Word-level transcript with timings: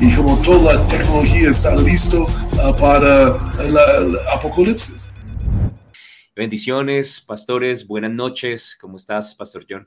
y 0.00 0.16
como 0.16 0.40
toda 0.40 0.74
la 0.74 0.86
tecnología 0.86 1.50
está 1.50 1.76
listo 1.76 2.22
uh, 2.22 2.74
para 2.78 3.36
el 3.62 3.76
apocalipsis. 4.34 5.10
Bendiciones, 6.34 7.20
pastores, 7.20 7.86
buenas 7.86 8.10
noches. 8.10 8.78
¿Cómo 8.80 8.96
estás, 8.96 9.34
Pastor 9.34 9.66
John? 9.68 9.86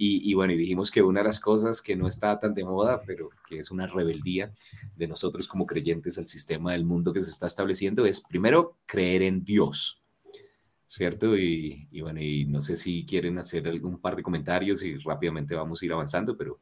Y, 0.00 0.32
bueno, 0.34 0.52
y 0.52 0.56
dijimos 0.56 0.92
que 0.92 1.02
una 1.02 1.22
de 1.22 1.26
las 1.26 1.40
cosas 1.40 1.82
que 1.82 1.96
no 1.96 2.06
está 2.06 2.38
tan 2.38 2.54
de 2.54 2.62
moda, 2.62 3.02
pero 3.04 3.30
que 3.48 3.58
es 3.58 3.72
una 3.72 3.88
rebeldía 3.88 4.54
de 4.94 5.08
nosotros 5.08 5.48
como 5.48 5.66
creyentes 5.66 6.16
al 6.18 6.26
sistema 6.26 6.70
del 6.70 6.84
mundo 6.84 7.12
que 7.12 7.18
se 7.18 7.30
está 7.30 7.48
estableciendo, 7.48 8.06
es 8.06 8.20
primero 8.20 8.76
creer 8.86 9.22
en 9.22 9.42
Dios, 9.42 10.00
¿cierto? 10.86 11.36
Y, 11.36 11.88
bueno, 12.00 12.22
y 12.22 12.44
no 12.44 12.60
sé 12.60 12.76
si 12.76 13.04
quieren 13.04 13.38
hacer 13.38 13.66
algún 13.66 14.00
par 14.00 14.14
de 14.14 14.22
comentarios 14.22 14.84
y 14.84 14.98
rápidamente 14.98 15.56
vamos 15.56 15.82
a 15.82 15.86
ir 15.86 15.92
avanzando, 15.92 16.36
pero 16.36 16.60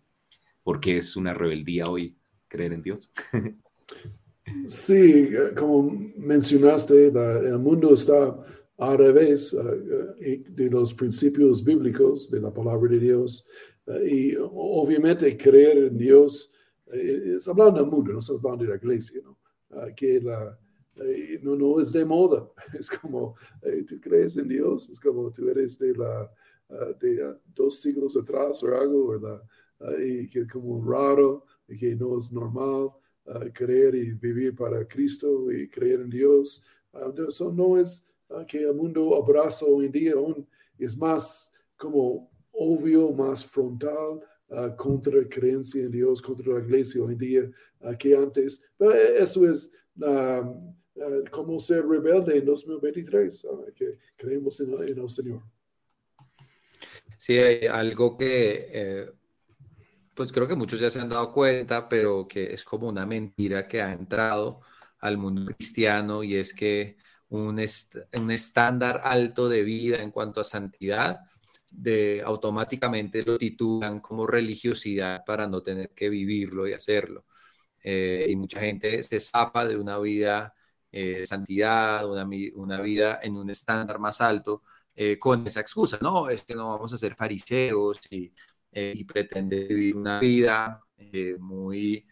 ¿por 0.62 0.80
qué 0.80 0.97
es 0.97 1.14
una 1.14 1.34
rebeldía 1.34 1.91
hoy 1.91 2.16
creer 2.48 2.72
en 2.72 2.80
Dios? 2.80 3.12
Sí, 4.68 5.28
como 5.56 5.91
mencionaste, 6.16 7.06
el 7.06 7.58
mundo 7.58 7.92
está 7.92 8.36
a 8.78 8.97
revés 8.97 9.54
uh, 9.54 10.14
de 10.19 10.70
los 10.70 10.92
principios 10.92 11.64
bíblicos 11.64 12.31
de 12.31 12.41
la 12.41 12.53
palabra 12.53 12.91
de 12.91 12.98
Dios. 12.98 13.48
Uh, 13.87 14.04
y 14.04 14.37
obviamente 14.38 15.37
creer 15.37 15.78
en 15.78 15.97
Dios 15.97 16.53
es 16.92 17.48
hablando 17.48 17.81
del 17.81 17.91
mundo, 17.91 18.12
no 18.12 18.19
estás 18.20 18.36
hablando 18.36 18.65
de 18.65 18.70
la 18.70 18.76
iglesia, 18.76 19.20
¿no? 19.25 19.36
que 19.97 20.20
la, 20.20 20.56
no, 21.42 21.56
no 21.56 21.81
es 21.81 21.92
de 21.92 22.04
moda, 22.04 22.48
es 22.78 22.88
como 22.88 23.34
tú 23.60 24.00
crees 24.00 24.36
en 24.36 24.47
Dios, 24.47 24.88
es 24.88 25.00
como 25.00 25.32
tú 25.32 25.48
eres 25.48 25.76
de 25.81 25.94
la 25.94 26.31
de 27.00 27.34
dos 27.54 27.81
siglos 27.81 28.16
atrás 28.16 28.62
o 28.62 28.72
algo, 28.72 29.09
¿verdad? 29.09 29.42
y 30.00 30.28
que 30.28 30.47
como 30.47 30.81
raro, 30.88 31.44
y 31.66 31.76
que 31.76 31.97
no 31.97 32.19
es 32.19 32.32
normal 32.32 32.91
creer 33.53 33.97
y 33.97 34.12
vivir 34.12 34.54
para 34.54 34.86
Cristo 34.86 35.50
y 35.50 35.69
creer 35.69 36.03
en 36.03 36.10
Dios. 36.10 36.65
eso 37.28 37.53
no 37.53 37.78
es 37.78 38.09
Ah, 38.09 38.16
que 38.47 38.59
el 38.59 38.75
mundo 38.75 39.14
abraza 39.16 39.66
hoy 39.66 39.87
en 39.87 39.92
día 39.92 40.14
es 40.78 40.97
más 40.97 41.53
como 41.76 42.31
obvio, 42.53 43.12
más 43.12 43.44
frontal 43.44 44.20
uh, 44.48 44.76
contra 44.76 45.28
creencia 45.28 45.84
en 45.84 45.91
Dios, 45.91 46.22
contra 46.22 46.54
la 46.54 46.60
iglesia 46.60 47.03
hoy 47.03 47.12
en 47.12 47.19
día 47.19 47.50
uh, 47.81 47.97
que 47.97 48.16
antes. 48.16 48.65
Pero 48.76 48.92
eso 48.92 49.48
es 49.48 49.72
como 51.31 51.59
ser 51.60 51.86
rebelde 51.86 52.38
en 52.38 52.44
2023, 52.44 53.47
que 53.75 53.98
creemos 54.16 54.60
en, 54.60 54.72
en, 54.82 54.98
el 54.98 55.09
Señor. 55.09 55.42
Sí, 57.19 57.38
hay 57.38 57.66
algo 57.66 58.16
que, 58.16 58.69
eh, 58.72 59.10
pues 60.15 60.32
creo 60.32 60.47
que 60.47 60.54
muchos 60.54 60.81
ya 60.81 60.91
se 60.91 61.00
han 61.00 61.09
dado 61.09 61.32
cuenta, 61.32 61.88
pero 61.88 62.26
que 62.26 62.53
es 62.53 62.65
como 62.65 62.88
una 62.88 63.04
mentira 63.04 63.66
que 63.66 63.81
ha 63.82 63.92
entrado 63.92 64.60
al 65.00 65.19
mundo 65.19 65.53
cristiano 65.54 66.22
y 66.22 66.36
es 66.36 66.54
que 66.54 66.97
un, 67.28 67.60
un 68.14 68.31
estándar 68.31 69.00
alto 69.04 69.48
de 69.48 69.62
vida 69.62 70.03
en 70.03 70.10
cuanto 70.10 70.41
a 70.41 70.44
santidad, 70.44 71.20
de 71.70 72.22
automáticamente 72.25 73.22
lo 73.25 73.38
titulan 73.38 74.00
como 74.00 74.26
religiosidad 74.26 75.25
para 75.25 75.47
no 75.47 75.62
tener 75.62 75.91
que 75.91 76.09
vivirlo 76.09 76.66
y 76.66 76.72
hacerlo. 76.72 77.25
Eh, 77.82 78.26
y 78.31 78.36
mucha 78.36 78.60
gente 78.60 79.03
se 79.03 79.20
zapa 79.20 79.66
de 79.66 79.76
una 79.76 79.98
vida 79.98 80.54
eh, 80.91 81.20
de 81.20 81.26
santidad, 81.26 82.09
una, 82.10 82.28
una, 82.54 82.81
vida 82.81 83.20
en 83.22 83.36
un 83.36 83.50
estándar 83.50 83.98
más 83.98 84.20
alto 84.20 84.62
eh, 84.94 85.19
con 85.19 85.47
esa 85.47 85.60
excusa, 85.60 85.98
no, 86.00 86.28
es 86.28 86.42
que 86.44 86.54
no 86.54 86.69
vamos 86.70 86.92
a 86.92 86.98
ser 86.98 87.15
fariseos 87.15 88.00
y, 88.10 88.32
y 88.72 89.04
pretende 89.04 89.65
vivir 89.65 89.97
una 89.97 90.20
vida 90.20 90.82
muy, 91.39 92.06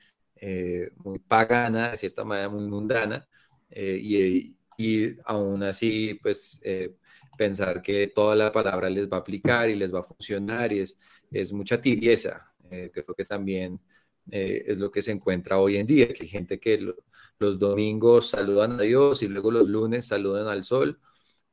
muy 0.97 1.19
pagana, 1.19 1.91
de 1.91 1.97
cierta 1.97 2.25
manera 2.25 2.49
muy 2.49 2.67
mundana, 2.69 3.27
y, 3.71 4.57
y 4.77 5.17
aún 5.25 5.63
así, 5.63 6.19
pues 6.23 6.61
eh, 6.65 6.95
pensar 7.37 7.83
que 7.83 8.09
toda 8.09 8.35
la 8.37 8.53
palabra 8.53 8.91
les 8.91 9.09
va 9.09 9.19
a 9.19 9.21
aplicar 9.21 9.69
y 9.71 9.77
les 9.77 9.95
va 9.95 10.01
a 10.01 10.03
funcionar 10.05 10.73
y 10.73 10.81
es, 10.81 10.99
es 11.31 11.53
mucha 11.53 11.81
tibieza. 11.81 12.53
Eh, 12.71 12.91
creo 12.93 13.15
que 13.17 13.25
también 13.25 13.81
eh, 14.31 14.65
es 14.67 14.79
lo 14.79 14.91
que 14.91 15.03
se 15.03 15.13
encuentra 15.13 15.59
hoy 15.59 15.77
en 15.77 15.87
día, 15.87 16.09
que 16.13 16.25
hay 16.25 16.29
gente 16.29 16.59
que 16.59 16.95
los 17.39 17.59
domingos 17.59 18.31
saludan 18.31 18.81
a 18.81 18.83
Dios 18.83 19.23
y 19.23 19.29
luego 19.29 19.51
los 19.51 19.69
lunes 19.69 20.07
saludan 20.07 20.49
al 20.49 20.65
sol 20.65 21.01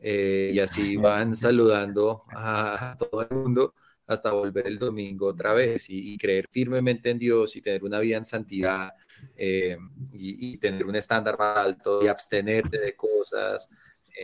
y 0.04 0.58
así 0.60 0.98
van 0.98 1.36
saludando 1.36 2.24
a, 2.30 2.96
todo 2.98 3.22
el 3.22 3.30
mundo 3.30 3.76
hasta 4.08 4.32
volver 4.32 4.66
el 4.68 4.80
domingo 4.80 5.28
otra 5.28 5.54
vez 5.54 5.86
y, 5.90 6.18
creer 6.18 6.48
firmemente 6.50 7.12
en 7.12 7.20
Dios 7.20 7.56
y 7.56 7.62
tener 7.62 7.84
una 7.84 8.00
vida 8.00 8.18
en 8.18 8.26
santidad 8.26 8.92
eh, 9.36 9.78
y, 10.14 10.58
tener 10.58 10.86
un 10.86 10.96
estándar 10.96 11.38
más 11.38 11.58
alto 11.58 12.04
y 12.04 12.08
abstenerte 12.08 12.80
de 12.80 12.96
cosas, 12.96 13.70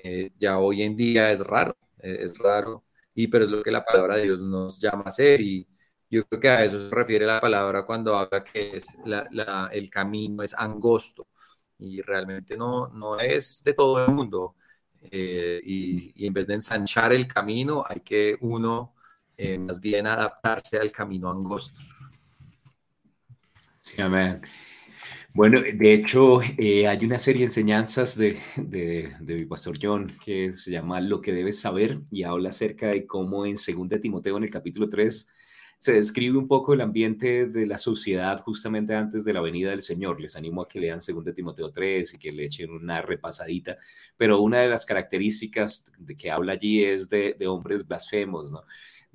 eh, 0.03 0.31
ya 0.37 0.59
hoy 0.59 0.83
en 0.83 0.95
día 0.95 1.31
es 1.31 1.39
raro, 1.45 1.75
eh, 1.99 2.17
es 2.21 2.37
raro, 2.37 2.83
y 3.13 3.27
pero 3.27 3.45
es 3.45 3.51
lo 3.51 3.63
que 3.63 3.71
la 3.71 3.85
palabra 3.85 4.17
de 4.17 4.23
Dios 4.23 4.39
nos 4.39 4.79
llama 4.79 5.03
a 5.05 5.09
hacer 5.09 5.41
y 5.41 5.67
yo 6.09 6.25
creo 6.27 6.39
que 6.39 6.49
a 6.49 6.63
eso 6.65 6.89
se 6.89 6.95
refiere 6.95 7.25
la 7.25 7.41
palabra 7.41 7.85
cuando 7.85 8.15
habla 8.15 8.43
que 8.43 8.77
es 8.77 8.85
el 9.71 9.89
camino 9.89 10.43
es 10.43 10.53
angosto 10.53 11.27
y 11.79 12.01
realmente 12.01 12.57
no, 12.57 12.87
no 12.89 13.19
es 13.19 13.63
de 13.63 13.73
todo 13.73 14.03
el 14.05 14.11
mundo. 14.11 14.55
Eh, 15.11 15.61
y, 15.63 16.25
en 16.25 16.33
vez 16.33 16.47
de 16.47 16.55
ensanchar 16.55 17.13
el 17.13 17.27
camino, 17.27 17.83
hay 17.87 18.01
que 18.01 18.37
uno 18.41 18.95
eh, 19.37 19.57
más 19.57 19.79
bien 19.79 20.07
adaptarse 20.07 20.77
al 20.77 20.91
camino 20.91 21.29
angosto. 21.29 21.79
Sí, 23.81 24.01
amén. 24.01 24.41
Bueno, 25.37 25.61
de 25.61 25.93
hecho, 25.93 26.41
eh, 26.57 26.87
hay 26.87 27.05
una 27.05 27.19
serie 27.19 27.41
de 27.41 27.45
enseñanzas 27.45 28.17
de, 28.17 28.39
de, 28.55 29.13
de, 29.19 29.35
mi 29.35 29.45
pastor 29.45 29.77
John 29.79 30.11
que 30.25 30.51
se 30.53 30.71
llama 30.71 30.99
Lo 30.99 31.21
que 31.21 31.31
debes 31.31 31.59
saber 31.59 31.99
y 32.09 32.23
habla 32.23 32.49
acerca 32.49 32.87
de 32.87 33.05
cómo 33.05 33.45
en 33.45 33.53
2 33.53 34.01
Timoteo, 34.01 34.37
en 34.37 34.45
el 34.45 34.49
capítulo 34.49 34.89
3, 34.89 35.29
se 35.77 35.93
describe 35.93 36.39
un 36.39 36.47
poco 36.47 36.73
el 36.73 36.81
ambiente 36.81 37.45
de 37.45 37.67
la 37.67 37.77
sociedad 37.77 38.41
justamente 38.41 38.95
antes 38.95 39.23
de 39.25 39.33
la 39.33 39.41
venida 39.41 39.69
del 39.69 39.81
Señor. 39.81 40.19
Les 40.19 40.35
animo 40.35 40.63
a 40.63 40.67
que 40.67 40.79
lean 40.79 40.97
2 41.07 41.35
Timoteo 41.35 41.71
3 41.71 42.15
y 42.15 42.17
que 42.17 42.31
le 42.31 42.45
echen 42.45 42.71
una 42.71 43.03
repasadita, 43.03 43.77
pero 44.17 44.41
una 44.41 44.61
de 44.61 44.69
las 44.69 44.85
características 44.87 45.91
de 45.99 46.17
que 46.17 46.31
habla 46.31 46.53
allí 46.53 46.83
es 46.83 47.09
de, 47.09 47.35
de 47.37 47.45
hombres 47.45 47.87
blasfemos, 47.87 48.51
¿no? 48.51 48.63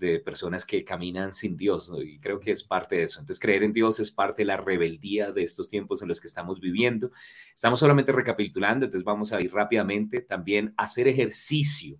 De 0.02 0.20
personas 0.20 0.66
que 0.66 0.84
caminan 0.84 1.32
sin 1.32 1.56
Dios, 1.56 1.88
¿no? 1.88 2.02
y 2.02 2.19
creo 2.19 2.38
que 2.38 2.50
es 2.50 2.62
parte 2.62 2.96
de 2.96 3.04
eso. 3.04 3.20
Entonces, 3.20 3.40
creer 3.40 3.62
en 3.62 3.72
Dios 3.72 4.00
es 4.00 4.10
parte 4.10 4.43
de 4.43 4.46
la 4.46 4.58
rebeldía 4.58 5.32
de 5.32 5.43
estos 5.43 5.70
tiempos 5.70 6.02
en 6.02 6.08
los 6.08 6.20
que 6.20 6.26
estamos 6.26 6.60
viviendo. 6.60 7.10
Estamos 7.54 7.81
solamente 7.81 8.12
recapitulando, 8.12 8.84
entonces 8.84 9.04
vamos 9.04 9.32
a 9.32 9.40
ir 9.40 9.52
rápidamente. 9.52 10.20
También 10.20 10.75
hacer 10.76 11.08
ejercicio 11.08 11.99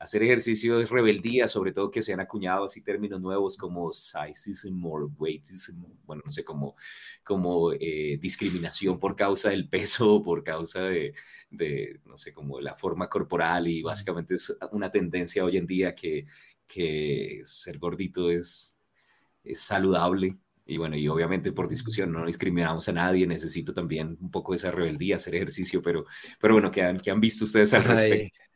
hacer 0.00 0.22
ejercicio 0.22 0.80
es 0.80 0.88
rebeldía, 0.88 1.46
sobre 1.46 1.72
todo 1.72 1.90
que 1.90 2.00
se 2.00 2.14
han 2.14 2.20
acuñado 2.20 2.64
así 2.64 2.82
términos 2.82 3.20
nuevos 3.20 3.58
como 3.58 3.92
sizeism 3.92 4.84
o 4.86 5.12
weightism, 5.18 5.84
bueno, 6.06 6.22
no 6.24 6.30
sé, 6.30 6.42
como, 6.42 6.74
como 7.22 7.72
eh, 7.72 8.18
discriminación 8.18 8.98
por 8.98 9.14
causa 9.14 9.50
del 9.50 9.68
peso, 9.68 10.22
por 10.24 10.42
causa 10.42 10.84
de, 10.84 11.12
de, 11.50 12.00
no 12.06 12.16
sé, 12.16 12.32
como 12.32 12.60
la 12.60 12.74
forma 12.74 13.10
corporal 13.10 13.68
y 13.68 13.82
básicamente 13.82 14.34
es 14.34 14.56
una 14.72 14.90
tendencia 14.90 15.44
hoy 15.44 15.58
en 15.58 15.66
día 15.66 15.94
que, 15.94 16.24
que 16.72 17.40
ser 17.44 17.78
gordito 17.78 18.30
es, 18.30 18.76
es 19.44 19.60
saludable. 19.60 20.36
Y 20.66 20.76
bueno, 20.78 20.96
y 20.96 21.08
obviamente 21.08 21.52
por 21.52 21.68
discusión 21.68 22.12
no 22.12 22.26
discriminamos 22.26 22.88
a 22.88 22.92
nadie, 22.92 23.26
necesito 23.26 23.74
también 23.74 24.16
un 24.20 24.30
poco 24.30 24.52
de 24.52 24.56
esa 24.56 24.70
rebeldía, 24.70 25.16
hacer 25.16 25.34
ejercicio, 25.34 25.82
pero, 25.82 26.04
pero 26.40 26.54
bueno, 26.54 26.70
¿qué 26.70 26.82
han, 26.82 27.00
qué 27.00 27.10
han 27.10 27.20
visto 27.20 27.44
ustedes 27.44 27.74
al 27.74 27.84
respecto? 27.84 28.38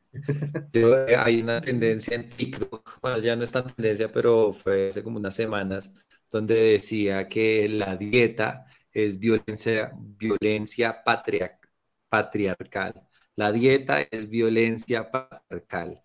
Eh, 0.72 1.16
hay 1.18 1.42
una 1.42 1.60
tendencia 1.60 2.14
en 2.14 2.28
TikTok, 2.28 3.00
bueno, 3.02 3.18
ya 3.18 3.34
no 3.34 3.42
es 3.42 3.50
tan 3.50 3.66
tendencia, 3.66 4.12
pero 4.12 4.52
fue 4.52 4.90
hace 4.90 5.02
como 5.02 5.18
unas 5.18 5.34
semanas, 5.34 5.92
donde 6.30 6.54
decía 6.54 7.28
que 7.28 7.68
la 7.68 7.96
dieta 7.96 8.64
es 8.92 9.18
violencia, 9.18 9.90
violencia 9.96 11.02
patriarcal. 11.02 12.94
La 13.34 13.50
dieta 13.50 14.02
es 14.02 14.28
violencia 14.30 15.10
patriarcal. 15.10 16.03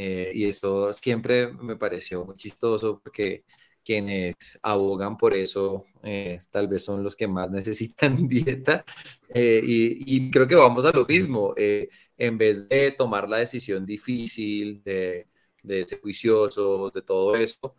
Eh, 0.00 0.30
y 0.32 0.44
eso 0.44 0.92
siempre 0.92 1.52
me 1.52 1.74
pareció 1.76 2.24
muy 2.24 2.36
chistoso 2.36 3.00
porque 3.02 3.44
quienes 3.84 4.36
abogan 4.62 5.16
por 5.16 5.34
eso 5.34 5.86
eh, 6.04 6.38
tal 6.52 6.68
vez 6.68 6.84
son 6.84 7.02
los 7.02 7.16
que 7.16 7.26
más 7.26 7.50
necesitan 7.50 8.28
dieta. 8.28 8.84
Eh, 9.28 9.60
y, 9.64 10.30
creo 10.30 10.46
que 10.46 10.54
vamos 10.54 10.84
a 10.84 10.92
lo 10.92 11.04
mismo. 11.04 11.52
En 11.56 12.38
vez 12.38 12.68
de 12.68 12.92
tomar 12.92 13.28
la 13.28 13.38
decisión 13.38 13.84
difícil 13.84 14.82
de, 14.84 15.26
de 15.64 15.86
ser 15.86 16.00
juiciosos, 16.00 16.92
de 16.92 17.02
todo 17.02 17.34
eso, 17.34 17.74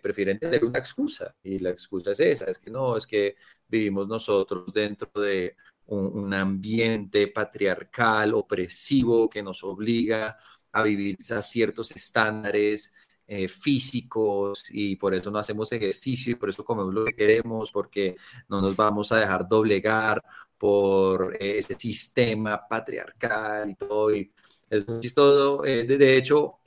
prefieren 0.00 0.38
tener 0.38 0.64
una 0.64 0.78
excusa. 0.78 1.34
Y 1.42 1.58
la 1.58 1.70
excusa 1.70 2.12
es 2.12 2.20
esa, 2.20 2.44
es 2.46 2.58
que 2.60 2.70
no, 2.70 2.96
es 2.96 3.06
que 3.08 3.34
vivimos 3.66 4.06
nosotros 4.06 4.72
dentro 4.72 5.10
de 5.20 5.56
un, 5.86 6.06
un 6.16 6.34
ambiente 6.34 7.26
patriarcal, 7.28 8.34
opresivo, 8.34 9.28
que 9.28 9.42
nos 9.42 9.64
obliga 9.64 10.36
a 10.72 10.82
vivir 10.82 11.18
a 11.30 11.42
ciertos 11.42 11.90
estándares 11.90 12.92
eh, 13.28 13.48
físicos 13.48 14.64
y 14.70 14.94
por 14.94 15.12
eso 15.12 15.32
no 15.32 15.40
hacemos 15.40 15.72
ejercicio 15.72 16.30
y 16.30 16.36
por 16.36 16.48
eso 16.48 16.64
comemos 16.64 16.94
lo 16.94 17.04
que 17.04 17.12
queremos, 17.12 17.72
porque 17.72 18.14
no 18.48 18.60
nos 18.60 18.76
vamos 18.76 19.10
a 19.10 19.16
dejar 19.16 19.48
doblegar 19.48 20.22
por 20.56 21.34
eh, 21.34 21.58
ese 21.58 21.76
sistema 21.76 22.68
patriarcal 22.68 23.70
y 23.70 23.74
todo. 23.74 24.14
Y 24.14 24.32
es 24.70 24.86
muy 24.86 25.00
chistoso. 25.00 25.64
Eh, 25.64 25.84
de, 25.88 26.16
hecho, 26.16 26.60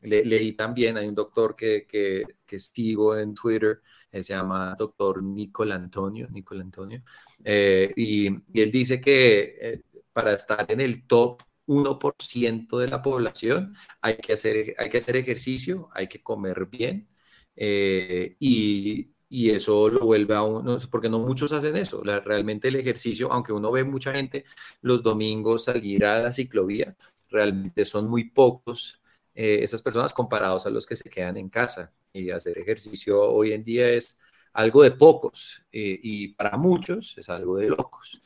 leí 0.00 0.54
también, 0.54 0.96
hay 0.96 1.06
un 1.06 1.14
doctor 1.14 1.54
que, 1.54 1.86
que, 1.86 2.24
que 2.44 2.58
sigo 2.58 3.16
en 3.16 3.32
Twitter, 3.32 3.80
se 4.10 4.22
llama 4.22 4.74
doctor 4.76 5.22
Nicol 5.22 5.70
Antonio, 5.70 6.26
Nicol 6.30 6.62
Antonio, 6.62 7.00
y, 7.44 8.26
y, 8.28 8.60
él 8.60 8.72
dice 8.72 9.00
que 9.00 9.82
para 10.12 10.34
estar 10.34 10.66
en 10.68 10.80
el 10.80 11.06
top 11.06 11.42
1% 11.66 12.78
de 12.78 12.88
la 12.88 13.02
población, 13.02 13.74
hay 14.00 14.16
que, 14.16 14.32
hacer, 14.34 14.74
hay 14.78 14.90
que 14.90 14.98
hacer 14.98 15.16
ejercicio, 15.16 15.88
hay 15.92 16.08
que 16.08 16.22
comer 16.22 16.66
bien 16.66 17.08
eh, 17.56 18.36
y, 18.40 19.10
y, 19.28 19.50
eso 19.50 19.88
lo 19.88 20.00
vuelve 20.00 20.34
a 20.34 20.42
uno, 20.42 20.76
porque 20.90 21.08
no 21.08 21.18
muchos 21.20 21.52
hacen 21.52 21.76
eso. 21.76 22.02
realmente 22.02 22.68
el 22.68 22.76
ejercicio, 22.76 23.32
aunque 23.32 23.52
uno 23.52 23.70
ve 23.70 23.84
mucha 23.84 24.12
gente 24.12 24.44
los 24.80 25.02
domingos 25.02 25.64
salir 25.64 26.04
a 26.04 26.22
la 26.22 26.32
ciclovía, 26.32 26.96
realmente 27.30 27.84
son 27.84 28.08
muy 28.08 28.30
pocos 28.30 29.00
eh, 29.34 29.60
esas 29.62 29.82
personas 29.82 30.12
comparados 30.12 30.66
a 30.66 30.70
los 30.70 30.86
que 30.86 30.96
se 30.96 31.08
quedan 31.10 31.36
en 31.36 31.48
casa. 31.48 31.92
Y 32.12 32.30
hacer 32.30 32.58
ejercicio 32.58 33.20
hoy 33.22 33.52
en 33.52 33.64
día 33.64 33.88
es 33.88 34.18
algo 34.52 34.82
de 34.82 34.90
pocos 34.92 35.62
eh, 35.72 35.98
y 36.02 36.28
para 36.28 36.56
muchos 36.56 37.16
es 37.18 37.28
algo 37.28 37.56
de 37.56 37.68
locos. 37.68 38.22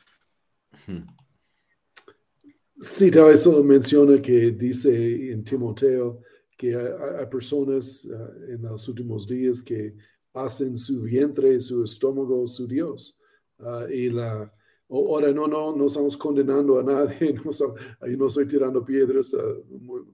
Vez 2.77 3.41
solo 3.41 3.63
menciona 3.63 4.21
que 4.21 4.51
dice 4.51 5.31
en 5.31 5.43
Timoteo 5.43 6.21
que 6.55 6.75
hay, 6.75 7.25
personas 7.25 8.05
uh, 8.05 8.51
en 8.51 8.61
los 8.63 8.87
últimos 8.87 9.27
días 9.27 9.61
que 9.61 9.95
hacen 10.33 10.77
su 10.77 11.01
vientre, 11.01 11.59
su 11.59 11.83
estómago, 11.83 12.47
su 12.47 12.67
Dios. 12.67 13.17
Uh, 13.59 13.91
y 13.91 14.09
la, 14.09 14.51
ahora 14.89 15.31
no, 15.31 15.47
no, 15.47 15.75
no 15.75 15.85
estamos 15.87 16.15
condenando 16.17 16.79
a 16.79 16.83
nadie, 16.83 17.33
no, 17.45 17.51
yo 17.51 18.17
no 18.17 18.27
estoy 18.27 18.47
tirando 18.47 18.85
piedras, 18.85 19.33
uh, 19.33 19.63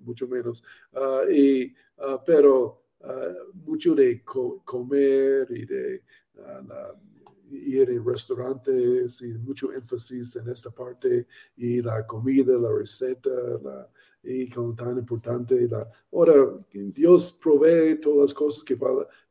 mucho 0.02 0.28
menos. 0.28 0.64
y, 1.32 1.74
pero 2.26 2.82
mucho 3.54 3.94
de 3.94 4.24
comer 4.24 5.48
y 5.52 5.66
de 5.66 6.04
la, 6.36 6.96
ir 7.54 7.90
en 7.90 8.06
restaurantes 8.06 9.22
y 9.22 9.34
mucho 9.34 9.72
énfasis 9.72 10.36
en 10.36 10.50
esta 10.50 10.72
parte 10.72 11.28
y 11.58 11.82
la 11.82 12.06
comida, 12.06 12.58
la 12.58 12.72
receta, 12.72 13.30
la, 13.64 13.90
y 14.24 14.50
como 14.50 14.74
tan 14.74 14.98
importante. 14.98 15.68
La, 15.68 15.88
ahora, 16.12 16.34
Dios 16.72 17.32
provee 17.34 18.00
todas 18.00 18.22
las 18.22 18.34
cosas 18.34 18.64
que, 18.64 18.78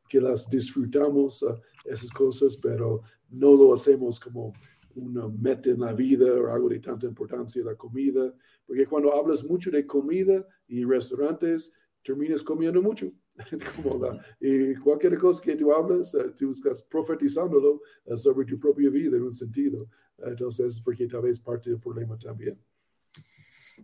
que 0.07 0.21
las 0.21 0.49
disfrutamos, 0.49 1.41
uh, 1.43 1.59
esas 1.85 2.09
cosas, 2.11 2.57
pero 2.57 3.01
no 3.29 3.55
lo 3.55 3.73
hacemos 3.73 4.19
como 4.19 4.53
una 4.95 5.27
meta 5.27 5.71
en 5.71 5.79
la 5.79 5.93
vida 5.93 6.31
o 6.31 6.53
algo 6.53 6.69
de 6.69 6.79
tanta 6.79 7.07
importancia 7.07 7.63
la 7.63 7.75
comida, 7.75 8.31
porque 8.65 8.85
cuando 8.85 9.13
hablas 9.13 9.43
mucho 9.43 9.71
de 9.71 9.85
comida 9.87 10.47
y 10.67 10.85
restaurantes, 10.85 11.73
terminas 12.03 12.43
comiendo 12.43 12.81
mucho. 12.81 13.11
Como 13.75 13.97
la, 14.03 14.23
y 14.39 14.75
cualquier 14.75 15.17
cosa 15.17 15.41
que 15.43 15.55
tú 15.55 15.73
hablas, 15.73 16.13
eh, 16.15 16.31
tú 16.37 16.51
estás 16.51 16.83
profetizándolo 16.83 17.81
eh, 18.05 18.15
sobre 18.15 18.45
tu 18.45 18.59
propia 18.59 18.89
vida 18.89 19.17
en 19.17 19.23
un 19.23 19.31
sentido. 19.31 19.87
Entonces, 20.17 20.79
porque 20.81 21.07
tal 21.07 21.23
vez 21.23 21.39
parte 21.39 21.69
del 21.69 21.79
problema 21.79 22.17
también. 22.17 22.57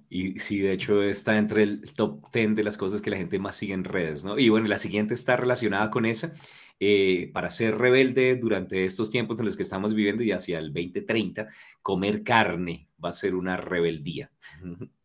Y 0.10 0.40
sí, 0.40 0.60
de 0.60 0.74
hecho 0.74 1.04
está 1.04 1.38
entre 1.38 1.64
el 1.64 1.82
top 1.94 2.32
10 2.32 2.56
de 2.56 2.64
las 2.64 2.78
cosas 2.78 3.02
que 3.02 3.10
la 3.10 3.18
gente 3.18 3.40
más 3.40 3.56
sigue 3.56 3.74
en 3.74 3.84
redes, 3.84 4.24
¿no? 4.24 4.40
Y 4.40 4.50
bueno, 4.50 4.68
la 4.68 4.80
siguiente 4.80 5.14
está 5.14 5.38
relacionada 5.38 5.90
con 5.92 6.06
esa. 6.06 6.34
Eh, 6.82 7.30
para 7.34 7.50
ser 7.50 7.78
rebelde 7.78 8.38
durante 8.38 8.86
estos 8.86 9.10
tiempos 9.12 9.38
en 9.40 9.46
los 9.46 9.58
que 9.58 9.64
estamos 9.64 9.94
viviendo 9.94 10.24
y 10.24 10.32
hacia 10.32 10.60
el 10.60 10.72
2030, 10.74 11.48
comer 11.82 12.24
carne 12.24 12.88
va 13.04 13.10
a 13.10 13.14
ser 13.14 13.36
una 13.36 13.58
rebeldía. 13.58 14.32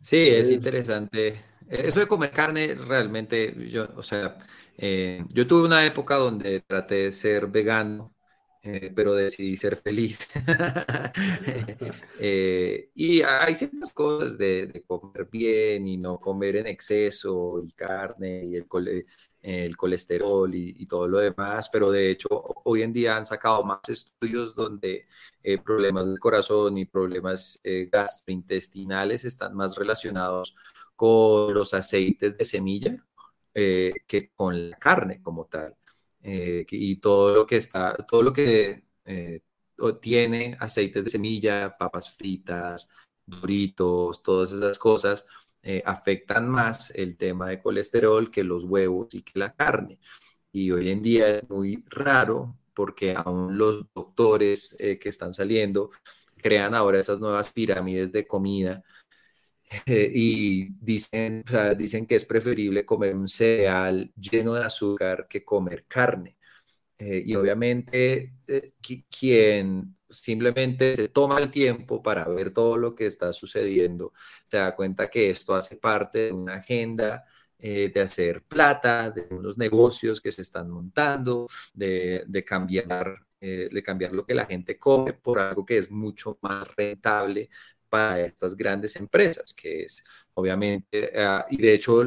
Sí, 0.00 0.18
es 0.18 0.50
interesante 0.50 1.28
eh, 1.28 1.40
eso 1.68 2.00
de 2.00 2.06
comer 2.06 2.30
carne, 2.30 2.74
realmente, 2.74 3.54
yo, 3.68 3.88
o 3.96 4.02
sea, 4.02 4.38
eh, 4.76 5.24
yo 5.32 5.46
tuve 5.46 5.66
una 5.66 5.84
época 5.86 6.16
donde 6.16 6.60
traté 6.60 6.94
de 7.04 7.12
ser 7.12 7.46
vegano, 7.46 8.14
eh, 8.62 8.92
pero 8.94 9.14
decidí 9.14 9.56
ser 9.56 9.76
feliz. 9.76 10.28
y 12.94 13.22
hay 13.22 13.56
ciertas 13.56 13.92
cosas 13.92 14.38
de, 14.38 14.84
comer 14.86 15.28
bien 15.30 15.86
y 15.86 15.96
no 15.96 16.18
comer 16.18 16.56
en 16.56 16.66
exceso, 16.66 17.62
y 17.64 17.72
carne 17.72 18.44
y 18.44 18.56
el, 18.56 18.66
el 19.42 19.76
colesterol 19.76 20.54
y, 20.54 20.86
todo 20.86 21.08
lo 21.08 21.18
demás, 21.18 21.68
pero 21.70 21.90
de 21.90 22.10
hecho 22.10 22.28
hoy 22.64 22.82
en 22.82 22.92
día 22.92 23.16
han 23.16 23.26
sacado 23.26 23.62
más 23.64 23.80
estudios 23.88 24.54
donde 24.54 25.06
problemas 25.64 26.06
del 26.06 26.18
corazón 26.18 26.78
y 26.78 26.86
problemas 26.86 27.60
gastrointestinales 27.90 29.24
están 29.24 29.54
más 29.54 29.76
relacionados 29.76 30.54
con 30.96 31.54
los 31.54 31.74
aceites 31.74 32.36
de 32.36 32.44
semilla 32.44 33.04
eh, 33.54 33.92
que 34.06 34.30
con 34.30 34.70
la 34.70 34.76
carne 34.78 35.22
como 35.22 35.46
tal. 35.46 35.76
Eh, 36.22 36.66
y 36.70 36.96
todo 36.96 37.34
lo 37.34 37.46
que 37.46 37.56
está, 37.58 37.94
todo 38.08 38.22
lo 38.22 38.32
que 38.32 38.84
eh, 39.04 39.40
tiene 40.00 40.56
aceites 40.58 41.04
de 41.04 41.10
semilla, 41.10 41.76
papas 41.78 42.16
fritas, 42.16 42.90
doritos, 43.24 44.22
todas 44.22 44.52
esas 44.52 44.78
cosas, 44.78 45.26
afectan 45.86 46.48
más 46.48 46.90
el 46.90 47.16
tema 47.16 47.48
de 47.48 47.62
colesterol 47.62 48.30
que 48.30 48.44
los 48.44 48.64
huevos 48.64 49.14
y 49.14 49.22
que 49.22 49.38
la 49.38 49.54
carne. 49.54 49.98
Y 50.52 50.70
hoy 50.70 50.90
en 50.90 51.02
día 51.02 51.38
es 51.38 51.48
muy 51.48 51.82
raro 51.88 52.58
porque 52.74 53.14
aún 53.16 53.56
los 53.56 53.86
doctores 53.94 54.76
que 54.78 55.08
están 55.08 55.32
saliendo 55.32 55.90
crean 56.36 56.74
ahora 56.74 57.00
esas 57.00 57.20
nuevas 57.20 57.50
pirámides 57.50 58.12
de 58.12 58.26
comida 58.26 58.84
eh, 59.86 60.10
y 60.14 60.68
dicen, 60.80 61.44
dicen 61.76 62.06
que 62.06 62.16
es 62.16 62.24
preferible 62.24 62.84
comer 62.84 63.14
un 63.14 63.28
cereal 63.28 64.12
lleno 64.16 64.54
de 64.54 64.64
azúcar 64.64 65.26
que 65.28 65.44
comer 65.44 65.86
carne. 65.86 66.38
y 66.98 67.34
obviamente 67.34 68.34
quien 69.10 69.96
simplemente 70.14 70.94
se 70.94 71.08
toma 71.08 71.38
el 71.38 71.50
tiempo 71.50 72.02
para 72.02 72.26
ver 72.28 72.52
todo 72.52 72.76
lo 72.76 72.94
que 72.94 73.06
está 73.06 73.32
sucediendo, 73.32 74.12
se 74.48 74.58
da 74.58 74.74
cuenta 74.74 75.10
que 75.10 75.30
esto 75.30 75.54
hace 75.54 75.76
parte 75.76 76.26
de 76.26 76.32
una 76.32 76.54
agenda 76.56 77.24
eh, 77.58 77.90
de 77.94 78.00
hacer 78.00 78.42
plata, 78.44 79.10
de 79.10 79.26
unos 79.30 79.56
negocios 79.58 80.20
que 80.20 80.32
se 80.32 80.42
están 80.42 80.70
montando, 80.70 81.48
de, 81.72 82.44
cambiar, 82.46 83.26
eh, 83.40 83.68
de 83.72 83.82
cambiar 83.82 84.12
lo 84.12 84.26
que 84.26 84.34
la 84.34 84.46
gente 84.46 84.78
come 84.78 85.14
por 85.14 85.38
algo 85.38 85.64
que 85.64 85.78
es 85.78 85.90
mucho 85.90 86.38
más 86.42 86.66
rentable 86.76 87.48
para 87.94 88.20
estas 88.20 88.56
grandes 88.56 88.96
empresas, 88.96 89.54
que 89.54 89.84
es 89.84 90.02
obviamente, 90.34 91.12
ah, 91.16 91.46
y 91.48 91.58
de 91.58 91.74
hecho 91.74 92.02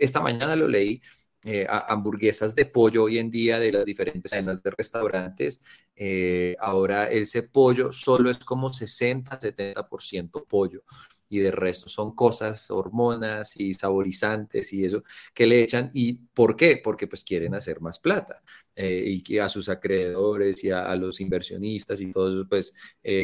esta 0.00 0.20
mañana 0.20 0.56
lo 0.56 0.66
leí, 0.66 1.00
eh, 1.44 1.64
hamburguesas 1.68 2.56
de 2.56 2.66
pollo 2.66 3.04
hoy 3.04 3.18
en 3.18 3.30
día 3.30 3.60
de 3.60 3.70
las 3.70 3.86
diferentes 3.86 4.32
cadenas 4.32 4.60
de 4.60 4.70
restaurantes. 4.72 5.62
Eh, 5.94 6.56
ahora 6.58 7.08
ese 7.08 7.44
pollo 7.44 7.92
solo 7.92 8.30
es 8.30 8.38
como 8.38 8.72
60-70% 8.72 10.44
pollo 10.48 10.82
y 11.28 11.38
de 11.38 11.52
resto 11.52 11.88
son 11.88 12.14
cosas, 12.16 12.68
hormonas 12.72 13.56
y 13.56 13.74
saborizantes 13.74 14.72
y 14.72 14.84
eso 14.84 15.04
que 15.32 15.46
le 15.46 15.62
echan. 15.62 15.92
¿Y 15.94 16.14
por 16.14 16.56
qué? 16.56 16.80
Porque 16.82 17.06
pues 17.06 17.22
quieren 17.22 17.54
hacer 17.54 17.80
más 17.80 18.00
plata 18.00 18.42
eh, 18.74 19.04
y 19.06 19.22
que 19.22 19.40
a 19.40 19.48
sus 19.48 19.68
acreedores 19.68 20.64
y 20.64 20.72
a, 20.72 20.96
los 20.96 21.20
inversionistas 21.20 22.00
y 22.00 22.12
todo 22.12 22.40
eso 22.40 22.48
pues 22.48 22.74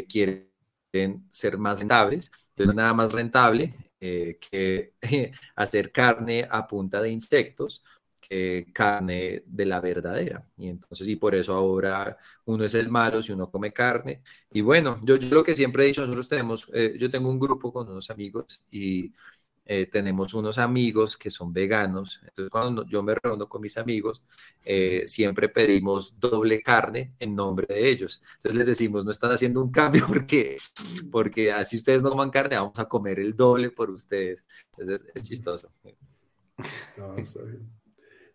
quieren 0.08 0.53
ser 1.28 1.58
más 1.58 1.80
rentables. 1.80 2.30
Entonces 2.50 2.74
nada 2.76 2.94
más 2.94 3.12
rentable 3.12 3.74
que 4.00 4.94
hacer 5.56 5.90
carne 5.92 6.46
a 6.50 6.66
punta 6.66 7.00
de 7.00 7.10
insectos 7.10 7.82
carne 8.72 9.42
de 9.46 9.66
la 9.66 9.80
verdadera. 9.80 10.46
Y 10.56 10.68
entonces, 10.68 11.06
y 11.08 11.16
por 11.16 11.34
eso 11.34 11.54
ahora 11.54 12.16
uno 12.46 12.64
es 12.64 12.74
el 12.74 12.88
malo 12.88 13.22
si 13.22 13.32
uno 13.32 13.50
come 13.50 13.72
carne. 13.72 14.22
Y 14.50 14.60
bueno, 14.60 14.98
yo, 15.02 15.16
yo 15.16 15.34
lo 15.34 15.44
que 15.44 15.56
siempre 15.56 15.84
he 15.84 15.86
dicho, 15.88 16.00
nosotros 16.02 16.28
tenemos, 16.28 16.68
eh, 16.72 16.96
yo 16.98 17.10
tengo 17.10 17.30
un 17.30 17.38
grupo 17.38 17.72
con 17.72 17.88
unos 17.88 18.10
amigos 18.10 18.64
y 18.70 19.12
eh, 19.66 19.86
tenemos 19.90 20.34
unos 20.34 20.58
amigos 20.58 21.16
que 21.16 21.30
son 21.30 21.52
veganos. 21.52 22.20
Entonces, 22.22 22.50
cuando 22.50 22.86
yo 22.86 23.02
me 23.02 23.14
reúno 23.14 23.48
con 23.48 23.62
mis 23.62 23.78
amigos, 23.78 24.22
eh, 24.64 25.04
siempre 25.06 25.48
pedimos 25.48 26.18
doble 26.18 26.62
carne 26.62 27.14
en 27.18 27.34
nombre 27.34 27.66
de 27.68 27.88
ellos. 27.88 28.22
Entonces 28.34 28.58
les 28.58 28.66
decimos, 28.66 29.04
no 29.04 29.10
están 29.10 29.32
haciendo 29.32 29.62
un 29.62 29.70
cambio 29.70 30.06
porque, 30.08 30.58
porque 31.10 31.52
así 31.52 31.78
ustedes 31.78 32.02
no 32.02 32.10
coman 32.10 32.30
carne, 32.30 32.56
vamos 32.56 32.78
a 32.78 32.88
comer 32.88 33.18
el 33.20 33.34
doble 33.34 33.70
por 33.70 33.90
ustedes. 33.90 34.46
Entonces 34.70 35.06
es, 35.14 35.22
chistoso. 35.22 35.68
No, 36.96 37.16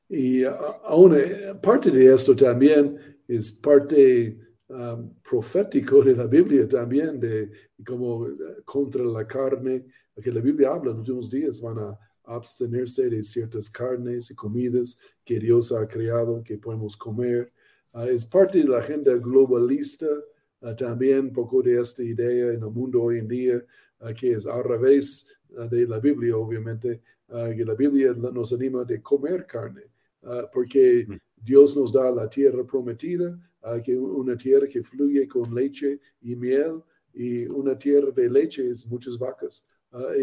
y 0.10 0.44
aún 0.44 1.16
eh, 1.16 1.54
parte 1.62 1.90
de 1.92 2.14
esto 2.14 2.36
también 2.36 3.20
es 3.28 3.52
parte 3.52 4.49
um, 4.70 5.10
profético 5.22 6.04
de 6.04 6.16
la 6.16 6.26
Biblia 6.26 6.68
también, 6.68 7.20
de 7.20 7.52
como 7.86 8.28
eh, 8.28 8.62
contra 8.66 9.04
la 9.04 9.26
carne, 9.26 9.86
que 10.22 10.32
la 10.32 10.42
Biblia 10.42 10.72
habla 10.72 10.92
en 10.92 10.98
los 10.98 11.10
últimos 11.10 11.30
días 11.30 11.62
van 11.62 11.80
a 11.80 12.00
abstenerse 12.26 13.10
de 13.10 13.24
ciertas 13.24 13.70
carnes 13.70 14.30
y 14.32 14.36
comidas 14.36 14.98
que 15.24 15.40
Dios 15.40 15.72
ha 15.72 15.88
creado, 15.88 16.44
que 16.44 16.58
podemos 16.58 16.96
comer. 16.96 17.52
Ah, 17.94 18.08
es 18.08 18.26
parte 18.26 18.60
de 18.60 18.66
la 18.66 18.80
agenda 18.80 19.14
globalista, 19.16 20.08
uh, 20.62 20.76
también 20.76 21.34
poco 21.34 21.62
de 21.62 21.80
esta 21.80 22.04
idea 22.04 22.54
en 22.54 22.62
el 22.64 22.70
mundo 22.70 23.02
hoy 23.02 23.20
en 23.20 23.28
día, 23.28 23.66
uh, 24.02 24.14
que 24.14 24.34
es 24.34 24.46
al 24.46 24.64
revés 24.64 25.28
de 25.50 25.88
la 25.88 26.00
Biblia, 26.00 26.38
obviamente, 26.38 27.02
que 27.28 27.66
la 27.66 27.74
Biblia 27.74 28.14
nos 28.14 28.54
anima 28.54 28.84
de 28.84 29.02
comer 29.02 29.48
carne. 29.48 29.90
Ah, 30.24 30.50
porque 30.52 31.06
mm. 31.08 31.18
Dios 31.44 31.76
nos 31.76 31.92
da 31.92 32.12
la 32.12 32.30
tierra 32.30 32.66
prometida, 32.66 33.38
una 33.98 34.36
tierra 34.38 34.68
que 34.68 34.84
fluye 34.84 35.28
con 35.28 35.54
leche 35.54 36.00
y 36.22 36.36
miel, 36.36 36.82
y 37.14 37.46
una 37.48 37.78
tierra 37.78 38.12
de 38.12 38.30
leche 38.30 38.70
es 38.70 38.86
muchas 38.86 39.18
vacas, 39.18 39.66
ah, 39.92 40.14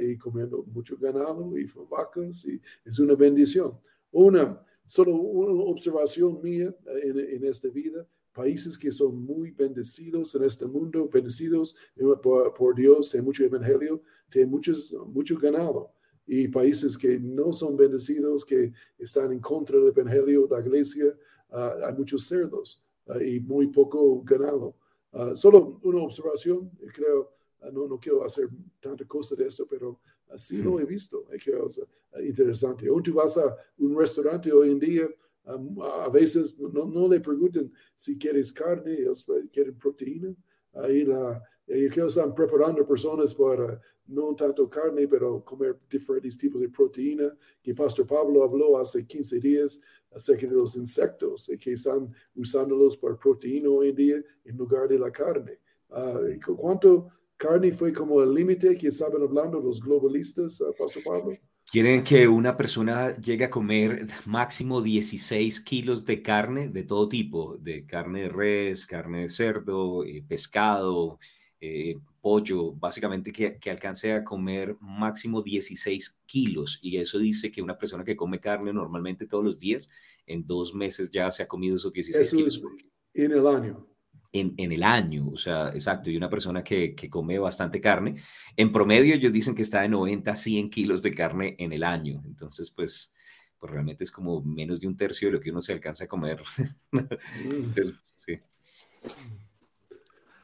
y, 0.00 0.16
comiendo 0.16 0.64
mucho 0.64 0.96
ganado 0.96 1.56
y 1.58 1.66
vacas, 1.90 2.44
y 2.44 2.60
es 2.84 2.98
una 2.98 3.14
bendición. 3.14 3.78
Una, 4.12 4.62
solo 4.86 5.14
una 5.14 5.62
observación 5.64 6.40
mía 6.42 6.74
en, 7.02 7.18
en 7.18 7.44
esta 7.44 7.68
vida, 7.68 8.06
países 8.32 8.78
que 8.78 8.92
son 8.92 9.24
muy 9.24 9.50
bendecidos 9.50 10.34
en 10.34 10.44
este 10.44 10.66
mundo, 10.66 11.08
bendecidos 11.12 11.74
por, 12.22 12.52
por 12.54 12.74
Dios, 12.74 13.10
tienen 13.10 13.24
mucho 13.24 13.44
evangelio, 13.44 14.02
tienen 14.28 14.50
muchos, 14.50 14.94
mucho 15.08 15.38
ganado 15.38 15.95
y 16.26 16.48
países 16.48 16.98
que 16.98 17.18
no 17.20 17.52
son 17.52 17.76
bendecidos, 17.76 18.44
que 18.44 18.72
están 18.98 19.32
en 19.32 19.40
contra 19.40 19.78
del 19.78 19.88
evangelio 19.88 20.46
de 20.46 20.56
la 20.56 20.66
iglesia, 20.66 21.16
ah, 21.50 21.76
hay 21.84 21.94
muchos 21.94 22.26
cerdos 22.26 22.82
ah, 23.06 23.22
y 23.22 23.38
muy 23.40 23.68
poco 23.68 24.22
ganado. 24.22 24.76
Ah, 25.12 25.32
solo 25.34 25.80
una 25.82 26.00
observación, 26.00 26.70
creo, 26.92 27.32
no, 27.72 27.86
no 27.86 27.98
quiero 27.98 28.24
hacer 28.24 28.48
tanta 28.80 29.04
cosa 29.04 29.34
de 29.36 29.46
esto, 29.46 29.66
pero 29.66 30.00
así 30.30 30.62
lo 30.62 30.80
he 30.80 30.84
visto, 30.84 31.26
es 31.32 31.80
interesante. 32.20 32.90
O 32.90 33.00
tú 33.00 33.14
vas 33.14 33.38
a 33.38 33.56
un 33.78 33.96
restaurante 33.96 34.52
hoy 34.52 34.70
en 34.70 34.78
día, 34.78 35.08
a 35.44 36.08
veces 36.08 36.58
no, 36.58 36.86
no 36.86 37.08
le 37.08 37.20
preguntan 37.20 37.72
si 37.94 38.18
quieres 38.18 38.52
carne, 38.52 38.94
ellos 38.94 39.24
quieren 39.52 39.78
proteína. 39.78 40.34
Ahí 40.82 41.04
la, 41.04 41.42
ellos 41.66 42.16
están 42.16 42.34
preparando 42.34 42.86
personas 42.86 43.34
para 43.34 43.80
no 44.06 44.34
tanto 44.34 44.68
carne, 44.68 45.08
pero 45.08 45.44
comer 45.44 45.76
diferentes 45.90 46.38
tipos 46.38 46.60
de 46.60 46.68
proteína, 46.68 47.36
que 47.62 47.74
Pastor 47.74 48.06
Pablo 48.06 48.44
habló 48.44 48.78
hace 48.78 49.06
15 49.06 49.40
días 49.40 49.80
acerca 50.14 50.46
de 50.46 50.54
los 50.54 50.76
insectos, 50.76 51.50
que 51.60 51.72
están 51.72 52.12
usándolos 52.34 52.96
para 52.96 53.16
proteína 53.16 53.68
hoy 53.68 53.88
en 53.90 53.96
día 53.96 54.22
en 54.44 54.56
lugar 54.56 54.88
de 54.88 54.98
la 54.98 55.10
carne. 55.10 55.58
Uh, 55.88 56.54
¿Cuánto 56.56 57.08
carne 57.36 57.72
fue 57.72 57.92
como 57.92 58.22
el 58.22 58.34
límite 58.34 58.76
que 58.76 58.88
estaban 58.88 59.22
hablando 59.22 59.60
los 59.60 59.80
globalistas, 59.80 60.60
uh, 60.60 60.74
Pastor 60.78 61.02
Pablo? 61.02 61.36
Quieren 61.70 62.04
que 62.04 62.28
una 62.28 62.56
persona 62.56 63.16
llegue 63.16 63.44
a 63.44 63.50
comer 63.50 64.06
máximo 64.24 64.80
16 64.80 65.60
kilos 65.60 66.04
de 66.04 66.22
carne 66.22 66.68
de 66.68 66.84
todo 66.84 67.08
tipo, 67.08 67.56
de 67.58 67.84
carne 67.84 68.22
de 68.22 68.28
res, 68.28 68.86
carne 68.86 69.22
de 69.22 69.28
cerdo, 69.28 70.04
eh, 70.04 70.24
pescado, 70.26 71.18
eh, 71.60 71.96
pollo, 72.20 72.72
básicamente 72.72 73.32
que, 73.32 73.58
que, 73.58 73.70
alcance 73.70 74.12
a 74.12 74.22
comer 74.22 74.76
máximo 74.80 75.42
16 75.42 76.20
kilos. 76.24 76.78
Y 76.82 76.98
eso 76.98 77.18
dice 77.18 77.50
que 77.50 77.62
una 77.62 77.76
persona 77.76 78.04
que 78.04 78.14
come 78.14 78.38
carne 78.38 78.72
normalmente 78.72 79.26
todos 79.26 79.42
los 79.42 79.58
días, 79.58 79.88
en 80.24 80.46
dos 80.46 80.72
meses 80.72 81.10
ya 81.10 81.30
se 81.32 81.42
ha 81.42 81.48
comido 81.48 81.74
esos 81.74 81.92
16 81.92 82.30
kilos. 82.30 82.64
en 83.12 83.32
el 83.32 83.46
año. 83.46 83.88
En, 84.32 84.54
en, 84.56 84.72
el 84.72 84.82
año, 84.82 85.28
o 85.28 85.38
sea, 85.38 85.68
exacto, 85.70 86.10
y 86.10 86.16
una 86.16 86.28
persona 86.28 86.62
que, 86.62 86.94
que, 86.94 87.08
come 87.08 87.38
bastante 87.38 87.80
carne, 87.80 88.16
en 88.56 88.72
promedio 88.72 89.14
ellos 89.14 89.32
dicen 89.32 89.54
que 89.54 89.62
está 89.62 89.82
de 89.82 89.88
90 89.88 90.30
a 90.30 90.36
100 90.36 90.70
kilos 90.70 91.00
de 91.00 91.14
carne 91.14 91.56
en 91.58 91.72
el 91.72 91.84
año, 91.84 92.22
entonces 92.26 92.70
pues, 92.70 93.14
pues 93.58 93.72
realmente 93.72 94.04
es 94.04 94.10
como 94.10 94.42
menos 94.42 94.80
de 94.80 94.88
un 94.88 94.96
tercio 94.96 95.28
de 95.28 95.32
lo 95.32 95.40
que 95.40 95.50
uno 95.50 95.62
se 95.62 95.72
alcanza 95.72 96.04
a 96.04 96.08
comer. 96.08 96.42
Mm. 96.90 96.98
entonces, 97.44 97.94
sí. 98.04 98.38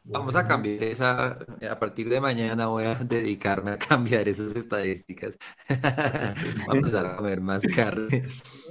Vamos 0.04 0.34
a 0.34 0.46
cambiar 0.46 0.82
esa, 0.82 1.38
a 1.70 1.78
partir 1.78 2.08
de 2.08 2.20
mañana 2.20 2.66
voy 2.66 2.84
a 2.84 2.94
dedicarme 2.96 3.70
a 3.70 3.78
cambiar 3.78 4.28
esas 4.28 4.56
estadísticas. 4.56 5.38
Vamos 5.68 6.68
a 6.68 6.76
empezar 6.76 7.06
a 7.06 7.16
comer 7.16 7.40
más 7.40 7.62
carne. 7.66 8.24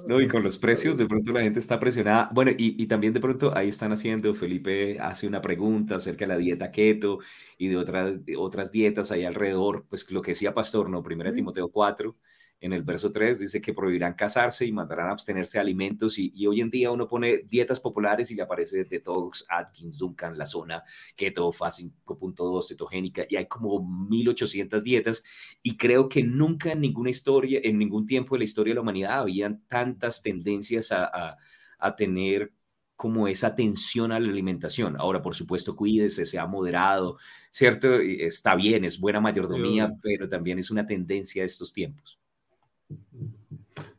No, 0.07 0.19
y 0.19 0.27
con 0.27 0.43
los 0.43 0.57
precios 0.57 0.97
de 0.97 1.05
pronto 1.05 1.31
la 1.31 1.41
gente 1.41 1.59
está 1.59 1.79
presionada. 1.79 2.29
Bueno, 2.33 2.51
y, 2.51 2.81
y, 2.81 2.87
también 2.87 3.13
de 3.13 3.21
pronto 3.21 3.55
ahí 3.55 3.69
están 3.69 3.93
haciendo, 3.93 4.33
Felipe 4.33 4.99
hace 4.99 5.25
una 5.25 5.41
pregunta 5.41 5.95
acerca 5.95 6.25
de 6.25 6.29
la 6.29 6.37
dieta 6.37 6.71
keto 6.71 7.19
y 7.57 7.69
de 7.69 7.77
otras, 7.77 8.13
otras 8.37 8.71
dietas 8.73 9.11
ahí 9.11 9.23
alrededor. 9.23 9.85
Pues 9.87 10.11
lo 10.11 10.21
que 10.21 10.31
decía 10.31 10.53
Pastor, 10.53 10.89
¿no? 10.89 11.01
Primera 11.01 11.31
Timoteo 11.31 11.69
4 11.69 12.15
en 12.61 12.73
el 12.73 12.83
verso 12.83 13.11
3 13.11 13.39
dice 13.39 13.59
que 13.59 13.73
prohibirán 13.73 14.13
casarse 14.13 14.65
y 14.65 14.71
mandarán 14.71 15.09
a 15.09 15.11
abstenerse 15.11 15.57
de 15.57 15.63
alimentos 15.63 16.17
y, 16.19 16.31
hoy 16.45 16.61
en 16.61 16.69
día 16.69 16.91
uno 16.91 17.07
pone 17.07 17.39
dietas 17.39 17.79
populares 17.79 18.29
y 18.29 18.35
le 18.35 18.43
aparece 18.43 18.85
Detox, 18.85 19.45
Atkins, 19.49 19.97
Duncan, 19.97 20.37
la 20.37 20.45
zona 20.45 20.83
Keto, 21.15 21.51
Fast 21.51 21.79
5.2, 21.81 22.67
cetogénica 22.67 23.25
y 23.27 23.35
hay 23.35 23.47
como 23.47 23.83
1800 24.09 24.83
dietas 24.83 25.23
y 25.63 25.75
creo 25.75 26.07
que 26.07 26.21
nunca 26.21 26.71
en 26.71 26.81
ninguna 26.81 27.09
historia, 27.09 27.59
en 27.63 27.79
ningún 27.79 28.05
tiempo 28.05 28.35
de 28.35 28.39
la 28.39 28.45
historia 28.45 28.71
de 28.71 28.75
la 28.75 28.81
humanidad 28.81 29.19
habían 29.19 29.63
tantas 29.67 30.21
tendencias 30.21 30.91
a, 30.91 31.37
a 31.79 31.95
tener 31.95 32.53
como 32.95 33.27
esa 33.27 33.47
atención 33.47 34.11
a 34.11 34.19
la 34.19 34.29
alimentación. 34.29 34.95
Ahora, 34.99 35.23
por 35.23 35.33
supuesto, 35.33 35.75
cuídese, 35.75 36.23
sea 36.27 36.45
moderado, 36.45 37.17
¿cierto? 37.49 37.95
Está 37.95 38.53
bien, 38.55 38.85
es 38.85 38.99
buena 38.99 39.19
mayordomía, 39.19 39.91
pero 40.03 40.29
también 40.29 40.59
es 40.59 40.69
una 40.69 40.85
tendencia 40.85 41.41
de 41.41 41.47
estos 41.47 41.73
tiempos. 41.73 42.20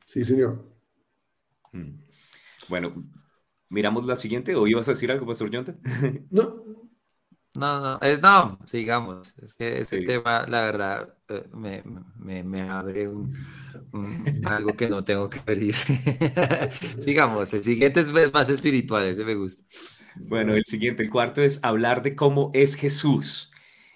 Sí, 0.04 0.24
señor. 0.24 0.64
Mm. 1.72 1.98
Bueno, 2.68 2.94
miramos 3.68 4.06
la 4.06 4.16
siguiente, 4.16 4.54
¿o 4.56 4.66
ibas 4.66 4.88
a 4.88 4.92
decir 4.92 5.12
algo, 5.12 5.26
Pastor 5.26 5.50
Jonathan? 5.50 5.80
No, 6.30 6.62
no, 7.54 7.98
no, 8.00 8.18
no, 8.22 8.58
sigamos. 8.66 9.34
Es 9.36 9.54
que 9.54 9.80
ese 9.80 10.00
tema, 10.00 10.46
la 10.48 10.62
verdad, 10.62 11.14
eh, 11.28 11.44
me, 11.52 11.82
me, 12.16 12.42
me 12.42 12.62
abre 12.62 13.08
un, 13.08 13.36
algo 14.46 14.74
que 14.74 14.88
no 14.88 15.04
tengo 15.04 15.28
que 15.28 15.40
pedir. 15.40 15.74
sigamos, 16.98 17.52
el 17.52 17.62
siguiente 17.62 18.00
es 18.00 18.08
más 18.32 18.48
espiritual, 18.48 19.04
ese 19.06 19.24
me 19.24 19.34
gusta. 19.34 19.64
Bueno, 20.16 20.54
el 20.54 20.64
siguiente, 20.64 21.02
el 21.02 21.10
cuarto 21.10 21.42
es 21.42 21.60
hablar 21.62 22.02
de 22.02 22.16
cómo 22.16 22.50
es 22.54 22.74
Jesús. 22.74 23.51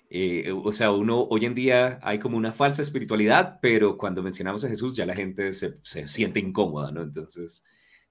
Eh, 0.09 0.53
o 0.53 0.73
sea, 0.73 0.93
uno 0.93 1.21
hoy 1.23 1.47
en 1.47 1.55
día 1.55 1.99
hay 2.03 2.19
como 2.19 2.37
una 2.37 2.53
falsa 2.53 2.83
espiritualidad, 2.83 3.59
pero 3.61 3.97
cuando 3.99 4.23
mencionamos 4.23 4.65
a 4.65 4.69
Jesús 4.69 4.97
ya 4.97 5.05
la 5.07 5.17
gente 5.17 5.53
se, 5.53 5.81
siente 5.83 6.41
incómoda, 6.41 6.93
¿no? 6.93 7.03
Entonces, 7.03 7.65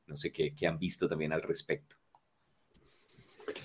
no 0.06 0.16
sé 0.16 0.32
qué, 0.32 0.54
han 0.68 0.78
visto 0.78 1.08
también 1.08 1.34
al 1.34 1.42
respecto. 1.42 1.96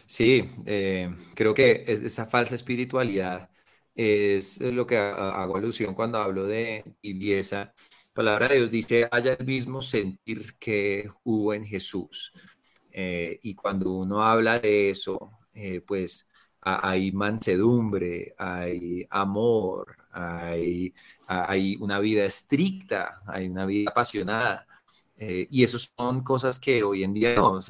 Sí, 0.06 0.50
eh, 0.66 1.14
creo 1.34 1.54
que 1.54 1.84
esa 1.86 2.26
falsa 2.26 2.54
espiritualidad 2.54 3.50
es 3.94 4.60
lo 4.60 4.86
que 4.86 4.96
hago 4.96 5.56
alusión 5.56 5.94
cuando 5.94 6.18
hablo 6.18 6.46
de 6.46 6.84
tibieza. 7.00 7.74
La 8.10 8.14
palabra 8.14 8.48
de 8.48 8.56
Dios 8.56 8.70
dice, 8.70 9.08
haya 9.10 9.34
el 9.34 9.46
mismo 9.46 9.82
sentir 9.82 10.56
que 10.58 11.10
hubo 11.24 11.54
en 11.54 11.66
Jesús. 11.66 12.32
Eh, 12.92 13.38
y 13.42 13.54
cuando 13.54 13.92
uno 13.92 14.22
habla 14.22 14.58
de 14.58 14.90
eso, 14.90 15.38
eh, 15.52 15.80
pues 15.82 16.29
hay 16.62 17.12
mansedumbre, 17.12 18.34
hay 18.38 19.06
amor, 19.10 19.96
hay, 20.12 20.94
hay 21.26 21.76
una 21.80 21.98
vida 22.00 22.24
estricta, 22.24 23.22
hay 23.26 23.48
una 23.48 23.66
vida 23.66 23.90
apasionada. 23.90 24.66
Eh, 25.22 25.46
y 25.50 25.62
eso 25.62 25.78
son 25.78 26.22
cosas 26.22 26.58
que 26.58 26.82
hoy 26.82 27.04
en 27.04 27.12
día 27.12 27.36
no, 27.36 27.60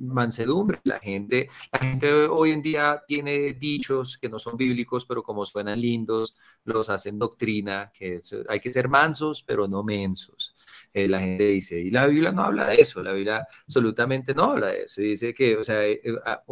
mansedumbre, 0.00 0.80
la 0.84 0.98
gente, 0.98 1.50
la 1.70 1.78
gente 1.78 2.10
hoy 2.26 2.52
en 2.52 2.62
día 2.62 3.02
tiene 3.06 3.52
dichos 3.52 4.16
que 4.16 4.30
no 4.30 4.38
son 4.38 4.56
bíblicos, 4.56 5.04
pero 5.04 5.22
como 5.22 5.44
suenan 5.44 5.78
lindos, 5.78 6.36
los 6.64 6.88
hacen 6.88 7.18
doctrina, 7.18 7.92
que 7.92 8.22
hay 8.48 8.60
que 8.60 8.72
ser 8.72 8.88
mansos, 8.88 9.42
pero 9.42 9.68
no 9.68 9.82
mensos. 9.82 10.55
Eh, 10.96 11.08
la 11.08 11.20
gente 11.20 11.44
dice, 11.44 11.78
y 11.78 11.90
la 11.90 12.06
Biblia 12.06 12.32
no 12.32 12.42
habla 12.42 12.68
de 12.68 12.80
eso, 12.80 13.02
la 13.02 13.12
Biblia 13.12 13.46
absolutamente 13.66 14.32
no 14.32 14.44
habla 14.52 14.68
de 14.68 14.84
eso, 14.84 15.02
dice 15.02 15.34
que, 15.34 15.54
o 15.58 15.62
sea, 15.62 15.84
él 15.84 16.00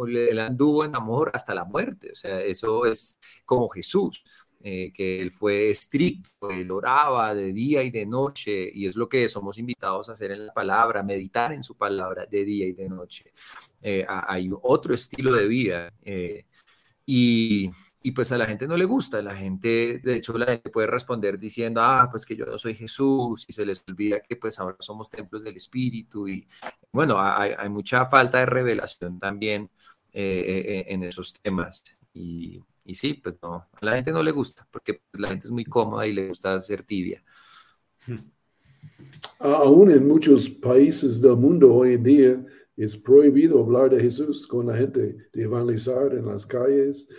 eh, 0.07 0.39
anduvo 0.39 0.85
en 0.85 0.95
amor 0.95 1.31
hasta 1.33 1.55
la 1.55 1.65
muerte, 1.65 2.11
o 2.11 2.15
sea, 2.15 2.39
eso 2.41 2.85
es 2.85 3.17
como 3.43 3.67
Jesús. 3.69 4.23
Eh, 4.67 4.91
que 4.91 5.21
él 5.21 5.31
fue 5.31 5.69
estricto, 5.69 6.49
él 6.49 6.71
oraba 6.71 7.35
de 7.35 7.53
día 7.53 7.83
y 7.83 7.91
de 7.91 8.03
noche, 8.05 8.67
y 8.73 8.87
es 8.87 8.95
lo 8.95 9.07
que 9.07 9.29
somos 9.29 9.59
invitados 9.59 10.09
a 10.09 10.13
hacer 10.13 10.31
en 10.31 10.47
la 10.47 10.53
palabra, 10.53 11.03
meditar 11.03 11.53
en 11.53 11.61
su 11.61 11.77
palabra 11.77 12.25
de 12.25 12.43
día 12.43 12.65
y 12.65 12.73
de 12.73 12.89
noche. 12.89 13.31
Eh, 13.81 14.03
hay 14.07 14.49
otro 14.63 14.95
estilo 14.95 15.35
de 15.35 15.47
vida. 15.47 15.93
Eh, 16.01 16.45
y, 17.05 17.69
y, 18.05 18.11
pues 18.11 18.31
a 18.31 18.37
la 18.37 18.45
gente 18.45 18.67
no 18.67 18.77
le 18.77 18.85
gusta, 18.85 19.21
la 19.21 19.35
gente, 19.35 19.99
de 20.03 20.15
hecho 20.15 20.37
la 20.37 20.45
gente 20.45 20.69
puede 20.69 20.87
responder 20.87 21.39
diciendo, 21.39 21.81
ah, 21.81 22.07
pues 22.09 22.25
que 22.25 22.35
yo 22.35 22.45
no 22.45 22.57
soy 22.57 22.75
Jesús, 22.75 23.45
y 23.47 23.53
se 23.53 23.65
les 23.65 23.83
olvida 23.87 24.21
que 24.21 24.35
pues 24.35 24.59
ahora 24.59 24.77
somos 24.79 25.09
templos 25.09 25.43
del 25.43 25.55
Espíritu, 25.57 26.27
y 26.27 26.47
bueno, 26.91 27.17
hay, 27.19 27.69
mucha 27.69 28.05
falta 28.05 28.39
de 28.39 28.45
revelación 28.45 29.19
también 29.19 29.69
en 30.13 31.03
esos 31.03 31.33
temas. 31.33 31.83
Y, 32.13 32.61
y 32.85 32.93
sí, 32.93 33.15
pues 33.15 33.35
no, 33.41 33.55
a 33.55 33.79
la 33.81 33.95
gente 33.95 34.11
no 34.11 34.21
le 34.21 34.31
gusta, 34.31 34.67
porque 34.69 35.01
pues, 35.11 35.19
la 35.19 35.29
gente 35.29 35.47
es 35.47 35.51
muy 35.51 35.65
cómoda 35.65 36.05
y 36.05 36.13
le 36.13 36.29
gusta 36.29 36.59
ser 36.59 36.83
tibia. 36.83 37.23
Aún 39.39 39.89
en 39.91 40.07
muchos 40.07 40.47
países 40.47 41.19
del 41.19 41.35
mundo 41.37 41.73
hoy 41.73 41.93
en 41.93 42.03
día 42.03 42.45
es 42.77 42.97
prohibido 42.97 43.63
hablar 43.63 43.89
de 43.89 44.01
Jesús 44.01 44.45
con 44.47 44.67
la 44.67 44.75
gente, 44.77 45.15
de 45.31 45.43
evangelizar 45.43 46.13
en 46.13 46.25
las 46.25 46.45
calles 46.45 47.09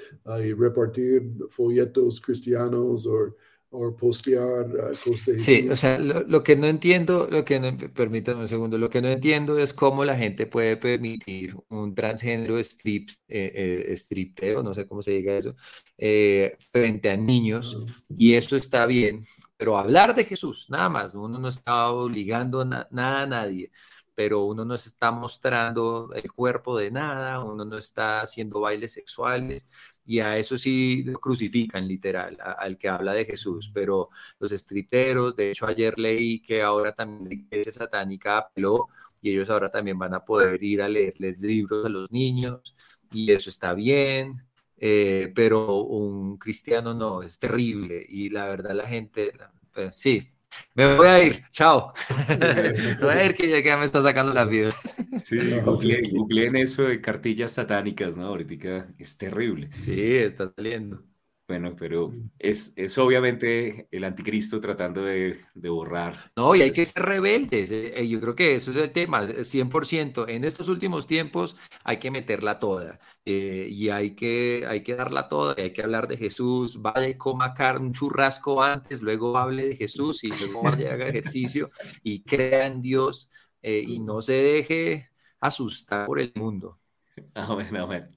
y 0.42 0.53
repartir 0.53 1.33
folletos 1.49 2.21
cristianos 2.21 3.07
o 3.07 3.35
o 3.71 3.95
postear 3.97 4.66
uh, 4.66 5.38
Sí, 5.38 5.69
o 5.69 5.77
sea, 5.77 5.99
lo, 5.99 6.42
que 6.42 6.57
no 6.57 6.66
entiendo, 6.66 7.29
lo 7.31 7.45
que 7.45 7.59
no, 7.59 7.77
permítanme 7.77 8.42
un 8.42 8.49
segundo, 8.49 8.79
lo 8.79 8.88
que 8.88 9.03
no 9.03 9.09
entiendo 9.09 9.59
es 9.59 9.73
cómo 9.73 10.05
la 10.05 10.16
gente 10.16 10.47
puede 10.47 10.77
permitir 10.77 11.55
un 11.69 11.95
transgénero 11.95 12.59
strip, 12.59 13.11
eh, 13.29 13.87
eh 13.88 13.97
stripteo, 13.97 14.62
no 14.62 14.73
sé 14.73 14.87
cómo 14.87 15.03
se 15.03 15.12
diga 15.12 15.37
eso, 15.37 15.57
eh, 15.99 16.57
frente 16.73 17.11
a 17.11 17.16
niños, 17.16 17.85
y 18.09 18.35
eso 18.35 18.57
está 18.57 18.87
bien, 18.87 19.27
pero 19.57 19.77
hablar 19.77 20.14
de 20.14 20.25
Jesús, 20.25 20.66
nada 20.71 20.88
más, 20.88 21.14
uno 21.14 21.38
no 21.38 21.49
está 21.49 21.90
obligando 21.90 22.64
nada 22.64 23.23
a 23.23 23.27
nadie 23.27 23.71
pero 24.17 24.45
uno 24.47 24.65
no 24.65 24.75
está 24.75 25.13
mostrando 25.13 26.11
el 26.15 26.33
cuerpo 26.33 26.77
de 26.79 26.91
nada, 26.91 27.45
uno 27.45 27.65
no 27.65 27.79
está 27.79 28.23
haciendo 28.23 28.61
bailes 28.61 28.93
sexuales, 28.93 29.69
y 30.07 30.21
a 30.21 30.39
eso 30.39 30.57
sí 30.57 31.03
lo 31.05 31.21
crucifican 31.21 31.87
literal, 31.87 32.39
al 32.41 32.79
que 32.79 32.89
habla 32.89 33.13
de 33.13 33.25
Jesús, 33.27 33.71
pero 33.75 34.09
los 34.39 34.53
estriteros, 34.53 35.37
de 35.37 35.51
hecho 35.51 35.67
ayer 35.67 35.99
leí 35.99 36.41
que 36.41 36.63
ahora 36.63 36.95
también 36.95 37.29
la 37.29 37.35
iglesia 37.35 37.73
satánica 37.73 38.39
apeló 38.39 38.89
y 39.21 39.31
ellos 39.33 39.51
ahora 39.51 39.71
también 39.71 39.99
van 39.99 40.15
a 40.15 40.25
poder 40.25 40.63
ir 40.63 40.83
a 40.83 40.89
leerles 40.89 41.43
libros 41.43 41.85
a 41.87 41.89
los 41.89 42.11
niños 42.11 42.75
y 43.13 43.33
eso 43.33 43.51
está 43.51 43.75
bien, 43.75 44.47
eh, 44.79 45.33
pero 45.35 45.83
un 45.83 46.39
cristiano 46.39 46.95
no, 46.95 47.23
es 47.23 47.39
terrible 47.39 48.05
y 48.09 48.31
la 48.31 48.47
verdad 48.47 48.75
la 48.75 48.87
gente, 48.87 49.33
pues, 49.73 49.97
sí, 49.97 50.36
me 50.75 50.97
voy 50.97 51.07
a 51.09 51.23
ir, 51.23 51.45
chao. 51.51 51.92
me 52.29 52.95
voy 53.01 53.11
a 53.14 53.25
ir 53.27 53.35
que 53.35 53.62
ya 53.62 53.77
me 53.77 53.85
está 53.87 54.03
sacando 54.03 54.33
la 54.33 54.45
vida. 54.45 54.73
Sí, 55.14 55.38
googleen 55.61 56.57
eso 56.57 56.83
de 56.85 57.01
cartillas 57.01 57.53
satánicas, 57.53 58.16
¿no? 58.16 58.27
Ahorita 58.27 58.88
es 58.99 59.16
terrible. 59.19 59.71
Sí, 59.81 60.16
está 60.16 60.53
saliendo. 60.55 61.03
Bueno, 61.49 61.77
pero 61.79 62.13
es, 62.41 62.73
es 62.77 62.99
obviamente 62.99 63.87
el 63.93 64.03
anticristo 64.03 64.61
tratando 64.61 65.05
de, 65.05 65.39
de, 65.55 65.69
borrar. 65.69 66.33
No, 66.35 66.57
y 66.57 66.63
hay 66.63 66.73
que 66.73 66.85
ser 66.85 67.05
rebeldes. 67.05 67.71
Eh, 67.71 68.01
eh, 68.01 68.09
yo 68.09 68.21
creo 68.21 68.35
que 68.35 68.57
eso 68.57 68.73
es 68.73 68.77
el 68.79 68.91
tema, 68.91 69.23
100%. 69.23 70.29
En 70.29 70.43
estos 70.43 70.69
últimos 70.69 71.07
tiempos 71.07 71.57
hay 71.85 71.99
que 71.99 72.11
meterla 72.11 72.59
toda 72.59 72.99
eh, 73.25 73.69
y 73.71 73.91
hay 73.91 74.17
que, 74.17 74.65
hay 74.69 74.83
que 74.83 74.97
darla 74.97 75.29
toda. 75.29 75.55
hay 75.57 75.73
que 75.73 75.83
hablar 75.83 76.09
de 76.09 76.17
Jesús. 76.17 76.83
Vaya 76.83 77.07
y 77.07 77.15
coma 77.17 77.55
carne, 77.55 77.87
un 77.87 77.93
churrasco 77.93 78.61
antes, 78.61 79.01
luego 79.01 79.39
hable 79.39 79.69
de 79.69 79.77
Jesús 79.77 80.25
y 80.25 80.29
luego 80.29 80.65
vaya 80.65 80.87
y 80.87 80.89
haga 80.89 81.07
ejercicio 81.07 81.71
y 82.03 82.25
crea 82.25 82.67
en 82.67 82.83
Dios 82.83 83.31
y 83.63 84.01
no 84.01 84.21
se 84.21 84.33
deje 84.33 85.11
asustar 85.41 86.07
por 86.07 86.19
el 86.19 86.33
mundo. 86.35 86.81
Amén, 87.35 87.77
amén. 87.77 88.09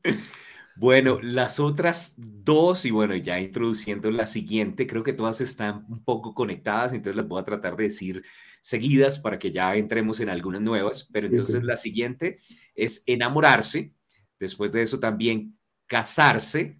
Bueno, 0.80 1.20
las 1.22 1.60
otras 1.60 2.14
dos, 2.16 2.86
y 2.86 2.92
bueno, 2.92 3.14
ya 3.18 3.38
introduciendo 3.38 4.10
la 4.12 4.26
siguiente, 4.26 4.88
creo 4.88 5.04
que 5.04 5.12
todas 5.12 5.42
están 5.42 5.86
un 5.90 6.02
poco 6.06 6.34
conectadas, 6.34 6.94
entonces 6.94 7.18
las 7.18 7.28
voy 7.28 7.42
a 7.42 7.44
tratar 7.44 7.76
de 7.76 7.84
decir 7.84 8.24
seguidas 8.62 9.20
para 9.20 9.38
que 9.38 9.52
ya 9.52 9.76
entremos 9.76 10.22
en 10.22 10.30
algunas 10.30 10.62
nuevas, 10.62 11.10
pero 11.12 11.26
entonces 11.26 11.62
la 11.66 11.76
siguiente 11.76 12.38
es 12.76 13.04
enamorarse, 13.08 13.94
después 14.40 14.72
de 14.72 14.84
eso 14.84 15.02
también 15.02 15.60
casarse 15.86 16.80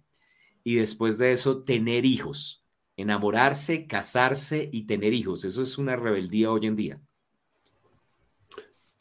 y 0.64 0.76
después 0.76 1.18
de 1.18 1.32
eso 1.32 1.62
tener 1.62 2.06
hijos. 2.06 2.64
Enamorarse, 2.96 3.86
casarse 3.86 4.70
y 4.72 4.86
tener 4.86 5.12
hijos, 5.12 5.44
eso 5.44 5.60
es 5.60 5.76
una 5.76 5.96
rebeldía 5.96 6.50
hoy 6.50 6.66
en 6.66 6.76
día. 6.76 7.02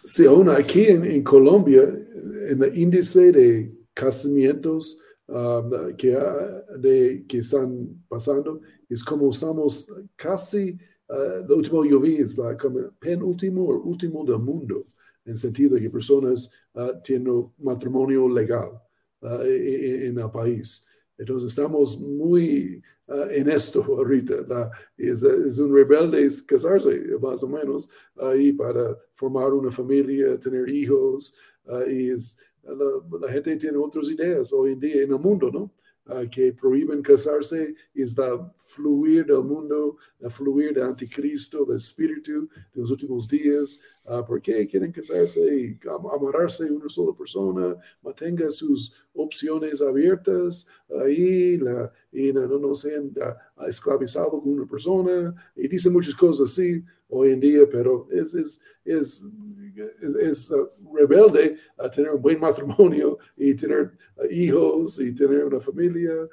Sí, 0.03 0.25
aún 0.25 0.49
aquí 0.49 0.87
en, 0.87 1.05
en 1.05 1.23
Colombia, 1.23 1.83
en 2.49 2.61
el 2.61 2.77
índice 2.77 3.31
de 3.31 3.78
casamientos 3.99 5.01
um, 5.27 5.95
que, 5.97 6.17
de, 6.77 7.25
que 7.27 7.39
están 7.39 8.01
pasando, 8.07 8.61
es 8.89 9.03
como 9.03 9.29
estamos 9.29 9.91
casi, 10.15 10.77
uh, 11.09 11.45
lo 11.47 11.57
último 11.57 11.83
yo 11.83 11.99
vi 11.99 12.15
es 12.15 12.37
la 12.37 12.57
como 12.57 12.91
penúltimo 12.97 13.63
o 13.65 13.83
último 13.83 14.23
del 14.23 14.39
mundo, 14.39 14.87
en 15.25 15.37
sentido 15.37 15.75
de 15.75 15.81
que 15.81 15.89
personas 15.89 16.49
uh, 16.73 16.99
tienen 17.03 17.51
matrimonio 17.57 18.29
legal 18.29 18.71
uh, 19.21 19.41
e, 19.43 20.05
e, 20.05 20.07
en, 20.07 20.17
el 20.17 20.31
país. 20.31 20.87
Entonces 21.17 21.49
estamos 21.49 21.99
muy 21.99 22.81
uh, 23.07 23.29
en 23.29 23.49
esto 23.49 23.83
ahorita. 23.83 24.71
es, 24.97 25.23
es, 25.23 25.59
un 25.59 25.75
rebelde 25.75 26.25
casarse, 26.47 27.01
más 27.21 27.43
o 27.43 27.49
menos, 27.49 27.89
ahí 28.15 28.53
para 28.53 28.97
formar 29.13 29.51
una 29.53 29.69
familia, 29.69 30.39
tener 30.39 30.69
hijos. 30.69 31.35
y 31.87 32.09
es, 32.09 32.37
la, 32.63 33.31
gente 33.31 33.55
tiene 33.57 33.77
otras 33.77 34.09
ideas 34.09 34.51
hoy 34.53 34.73
en 34.73 34.79
día 34.79 35.03
en 35.03 35.11
el 35.11 35.19
mundo, 35.19 35.49
¿no? 35.51 35.71
ah, 36.07 36.23
que 36.29 36.53
prohíben 36.53 37.01
casarse 37.01 37.75
es 37.93 38.17
la 38.17 38.51
fluir 38.57 39.25
del 39.25 39.43
mundo, 39.43 39.97
la 40.19 40.29
fluir 40.29 40.73
del 40.73 40.83
anticristo, 40.83 41.65
del 41.65 41.77
espíritu 41.77 42.49
de 42.73 42.81
los 42.81 42.91
últimos 42.91 43.27
días. 43.27 43.81
Uh, 44.09 44.25
¿Por 44.25 44.41
qué 44.41 44.65
quieren 44.65 44.91
casarse 44.91 45.39
y 45.39 45.79
amarrarse 45.87 46.63
una 46.71 46.89
sola 46.89 47.15
persona? 47.15 47.75
Mantenga 48.01 48.49
sus 48.49 48.91
opciones 49.13 49.81
abiertas 49.83 50.65
ahí 51.03 51.57
la, 51.57 51.93
y 52.11 52.33
no, 52.33 52.47
no 52.47 52.73
sean 52.73 53.11
uh, 53.15 53.65
esclavizados 53.65 54.41
con 54.41 54.53
una 54.53 54.65
persona. 54.65 55.35
Y 55.55 55.67
dicen 55.67 55.93
muchas 55.93 56.15
cosas 56.15 56.49
así 56.49 56.83
hoy 57.07 57.33
en 57.33 57.39
día, 57.39 57.69
pero 57.69 58.07
es, 58.11 58.33
es, 58.33 58.59
es 58.83 59.23
es, 60.21 60.51
rebelde 60.93 61.57
a 61.77 61.89
tener 61.89 62.11
un 62.11 62.21
buen 62.21 62.39
matrimonio 62.39 63.17
y 63.37 63.53
tener 63.53 63.91
hijos 64.29 64.99
y 64.99 65.13
tener 65.13 65.45
una 65.45 65.59
familia 65.59 66.27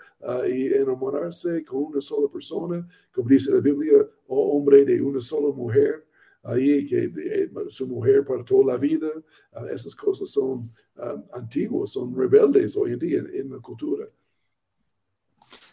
y 0.48 0.72
enamorarse 0.72 1.64
con 1.64 1.84
una 1.84 2.00
sola 2.00 2.28
persona, 2.30 2.86
como 3.12 3.28
dice 3.28 3.52
la 3.52 3.60
Biblia, 3.60 4.06
o 4.26 4.56
hombre 4.56 4.84
de 4.84 5.00
una 5.00 5.20
sola 5.20 5.54
mujer. 5.54 6.04
Ahí 6.46 6.86
que 6.86 7.04
eh, 7.04 7.50
su 7.68 7.88
mujer 7.88 8.24
para 8.24 8.44
toda 8.44 8.74
la 8.74 8.76
vida, 8.78 9.08
uh, 9.52 9.66
esas 9.66 9.96
cosas 9.96 10.30
son 10.30 10.72
um, 10.96 11.24
antiguas, 11.32 11.90
son 11.90 12.16
rebeldes 12.16 12.76
hoy 12.76 12.92
en 12.92 12.98
día 12.98 13.18
en, 13.18 13.50
la 13.50 13.58
cultura. 13.58 14.06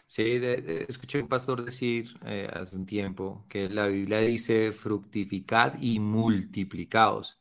Sí, 0.06 0.40
escuché 0.88 1.20
un 1.20 1.28
pastor 1.28 1.64
decir 1.64 2.08
eh, 2.24 2.48
hace 2.52 2.76
un 2.76 2.86
tiempo 2.86 3.44
que 3.48 3.68
la 3.68 3.88
Biblia 3.88 4.18
dice 4.18 4.70
fructificad 4.72 5.74
y 5.80 5.98
multiplicaos. 5.98 7.40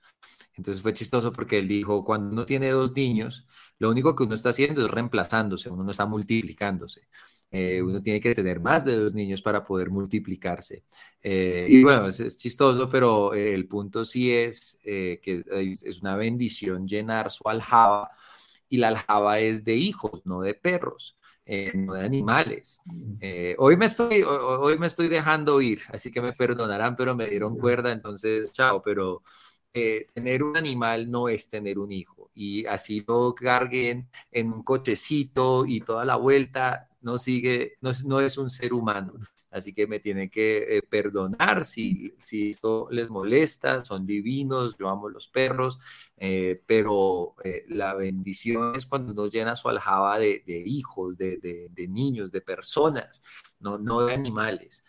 Entonces 0.56 0.82
fue 0.82 0.94
chistoso 0.94 1.32
porque 1.32 1.58
él 1.60 1.68
dijo, 1.68 2.04
cuando 2.04 2.32
uno 2.32 2.46
tiene 2.46 2.70
dos 2.70 2.96
niños, 2.96 3.48
lo 3.80 3.90
único 3.90 4.16
que 4.16 4.24
uno 4.24 4.36
está 4.36 4.50
haciendo 4.50 4.86
es 4.86 4.92
reemplazándose, 4.92 5.70
uno 5.70 5.84
no 5.84 5.92
está 5.92 6.06
multiplicándose. 6.06 7.08
Eh, 7.56 7.84
uno 7.84 8.02
tiene 8.02 8.20
que 8.20 8.34
tener 8.34 8.60
más 8.60 8.84
de 8.84 8.96
dos 8.98 9.14
niños 9.14 9.40
para 9.40 9.64
poder 9.64 9.92
multiplicarse. 9.92 10.84
Eh, 11.22 11.68
y 11.70 11.84
bueno, 11.84 12.08
es, 12.08 12.36
chistoso, 12.36 12.90
pero 12.90 13.36
eh, 13.36 13.54
el 13.54 13.68
punto 13.68 14.04
sí 14.06 14.34
es 14.34 14.80
que 14.84 15.44
es 15.84 16.02
una 16.02 16.16
bendición 16.16 16.88
llenar 16.88 17.30
su 17.30 17.48
aljaba 17.48 18.10
y 18.68 18.78
la 18.78 18.88
aljaba 18.88 19.40
es 19.40 19.64
de 19.64 19.76
hijos, 19.76 20.26
no 20.26 20.42
de 20.42 20.56
perros. 20.56 21.16
no 21.46 21.94
de 21.94 22.04
animales. 22.04 22.82
hoy, 23.60 23.78
me 23.78 23.86
estoy, 23.86 24.24
hoy 24.24 24.80
me 24.80 24.88
estoy 24.88 25.08
dejando 25.08 25.62
ir, 25.62 25.82
así 25.90 26.10
que 26.10 26.22
me 26.22 26.34
perdonarán, 26.34 26.96
pero 26.96 27.16
me 27.16 27.28
dieron 27.28 27.56
cuerda, 27.56 27.92
entonces 27.92 28.52
chao, 28.52 28.82
pero 28.82 29.22
eh, 29.76 30.06
tener 30.14 30.44
un 30.44 30.56
animal 30.56 31.10
no 31.10 31.28
es 31.30 31.50
tener 31.50 31.80
un 31.80 31.92
hijo. 31.92 32.13
Y 32.34 32.66
así 32.66 33.04
lo 33.08 33.36
carguen 33.36 34.10
en 34.32 34.52
un 34.52 34.64
cochecito 34.64 35.66
y 35.66 35.82
toda 35.82 36.06
la 36.06 36.16
vuelta, 36.16 36.90
no 37.02 37.18
sigue, 37.18 37.78
no, 37.82 38.20
es 38.20 38.38
un 38.38 38.50
ser 38.50 38.74
humano. 38.74 39.14
Así 39.52 39.74
que 39.74 39.86
me 39.86 40.00
tienen 40.00 40.30
que 40.30 40.78
eh, 40.78 40.82
perdonar 40.82 41.64
si, 41.64 42.16
si 42.18 42.50
esto 42.50 42.88
les 42.90 43.10
molesta, 43.10 43.86
son 43.86 44.06
divinos, 44.08 44.78
yo 44.80 44.90
amo 44.90 45.10
los 45.10 45.28
perros, 45.28 45.78
eh, 46.18 46.62
pero 46.66 47.36
la 47.68 47.94
bendición 47.94 48.76
es 48.76 48.86
cuando 48.86 49.12
uno 49.12 49.28
llena 49.28 49.56
su 49.56 49.70
aljaba 49.70 50.18
de, 50.18 50.44
hijos, 50.66 51.18
de, 51.18 51.38
de, 51.38 51.88
niños, 51.88 52.32
de 52.32 52.42
personas, 52.42 53.24
no, 53.60 53.78
no 53.78 54.06
de 54.06 54.14
animales. 54.14 54.84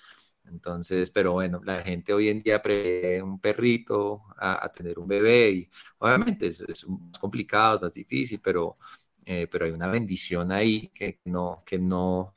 Entonces, 0.51 1.11
pero 1.11 1.33
bueno, 1.33 1.61
la 1.65 1.83
gente 1.83 2.13
hoy 2.13 2.29
en 2.29 2.43
día 2.43 2.61
prefiere 2.63 3.23
un 3.23 3.41
perrito 3.41 4.23
a, 4.37 4.71
tener 4.71 4.99
un 4.99 5.09
bebé 5.09 5.51
y 5.51 5.71
obviamente 5.99 6.47
es, 6.49 6.61
es 6.61 6.87
más 6.89 7.19
complicado, 7.19 7.77
es 7.77 7.83
más 7.83 7.93
difícil, 7.93 8.41
pero, 8.43 8.77
eh, 9.25 9.47
pero 9.51 9.65
hay 9.65 9.73
una 9.73 9.89
bendición 9.89 10.53
ahí 10.53 10.89
que 10.89 11.21
no, 11.25 11.63
que 11.67 11.79
no 11.79 12.35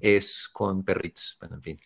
es 0.00 0.48
con 0.52 0.84
perritos. 0.84 1.36
Bueno, 1.40 1.56
en 1.56 1.62
fin. 1.62 1.78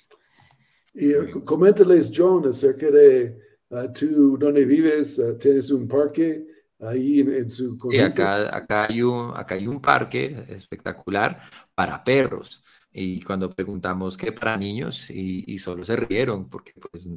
Y 0.94 1.12
eh, 1.12 1.30
coméntales, 1.44 2.10
John, 2.14 2.48
acerca 2.48 2.90
de 2.90 3.38
uh, 3.70 3.92
tú, 3.92 4.36
donde 4.36 4.64
vives, 4.64 5.18
uh, 5.18 5.36
tienes 5.38 5.70
un 5.70 5.86
parque 5.86 6.46
ahí 6.80 7.20
en, 7.20 7.48
su... 7.48 7.78
Sí, 7.90 7.98
acá, 7.98 8.54
acá, 8.54 8.86
hay 8.88 9.02
un, 9.02 9.32
acá 9.36 9.54
hay 9.54 9.66
un 9.66 9.80
parque 9.80 10.44
espectacular 10.48 11.40
para 11.74 12.02
perros. 12.02 12.62
Y 12.92 13.20
cuando 13.22 13.50
preguntamos 13.50 14.16
qué 14.16 14.32
para 14.32 14.56
niños, 14.56 15.10
y, 15.10 15.58
solo 15.58 15.84
se 15.84 15.96
rieron, 15.96 16.48
porque 16.48 16.72
pues, 16.74 17.08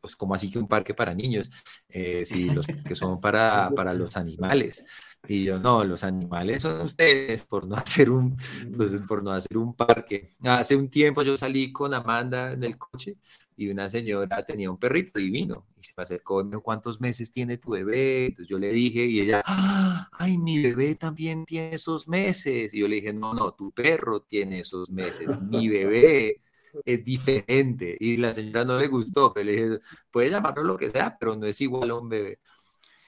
pues, 0.00 0.16
como 0.16 0.34
así 0.34 0.50
que 0.50 0.58
un 0.58 0.68
parque 0.68 0.94
para 0.94 1.14
niños, 1.14 1.50
eh, 1.88 2.24
si 2.24 2.50
los 2.50 2.66
que 2.86 2.94
son 2.94 3.20
para, 3.20 3.70
para 3.70 3.94
los 3.94 4.16
animales. 4.16 4.84
Y 5.28 5.44
yo, 5.44 5.58
no, 5.58 5.82
los 5.84 6.04
animales 6.04 6.62
son 6.62 6.82
ustedes 6.82 7.44
por 7.44 7.66
no 7.66 7.76
hacer 7.76 8.10
un, 8.10 8.36
pues, 8.76 9.00
por 9.08 9.22
no 9.22 9.32
hacer 9.32 9.58
un 9.58 9.74
parque. 9.74 10.28
Hace 10.42 10.76
un 10.76 10.88
tiempo 10.88 11.22
yo 11.22 11.36
salí 11.36 11.72
con 11.72 11.92
Amanda 11.94 12.52
en 12.52 12.62
el 12.64 12.78
coche 12.78 13.16
y 13.56 13.68
una 13.70 13.88
señora 13.88 14.44
tenía 14.44 14.70
un 14.70 14.78
perrito 14.78 15.18
divino 15.18 15.66
y 15.80 15.82
se 15.82 15.94
me 15.96 16.02
acercó 16.02 16.42
y 16.42 16.44
me 16.44 16.50
dijo, 16.50 16.62
¿cuántos 16.62 17.00
meses 17.00 17.32
tiene 17.32 17.56
tu 17.56 17.70
bebé? 17.70 18.26
Entonces 18.26 18.48
yo 18.48 18.58
le 18.58 18.70
dije 18.70 19.06
y 19.06 19.20
ella, 19.20 19.42
¡Ah! 19.46 20.08
ay, 20.12 20.36
mi 20.36 20.62
bebé 20.62 20.94
también 20.94 21.46
tiene 21.46 21.74
esos 21.74 22.06
meses. 22.06 22.74
Y 22.74 22.80
yo 22.80 22.88
le 22.88 22.96
dije, 22.96 23.14
no, 23.14 23.32
no, 23.32 23.54
tu 23.54 23.72
perro 23.72 24.20
tiene 24.20 24.60
esos 24.60 24.90
meses, 24.90 25.40
mi 25.40 25.68
bebé 25.68 26.42
es 26.84 27.02
diferente. 27.02 27.96
Y 27.98 28.18
la 28.18 28.34
señora 28.34 28.64
no 28.64 28.78
le 28.78 28.88
gustó, 28.88 29.32
pero 29.32 29.46
le 29.46 29.52
dije, 29.52 29.80
puede 30.10 30.30
llamarlo 30.30 30.62
lo 30.62 30.76
que 30.76 30.90
sea, 30.90 31.16
pero 31.18 31.34
no 31.34 31.46
es 31.46 31.58
igual 31.62 31.90
a 31.90 31.94
un 31.94 32.10
bebé. 32.10 32.40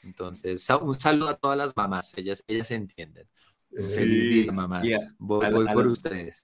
Entonces, 0.03 0.67
un 0.81 0.99
saludo 0.99 1.29
a 1.29 1.37
todas 1.37 1.59
las 1.59 1.77
mamás, 1.77 2.17
ellas, 2.17 2.43
ellas 2.47 2.71
entienden. 2.71 3.29
Sí, 3.77 4.49
mamás. 4.51 4.87
Voy, 5.19 5.67
por 5.75 5.89
ustedes 5.89 6.43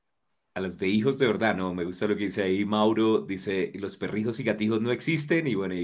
a 0.55 0.61
los 0.61 0.79
de 0.79 0.89
hijos 0.89 1.19
de 1.19 1.27
verdad, 1.27 1.57
no, 1.57 1.75
me 1.75 1.85
gusta 1.85 2.07
lo 2.07 2.17
que 2.17 2.25
dice 2.25 2.43
ahí 2.43 2.65
Mauro, 2.65 3.21
dice, 3.23 3.73
los 3.75 3.97
perrijos 3.97 4.39
y 4.41 4.45
gatijos 4.45 4.81
no 4.81 4.93
existen 4.93 5.47
y 5.49 5.55
bueno, 5.55 5.75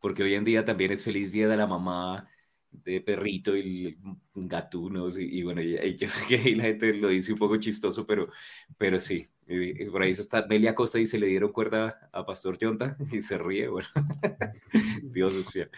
porque 0.00 0.22
hoy 0.22 0.34
en 0.34 0.44
día 0.44 0.64
también 0.64 0.92
es 0.92 1.04
feliz 1.04 1.32
día 1.32 1.48
de 1.48 1.56
la 1.56 1.66
mamá 1.66 2.28
de 2.70 3.00
perrito 3.00 3.56
y 3.56 3.98
gatunos 4.34 5.18
y, 5.18 5.42
bueno, 5.42 5.62
yo 5.62 6.08
sé 6.08 6.26
que 6.28 6.54
la 6.56 6.64
gente 6.64 6.94
lo 6.94 7.08
dice 7.08 7.32
un 7.32 7.38
poco 7.38 7.56
chistoso, 7.56 8.06
pero, 8.06 8.28
pero 8.78 8.98
sí, 9.00 9.28
por 9.90 10.02
ahí 10.02 10.10
está 10.10 10.46
Melia 10.46 10.74
Costa 10.74 10.98
y 10.98 11.06
se 11.06 11.18
le 11.18 11.26
dieron 11.26 11.52
cuerda 11.52 12.08
a 12.12 12.24
Pastor 12.24 12.58
Yonta 12.58 12.96
y 13.12 13.20
se 13.22 13.38
ríe, 13.38 13.68
bueno, 13.68 13.88
Dios 15.02 15.34
es 15.34 15.52
fiel. 15.52 15.70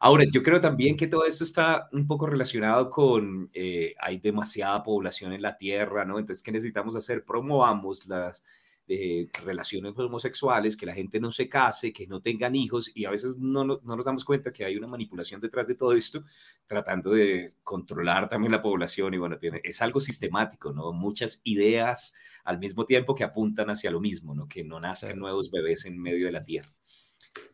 Ahora, 0.00 0.24
yo 0.30 0.42
creo 0.42 0.60
también 0.60 0.96
que 0.96 1.06
todo 1.06 1.24
esto 1.24 1.44
está 1.44 1.88
un 1.92 2.06
poco 2.06 2.26
relacionado 2.26 2.90
con, 2.90 3.50
eh, 3.54 3.94
hay 4.00 4.18
demasiada 4.18 4.82
población 4.82 5.32
en 5.32 5.42
la 5.42 5.56
Tierra, 5.56 6.04
¿no? 6.04 6.18
Entonces, 6.18 6.42
¿qué 6.42 6.52
necesitamos 6.52 6.96
hacer? 6.96 7.24
Promovamos 7.24 8.06
las 8.06 8.44
eh, 8.86 9.28
relaciones 9.44 9.94
homosexuales, 9.96 10.76
que 10.76 10.84
la 10.84 10.92
gente 10.92 11.18
no 11.18 11.32
se 11.32 11.48
case, 11.48 11.92
que 11.92 12.06
no 12.06 12.20
tengan 12.20 12.54
hijos, 12.54 12.92
y 12.94 13.06
a 13.06 13.10
veces 13.10 13.38
no, 13.38 13.64
no, 13.64 13.80
nos 13.82 14.04
damos 14.04 14.26
cuenta 14.26 14.52
que 14.52 14.64
hay 14.64 14.76
una 14.76 14.86
manipulación 14.86 15.40
detrás 15.40 15.66
de 15.66 15.74
todo 15.74 15.94
esto, 15.94 16.22
tratando 16.66 17.12
de 17.12 17.54
controlar 17.62 18.28
también 18.28 18.52
la 18.52 18.60
población, 18.60 19.14
y 19.14 19.18
bueno, 19.18 19.38
tiene, 19.38 19.62
es 19.64 19.80
algo 19.80 20.00
sistemático, 20.00 20.72
¿no? 20.72 20.92
Muchas 20.92 21.40
ideas 21.44 22.14
al 22.44 22.58
mismo 22.58 22.84
tiempo 22.84 23.14
que 23.14 23.24
apuntan 23.24 23.70
hacia 23.70 23.90
lo 23.90 24.00
mismo, 24.00 24.34
¿no? 24.34 24.46
Que 24.46 24.62
no 24.64 24.78
nazcan 24.78 25.18
nuevos 25.18 25.50
bebés 25.50 25.86
en 25.86 26.00
medio 26.00 26.26
de 26.26 26.32
la 26.32 26.44
Tierra. 26.44 26.72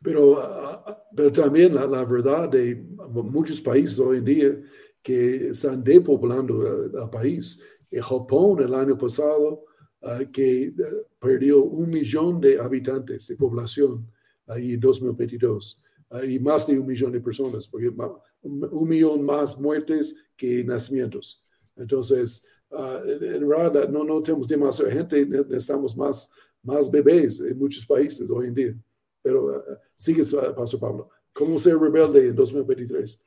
Pero, 0.03 0.39
ah, 0.39 0.85
ah, 0.87 1.05
pero 1.15 1.33
también 1.33 1.75
la, 1.75 1.87
la, 1.87 2.05
verdad 2.05 2.49
de 2.49 2.75
muchos 2.75 3.61
países 3.61 3.99
hoy 3.99 4.19
en 4.19 4.25
día 4.25 4.61
que 5.03 5.49
están 5.49 5.83
depoblando 5.83 6.85
el, 6.85 7.11
país. 7.11 7.61
En 7.91 8.03
Japón 8.03 8.63
el 8.63 8.75
año 8.75 8.97
pasado 8.97 9.65
uh, 10.03 10.31
que 10.31 10.73
uh, 10.77 11.19
perdió 11.19 11.65
un 11.65 11.91
millón 11.91 12.41
de 12.41 12.59
habitantes 12.59 13.27
de 13.29 13.37
población 13.37 14.07
ahí 14.47 14.75
en 14.75 14.81
2022 14.81 15.83
uh, 16.11 16.25
y 16.25 16.39
más 16.39 16.67
de 16.67 16.79
un 16.79 16.87
millón 16.87 17.13
de 17.13 17.21
personas, 17.21 17.67
porque 17.67 17.91
un 18.43 18.89
millón 18.89 19.23
más 19.23 19.59
muertes 19.59 20.17
que 20.37 20.63
nacimientos. 20.65 21.45
Entonces, 21.77 22.47
en 22.71 23.49
verdad 23.49 23.89
no, 23.89 24.05
no 24.05 24.23
tenemos 24.23 24.47
demasiada 24.47 24.93
gente, 24.93 25.27
necesitamos 25.27 25.97
más, 25.97 26.31
más 26.63 26.91
bebés 26.91 27.41
en 27.41 27.59
muchos 27.59 27.85
países 27.85 28.31
hoy 28.31 28.49
en 28.49 28.55
día. 28.55 28.75
Pero 29.23 29.47
uh, 29.47 29.63
sigue, 29.97 30.23
Pastor 30.55 30.81
Pablo. 30.81 31.11
¿Cómo 31.33 31.59
ser 31.59 31.79
rebelde 31.79 32.29
en 32.29 32.35
2023? 32.35 33.25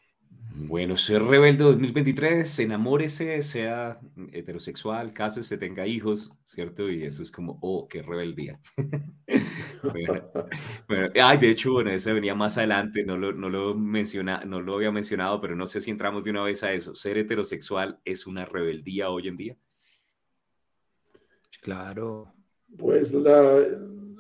Bueno, 0.55 0.97
ser 0.97 1.23
rebelde 1.23 1.63
en 1.63 1.71
2023, 1.71 2.59
enamórese, 2.59 3.41
sea 3.41 3.99
heterosexual, 4.31 5.11
cásese, 5.11 5.57
tenga 5.57 5.87
hijos, 5.87 6.31
¿cierto? 6.43 6.91
Y 6.91 7.03
eso 7.03 7.23
es 7.23 7.31
como, 7.31 7.57
oh, 7.61 7.87
qué 7.87 8.03
rebeldía. 8.03 8.59
bueno, 10.87 11.09
ay, 11.21 11.37
de 11.39 11.49
hecho, 11.49 11.73
bueno, 11.73 11.89
ese 11.89 12.13
venía 12.13 12.35
más 12.35 12.59
adelante, 12.59 13.03
no 13.03 13.17
lo, 13.17 13.33
no, 13.33 13.49
lo 13.49 13.73
menciona, 13.73 14.43
no 14.45 14.61
lo 14.61 14.75
había 14.75 14.91
mencionado, 14.91 15.41
pero 15.41 15.55
no 15.55 15.65
sé 15.65 15.81
si 15.81 15.89
entramos 15.89 16.23
de 16.23 16.29
una 16.29 16.43
vez 16.43 16.61
a 16.61 16.71
eso. 16.71 16.93
¿Ser 16.93 17.17
heterosexual 17.17 17.99
es 18.05 18.27
una 18.27 18.45
rebeldía 18.45 19.09
hoy 19.09 19.29
en 19.29 19.37
día? 19.37 19.57
Claro. 21.61 22.31
Pues 22.77 23.11
la, 23.11 23.57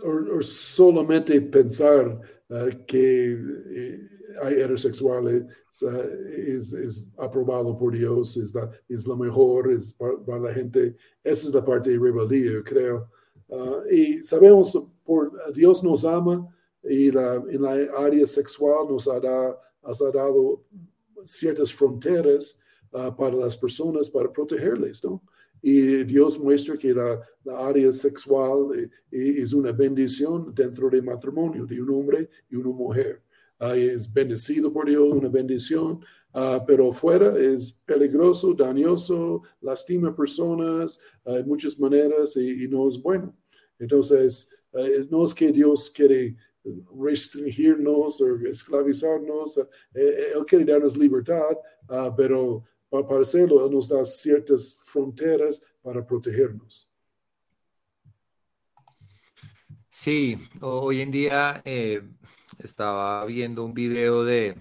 o, 0.03 0.41
solamente 0.41 1.39
pensar 1.41 2.19
uh, 2.49 2.85
que 2.87 3.33
eh, 3.33 4.12
heterosexuales, 4.41 5.43
es, 5.69 6.73
es, 6.73 7.13
aprobado 7.17 7.77
por 7.77 7.93
Dios, 7.93 8.37
es, 8.37 8.53
es 8.89 9.07
lo 9.07 9.17
mejor, 9.17 9.71
es 9.71 9.93
para, 9.93 10.39
la 10.39 10.53
gente. 10.53 10.95
Esa 11.23 11.47
es 11.47 11.53
la 11.53 11.63
parte 11.63 11.91
de 11.91 11.99
rebeldía, 11.99 12.63
creo. 12.63 13.09
Ah, 13.49 13.81
y 13.91 14.23
sabemos, 14.23 14.89
por 15.03 15.31
Dios 15.53 15.83
nos 15.83 16.05
ama 16.05 16.47
y 16.83 17.11
la, 17.11 17.35
en 17.35 17.61
la 17.61 17.73
área 17.97 18.25
sexual 18.25 18.87
nos 18.89 19.07
ha, 19.07 19.17
ha 19.17 20.11
dado 20.13 20.63
ciertas 21.25 21.73
fronteras 21.73 22.61
ah, 22.91 23.15
para 23.15 23.35
las 23.35 23.55
personas, 23.57 24.09
para 24.09 24.31
protegerles, 24.31 25.03
¿no? 25.03 25.21
Y 25.65 26.03
Dios 26.03 26.37
muestra 26.37 26.77
que 26.77 26.93
la, 26.93 27.21
la 27.45 27.65
área 27.65 27.89
sexual 27.93 28.77
eh, 28.77 28.89
es 29.09 29.53
una 29.53 29.71
bendición 29.71 30.53
dentro 30.53 30.89
del 30.89 31.03
matrimonio 31.03 31.65
de 31.65 31.81
un 31.81 31.89
hombre 31.89 32.29
y 32.49 32.57
una 32.57 32.69
mujer. 32.69 33.22
Ah, 33.65 33.77
es 33.77 34.11
bendecido 34.11 34.73
por 34.73 34.89
Dios, 34.89 35.07
una 35.09 35.29
bendición, 35.29 36.01
uh, 36.33 36.59
pero 36.67 36.91
fuera 36.91 37.39
es 37.39 37.71
peligroso, 37.71 38.53
dañoso, 38.53 39.41
lastima 39.61 40.13
personas 40.13 40.99
uh, 41.23 41.45
muchas 41.45 41.79
maneras 41.79 42.35
y, 42.35 42.67
no 42.67 42.89
es 42.89 43.01
bueno. 43.01 43.33
Entonces, 43.79 44.49
no 45.09 45.23
es 45.23 45.33
que 45.33 45.49
Dios 45.49 45.89
quiere 45.89 46.35
restringirnos 47.01 48.19
o 48.19 48.37
esclavizarnos, 48.45 49.57
eh, 49.57 49.65
eh, 49.93 50.25
Él 50.35 50.45
quiere 50.45 50.65
darnos 50.65 50.97
libertad, 50.97 51.55
pero 52.17 52.65
para 52.89 53.21
hacerlo, 53.21 53.65
Él 53.65 53.71
nos 53.71 53.87
da 53.87 54.03
ciertas 54.03 54.77
fronteras 54.83 55.63
para 55.81 56.05
protegernos. 56.05 56.92
Sí, 59.95 60.39
hoy 60.61 61.01
en 61.01 61.11
día 61.11 61.61
eh, 61.65 62.01
estaba 62.57 63.23
viendo 63.25 63.63
un 63.63 63.75
video 63.75 64.23
de, 64.23 64.55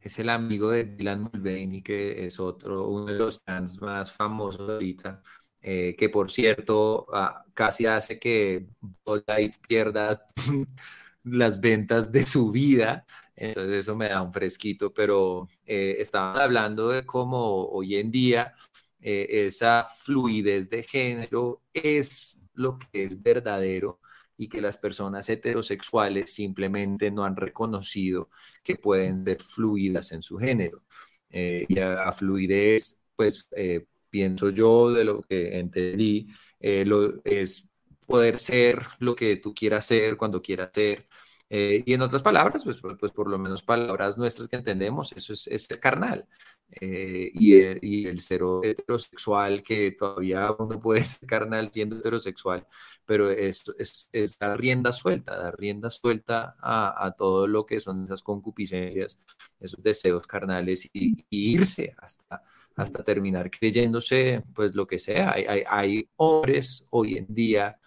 es 0.00 0.18
el 0.18 0.28
amigo 0.30 0.70
de 0.70 0.84
Dylan 0.84 1.22
Mulvaney, 1.32 1.80
que 1.82 2.26
es 2.26 2.40
otro, 2.40 2.88
uno 2.88 3.06
de 3.06 3.14
los 3.14 3.40
fans 3.44 3.80
más 3.80 4.12
famosos 4.12 4.68
ahorita, 4.68 5.22
eh, 5.62 5.94
que 5.96 6.08
por 6.08 6.30
cierto 6.30 7.06
ah, 7.12 7.44
casi 7.54 7.86
hace 7.86 8.18
que 8.18 8.66
Bud 9.04 9.22
pierda 9.68 10.26
las 11.22 11.60
ventas 11.60 12.10
de 12.10 12.26
su 12.26 12.50
vida, 12.50 13.06
entonces 13.36 13.74
eso 13.84 13.96
me 13.96 14.08
da 14.08 14.22
un 14.22 14.32
fresquito, 14.32 14.92
pero 14.92 15.48
eh, 15.66 15.96
estaban 16.00 16.40
hablando 16.40 16.88
de 16.88 17.06
cómo 17.06 17.66
hoy 17.68 17.96
en 17.96 18.10
día 18.10 18.54
eh, 19.00 19.46
esa 19.46 19.84
fluidez 19.84 20.68
de 20.68 20.82
género 20.82 21.62
es 21.72 22.44
lo 22.54 22.76
que 22.78 23.04
es 23.04 23.22
verdadero 23.22 24.00
y 24.38 24.48
que 24.48 24.60
las 24.60 24.78
personas 24.78 25.28
heterosexuales 25.28 26.32
simplemente 26.32 27.10
no 27.10 27.24
han 27.24 27.36
reconocido 27.36 28.30
que 28.62 28.76
pueden 28.76 29.26
ser 29.26 29.42
fluidas 29.42 30.12
en 30.12 30.22
su 30.22 30.38
género. 30.38 30.84
Eh, 31.28 31.66
y 31.68 31.78
a, 31.80 32.10
fluidez, 32.12 33.02
pues 33.16 33.48
eh, 33.54 33.84
pienso 34.08 34.50
yo 34.50 34.92
de 34.92 35.04
lo 35.04 35.22
que 35.22 35.58
entendí, 35.58 36.28
eh, 36.60 36.84
lo, 36.86 37.20
es 37.24 37.68
poder 38.06 38.38
ser 38.38 38.80
lo 39.00 39.14
que 39.14 39.36
tú 39.36 39.52
quieras 39.52 39.84
ser 39.84 40.16
cuando 40.16 40.40
quieras 40.40 40.70
ser. 40.72 41.08
Y 41.50 41.94
en 41.94 42.02
otras 42.02 42.22
palabras, 42.22 42.62
pues, 42.64 42.78
pues, 42.98 43.12
por 43.12 43.28
lo 43.30 43.38
menos 43.38 43.62
palabras 43.62 44.18
nuestras 44.18 44.48
que 44.48 44.56
entendemos, 44.56 45.12
eso 45.12 45.32
es, 45.32 45.46
es 45.46 45.66
carnal. 45.80 46.26
Eh, 46.70 47.30
y, 47.32 47.54
el, 47.62 47.78
y, 47.82 48.14
cero 48.18 48.60
heterosexual, 48.62 49.62
que 49.62 49.92
todavía 49.92 50.50
uno 50.58 50.78
puede 50.80 51.02
ser 51.04 51.26
carnal 51.26 51.70
siendo 51.72 51.96
heterosexual, 51.96 52.66
pero 53.06 53.30
es, 53.30 53.64
es, 54.12 54.38
dar 54.38 54.60
rienda 54.60 54.92
suelta, 54.92 55.36
dar 55.38 55.58
rienda 55.58 55.88
suelta 55.88 56.56
a, 56.60 57.14
todo 57.16 57.46
lo 57.46 57.64
que 57.64 57.80
son 57.80 58.04
esas 58.04 58.22
concupiscencias, 58.22 59.18
esos 59.58 59.82
deseos 59.82 60.26
carnales 60.26 60.88
y, 60.92 61.24
irse 61.30 61.94
hasta, 61.98 62.42
hasta 62.76 63.02
terminar 63.02 63.50
creyéndose 63.50 64.42
pues 64.54 64.74
lo 64.74 64.86
que 64.86 64.98
sea. 64.98 65.34
Hay 65.70 66.10
hombres 66.16 66.86
hoy 66.90 67.16
en 67.16 67.26
día 67.34 67.78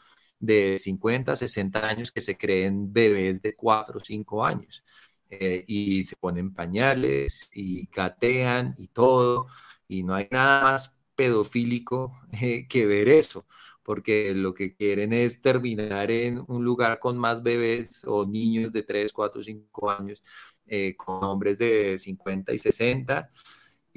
de 0.41 0.77
50, 0.79 1.35
60 1.35 1.87
años 1.87 2.11
que 2.11 2.21
se 2.21 2.37
creen 2.37 2.91
bebés 2.91 3.41
de 3.41 3.55
4 3.55 3.99
o 3.99 4.03
5 4.03 4.43
años. 4.45 4.83
Eh, 5.29 5.63
y 5.67 6.03
se 6.03 6.17
ponen 6.17 6.53
pañales 6.53 7.49
y 7.53 7.87
catean 7.87 8.75
y 8.77 8.89
todo, 8.89 9.47
y 9.87 10.03
no 10.03 10.13
hay 10.15 10.27
nada 10.31 10.63
más 10.63 10.99
pedofílico 11.15 12.19
eh, 12.41 12.67
que 12.67 12.85
ver 12.85 13.07
eso, 13.09 13.45
porque 13.83 14.33
lo 14.35 14.53
que 14.53 14.75
quieren 14.75 15.13
es 15.13 15.41
terminar 15.41 16.11
en 16.11 16.43
un 16.47 16.65
lugar 16.65 16.99
con 16.99 17.17
más 17.17 17.41
bebés 17.43 18.03
o 18.05 18.25
niños 18.25 18.73
de 18.73 18.83
3, 18.83 19.13
4, 19.13 19.41
5 19.43 19.89
años, 19.91 20.21
eh, 20.65 20.95
con 20.97 21.23
hombres 21.23 21.57
de 21.59 21.97
50 21.97 22.53
y 22.53 22.57
60 22.57 23.29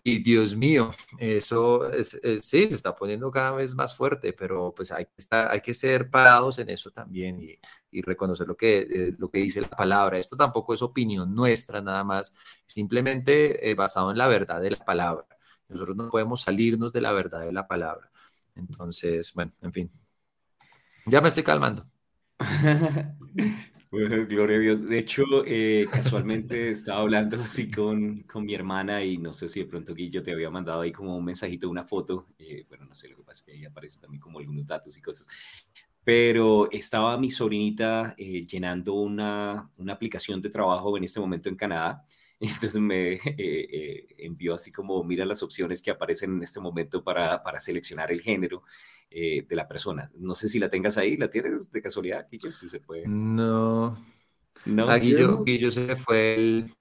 y 0.06 0.22
Dios 0.22 0.54
mío, 0.54 0.90
eso 1.18 1.90
es, 1.90 2.10
sí, 2.42 2.68
se 2.68 2.76
está 2.76 2.94
poniendo 2.94 3.30
cada 3.30 3.52
vez 3.52 3.74
más 3.74 3.96
fuerte, 3.96 4.34
pero 4.34 4.74
pues 4.74 4.92
hay 4.92 5.06
que, 5.06 5.14
estar, 5.16 5.50
hay 5.50 5.62
que 5.62 5.72
ser 5.72 6.10
parados 6.10 6.58
en 6.58 6.68
eso 6.68 6.90
también 6.90 7.40
y, 7.42 7.58
y 7.90 8.02
reconocer 8.02 8.46
lo 8.46 8.54
que, 8.54 8.80
eh, 8.80 9.14
lo 9.18 9.30
que 9.30 9.38
dice 9.38 9.62
la 9.62 9.70
palabra. 9.70 10.18
Esto 10.18 10.36
tampoco 10.36 10.74
es 10.74 10.82
opinión 10.82 11.34
nuestra 11.34 11.80
nada 11.80 12.04
más, 12.04 12.34
simplemente 12.66 13.70
eh, 13.70 13.74
basado 13.74 14.10
en 14.10 14.18
la 14.18 14.28
verdad 14.28 14.60
de 14.60 14.72
la 14.72 14.84
palabra. 14.84 15.26
Nosotros 15.68 15.96
no 15.96 16.10
podemos 16.10 16.42
salirnos 16.42 16.92
de 16.92 17.00
la 17.00 17.12
verdad 17.12 17.40
de 17.40 17.52
la 17.52 17.66
palabra. 17.66 18.10
Entonces, 18.54 19.32
bueno, 19.34 19.52
en 19.62 19.72
fin. 19.72 19.92
Ya 21.06 21.22
me 21.22 21.28
estoy 21.28 21.44
calmando. 21.44 21.86
Gloria 24.28 24.56
a 24.56 24.60
Dios. 24.60 24.86
De 24.88 24.98
hecho, 24.98 25.22
eh, 25.46 25.86
casualmente 25.90 26.70
estaba 26.70 27.00
hablando 27.00 27.40
así 27.40 27.70
con, 27.70 28.22
con, 28.22 28.44
mi 28.44 28.54
hermana 28.54 29.04
y 29.04 29.18
no 29.18 29.32
sé 29.32 29.48
si 29.48 29.60
de 29.60 29.66
pronto 29.66 29.94
Guillo 29.94 30.22
te 30.22 30.32
había 30.32 30.50
mandado 30.50 30.80
ahí 30.80 30.90
como 30.90 31.16
un 31.16 31.24
mensajito, 31.24 31.68
una 31.70 31.84
foto. 31.84 32.26
Eh, 32.38 32.64
bueno, 32.68 32.86
no 32.86 32.94
sé, 32.94 33.08
lo 33.08 33.16
que 33.16 33.22
pasa 33.22 33.40
es 33.40 33.46
que 33.46 33.52
ahí 33.52 33.64
aparece 33.64 34.00
también 34.00 34.20
como 34.20 34.40
algunos 34.40 34.66
datos 34.66 34.96
y 34.96 35.02
cosas. 35.02 35.28
Pero 36.02 36.68
estaba 36.72 37.16
mi 37.18 37.30
sobrinita 37.30 38.14
eh, 38.18 38.44
llenando 38.44 38.94
una, 38.94 39.70
una 39.78 39.92
aplicación 39.92 40.42
de 40.42 40.50
trabajo 40.50 40.96
en 40.96 41.04
este 41.04 41.20
momento 41.20 41.48
en 41.48 41.56
Canadá 41.56 42.04
entonces 42.40 42.80
me 42.80 43.20
envió 44.18 44.54
así 44.54 44.72
como, 44.72 45.02
mira 45.04 45.24
las 45.24 45.42
opciones 45.42 45.80
que 45.82 45.90
aparecen 45.90 46.36
en 46.36 46.42
este 46.42 46.60
momento 46.60 47.02
para, 47.02 47.42
para 47.42 47.60
seleccionar 47.60 48.12
el 48.12 48.20
género. 48.20 48.62
Eh, 49.16 49.46
de 49.48 49.54
la 49.54 49.68
persona. 49.68 50.10
No 50.16 50.34
sé 50.34 50.48
si 50.48 50.58
la 50.58 50.68
tengas 50.68 50.98
ahí, 50.98 51.16
¿la 51.16 51.30
tienes 51.30 51.70
de 51.70 51.80
casualidad, 51.80 52.26
Guillo? 52.28 52.50
Si 52.50 52.66
se 52.66 52.80
puede. 52.80 53.06
No. 53.06 53.96
No, 54.64 54.88
a 54.88 54.96
Guillo, 54.96 55.44
Guillo 55.44 55.70
se 55.70 55.94
fue 55.94 56.34
el, 56.34 56.74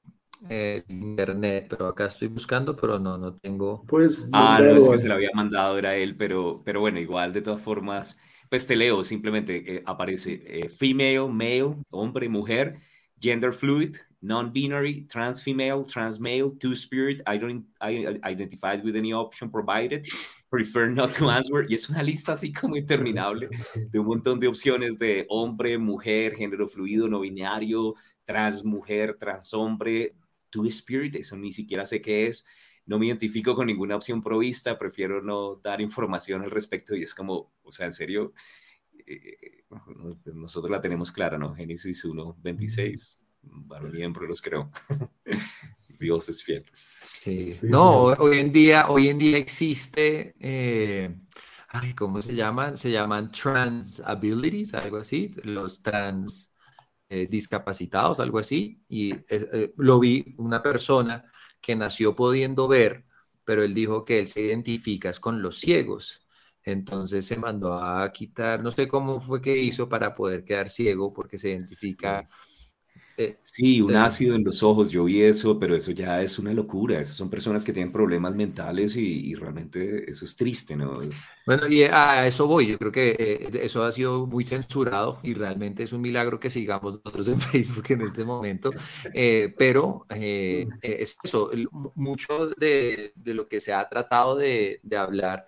internet, 0.88 1.68
pero 1.70 1.86
acá 1.86 2.08
estoy 2.08 2.30
buscando, 2.30 2.76
pero 2.76 2.98
no, 2.98 3.20
no 3.20 3.36
tengo. 3.36 3.84
Pues. 3.88 4.30
Ah, 4.34 4.60
no, 4.60 4.76
es 4.78 4.90
que 4.90 4.98
se 4.98 5.08
lo 5.08 5.14
había 5.14 5.30
mandado, 5.36 5.78
era 5.78 5.96
él, 5.96 6.16
pero, 6.16 6.64
pero 6.66 6.80
bueno, 6.80 7.00
igual, 7.00 7.34
de 7.34 7.44
todas 7.44 7.62
formas, 7.62 8.18
pues 8.50 8.66
te 8.66 8.76
leo, 8.76 9.04
simplemente 9.04 9.76
eh, 9.76 9.84
aparece 9.86 10.42
eh, 10.48 10.70
female, 10.70 11.28
male, 11.30 11.76
hombre, 11.92 12.30
mujer, 12.30 12.80
gender 13.20 13.54
fluid, 13.54 13.98
non-binary, 14.24 15.06
trans-female, 15.10 15.84
trans-male, 15.86 16.52
two-spirit, 16.58 17.22
I 17.28 17.38
don't 17.38 17.66
I 17.82 18.18
identified 18.24 18.84
with 18.84 18.96
any 18.96 19.12
option 19.12 19.50
provided, 19.50 20.08
prefer 20.50 20.90
not 20.90 21.12
to 21.18 21.30
answer, 21.30 21.66
y 21.70 21.76
es 21.76 21.90
una 21.90 22.02
lista 22.02 22.32
así 22.32 22.54
como 22.54 22.78
interminable 22.78 23.50
de 23.76 24.00
un 24.00 24.06
montón 24.06 24.40
de 24.40 24.48
opciones 24.48 24.98
de 24.98 25.26
hombre, 25.28 25.78
mujer, 25.78 26.36
género 26.36 26.70
fluido, 26.70 27.10
no 27.10 27.20
binario, 27.20 27.96
trans 28.26 28.64
mujer, 28.64 29.18
trans 29.20 29.54
hombre, 29.54 30.16
two 30.50 30.66
spirit, 30.68 31.16
eso 31.16 31.36
ni 31.36 31.52
siquiera 31.52 31.86
sé 31.86 32.02
qué 32.02 32.28
es, 32.28 32.46
no 32.86 33.00
me 33.00 33.08
identifico 33.08 33.56
con 33.56 33.68
ninguna 33.68 33.96
opción 33.96 34.22
provista, 34.22 34.78
prefiero 34.78 35.22
no 35.22 35.56
dar 35.56 35.82
información 35.82 36.44
al 36.44 36.52
respecto. 36.52 36.96
Y 36.96 37.04
es 37.04 37.14
como, 37.14 37.54
o 37.64 37.72
sea, 37.72 37.86
en 37.86 37.94
serio, 37.94 38.34
eh, 39.06 39.64
nosotros 40.26 40.72
la 40.72 40.82
tenemos 40.82 41.12
clara, 41.12 41.38
¿no? 41.38 41.54
Génesis 41.56 42.04
1, 42.04 42.38
26, 42.42 43.23
varón 43.44 43.96
y 43.96 44.28
los 44.28 44.42
creo. 44.42 44.72
Dios 46.00 46.30
es 46.30 46.44
fiel. 46.44 46.66
Sí, 47.04 47.50
no, 47.64 48.04
hoy 48.04 48.40
en 48.40 48.52
día, 48.52 48.90
hoy 48.90 49.10
en 49.10 49.18
día 49.18 49.38
existe, 49.38 50.36
eh, 50.40 51.14
¿cómo 51.98 52.22
se 52.22 52.34
llaman? 52.34 52.78
Se 52.78 52.92
llaman 52.92 53.32
trans 53.32 54.00
abilities, 54.00 54.74
algo 54.74 54.98
así, 54.98 55.32
los 55.44 55.82
trans 55.82 56.56
eh, 57.10 57.28
discapacitados, 57.30 58.20
algo 58.20 58.40
así, 58.40 58.82
y 58.88 59.14
eh, 59.28 59.74
lo 59.78 60.00
vi 60.00 60.34
una 60.38 60.62
persona 60.64 61.26
que 61.62 61.76
nació 61.76 62.16
pudiendo 62.16 62.68
ver, 62.68 63.06
pero 63.44 63.64
él 63.64 63.74
dijo 63.74 64.06
que 64.06 64.20
él 64.20 64.28
se 64.28 64.42
identifica 64.42 65.12
con 65.20 65.42
los 65.42 65.60
ciegos. 65.60 66.22
Entonces 66.64 67.26
se 67.26 67.38
mandó 67.38 67.74
a 67.74 68.10
quitar, 68.12 68.64
no 68.64 68.72
sé 68.72 68.88
cómo 68.88 69.20
fue 69.20 69.42
que 69.42 69.58
hizo 69.58 69.90
para 69.90 70.16
poder 70.16 70.46
quedar 70.46 70.70
ciego, 70.70 71.14
porque 71.14 71.38
se 71.38 71.50
identifica 71.50 72.26
Eh, 73.16 73.38
sí, 73.44 73.80
un 73.80 73.96
ácido 73.96 74.36
en 74.36 74.44
los 74.44 74.64
ojos, 74.64 74.90
yo 74.90 75.04
vi 75.04 75.22
eso, 75.22 75.60
pero 75.60 75.76
eso 75.76 75.92
ya 75.92 76.22
es 76.22 76.40
una 76.40 76.52
locura. 76.54 77.00
Esas 77.00 77.16
son 77.16 77.30
personas 77.30 77.64
que 77.64 77.72
tienen 77.72 77.92
problemas 77.92 78.34
mentales 78.36 78.96
y, 78.96 79.36
realmente 79.36 80.10
eso 80.10 80.26
es 80.26 80.36
triste, 80.36 80.76
¿no? 80.76 81.02
Bueno, 81.46 81.68
y 81.68 81.84
a 81.84 82.26
eso 82.26 82.48
voy. 82.48 82.68
Yo 82.68 82.80
creo 82.80 82.92
que 82.92 83.16
eh, 83.18 83.50
eso 83.62 83.84
ha 83.84 83.92
sido 83.92 84.26
muy 84.26 84.46
censurado 84.46 85.20
y 85.22 85.34
realmente 85.34 85.84
es 85.84 85.94
un 85.94 86.02
milagro 86.02 86.40
que 86.40 86.50
sigamos 86.50 86.94
nosotros 87.04 87.28
en 87.28 87.42
Facebook 87.42 87.86
en 87.90 88.02
este 88.02 88.24
momento. 88.24 88.72
Eh, 89.14 89.54
pero 89.58 90.06
es 90.10 91.18
eso, 91.24 91.52
mucho 91.96 92.48
de, 92.58 93.14
lo 93.26 93.48
que 93.48 93.60
se 93.60 93.74
ha 93.74 93.88
tratado 93.88 94.36
de, 94.36 94.80
de 94.82 94.98
hablar 94.98 95.46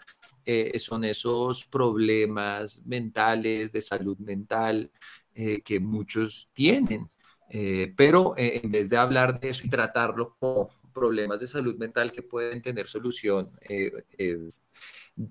son 0.78 1.04
esos 1.04 1.66
problemas 1.66 2.82
mentales, 2.86 3.72
de 3.72 3.82
salud 3.82 4.18
mental, 4.20 4.92
que 5.34 5.80
muchos 5.80 6.50
tienen. 6.54 7.10
Eh, 7.58 7.94
pero 7.96 8.36
eh, 8.36 8.60
en 8.62 8.70
vez 8.70 8.90
de 8.90 8.98
hablar 8.98 9.40
de 9.40 9.48
eso 9.48 9.66
y 9.66 9.70
tratarlo 9.70 10.36
como 10.38 10.70
problemas 10.94 11.40
de 11.40 11.48
salud 11.48 11.78
mental 11.78 12.12
que 12.12 12.22
pueden 12.22 12.62
tener 12.62 12.86
solución, 12.86 13.48
eh, 13.62 14.52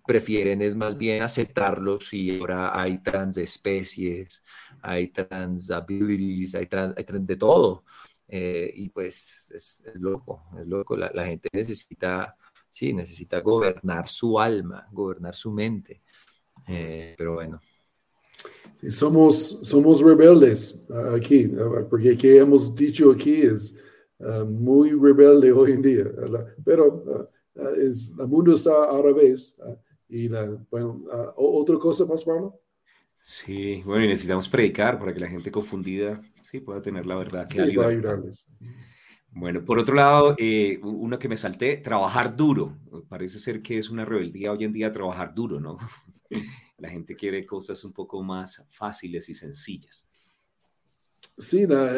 prefieren 0.06 0.62
es 0.62 0.74
más 0.74 0.96
bien 0.96 1.22
aceptarlos 1.22 2.14
y 2.14 2.38
ahora 2.40 2.80
hay 2.80 3.02
transespecies, 3.02 4.42
hay 4.80 5.08
transabilities, 5.08 6.54
hay, 6.54 6.66
trans, 6.66 6.94
hay 6.96 7.04
trans 7.04 7.26
de 7.26 7.37
todo. 7.37 7.84
y 8.28 8.88
pues 8.88 9.50
es, 9.54 9.84
loco, 10.00 10.44
es 10.58 10.66
loco. 10.66 10.96
La, 10.96 11.10
la, 11.12 11.26
gente 11.26 11.50
necesita, 11.52 12.37
sí, 12.70 12.94
necesita 12.94 13.40
gobernar 13.40 14.08
su 14.08 14.40
alma, 14.40 14.88
gobernar 14.92 15.37
su 15.37 15.52
mente. 15.52 16.02
pero 17.18 17.34
bueno, 17.34 17.60
Sí, 18.74 18.90
somos, 18.90 19.60
somos 19.62 20.00
rebeldes 20.00 20.88
aquí, 21.14 21.50
porque 21.88 22.16
que 22.16 22.38
hemos 22.38 22.74
dicho 22.74 23.10
aquí 23.12 23.42
es 23.42 23.74
muy 24.46 24.90
rebelde 24.90 25.52
hoy 25.52 25.72
en 25.72 25.82
día, 25.82 26.04
pero 26.64 27.30
es, 27.78 28.12
el 28.18 28.28
mundo 28.28 28.54
está 28.54 28.90
al 28.90 29.02
revés. 29.02 29.60
y 30.08 30.28
la, 30.28 30.58
bueno, 30.70 31.04
¿otra 31.36 31.78
cosa 31.78 32.04
más, 32.06 32.24
Pablo? 32.24 32.60
Sí, 33.20 33.80
bueno, 33.86 34.04
y 34.04 34.08
necesitamos 34.08 34.48
predicar 34.48 34.98
para 34.98 35.14
que 35.14 35.20
la 35.20 35.28
gente 35.28 35.50
confundida 35.50 36.20
sí 36.42 36.60
pueda 36.60 36.82
tener 36.82 37.06
la 37.06 37.16
verdad. 37.16 37.46
Sí, 37.48 37.74
para 37.74 37.88
ayudarles. 37.88 38.46
Bueno, 39.30 39.64
por 39.64 39.78
otro 39.78 39.94
lado, 39.94 40.36
eh, 40.38 40.78
uno 40.82 41.18
que 41.18 41.28
me 41.28 41.36
salté, 41.36 41.78
trabajar 41.78 42.36
duro. 42.36 42.76
Parece 43.08 43.38
ser 43.38 43.62
que 43.62 43.78
es 43.78 43.90
una 43.90 44.04
rebeldía 44.04 44.52
hoy 44.52 44.64
en 44.64 44.72
día 44.72 44.92
trabajar 44.92 45.34
duro, 45.34 45.58
¿no? 45.58 45.78
La 46.78 46.88
gente 46.88 47.14
quiere 47.14 47.46
cosas 47.46 47.84
un 47.84 47.92
poco 47.92 48.22
más 48.22 48.64
fáciles 48.70 49.28
y 49.28 49.34
sencillas. 49.34 50.06
Sí, 51.37 51.66
la, 51.66 51.92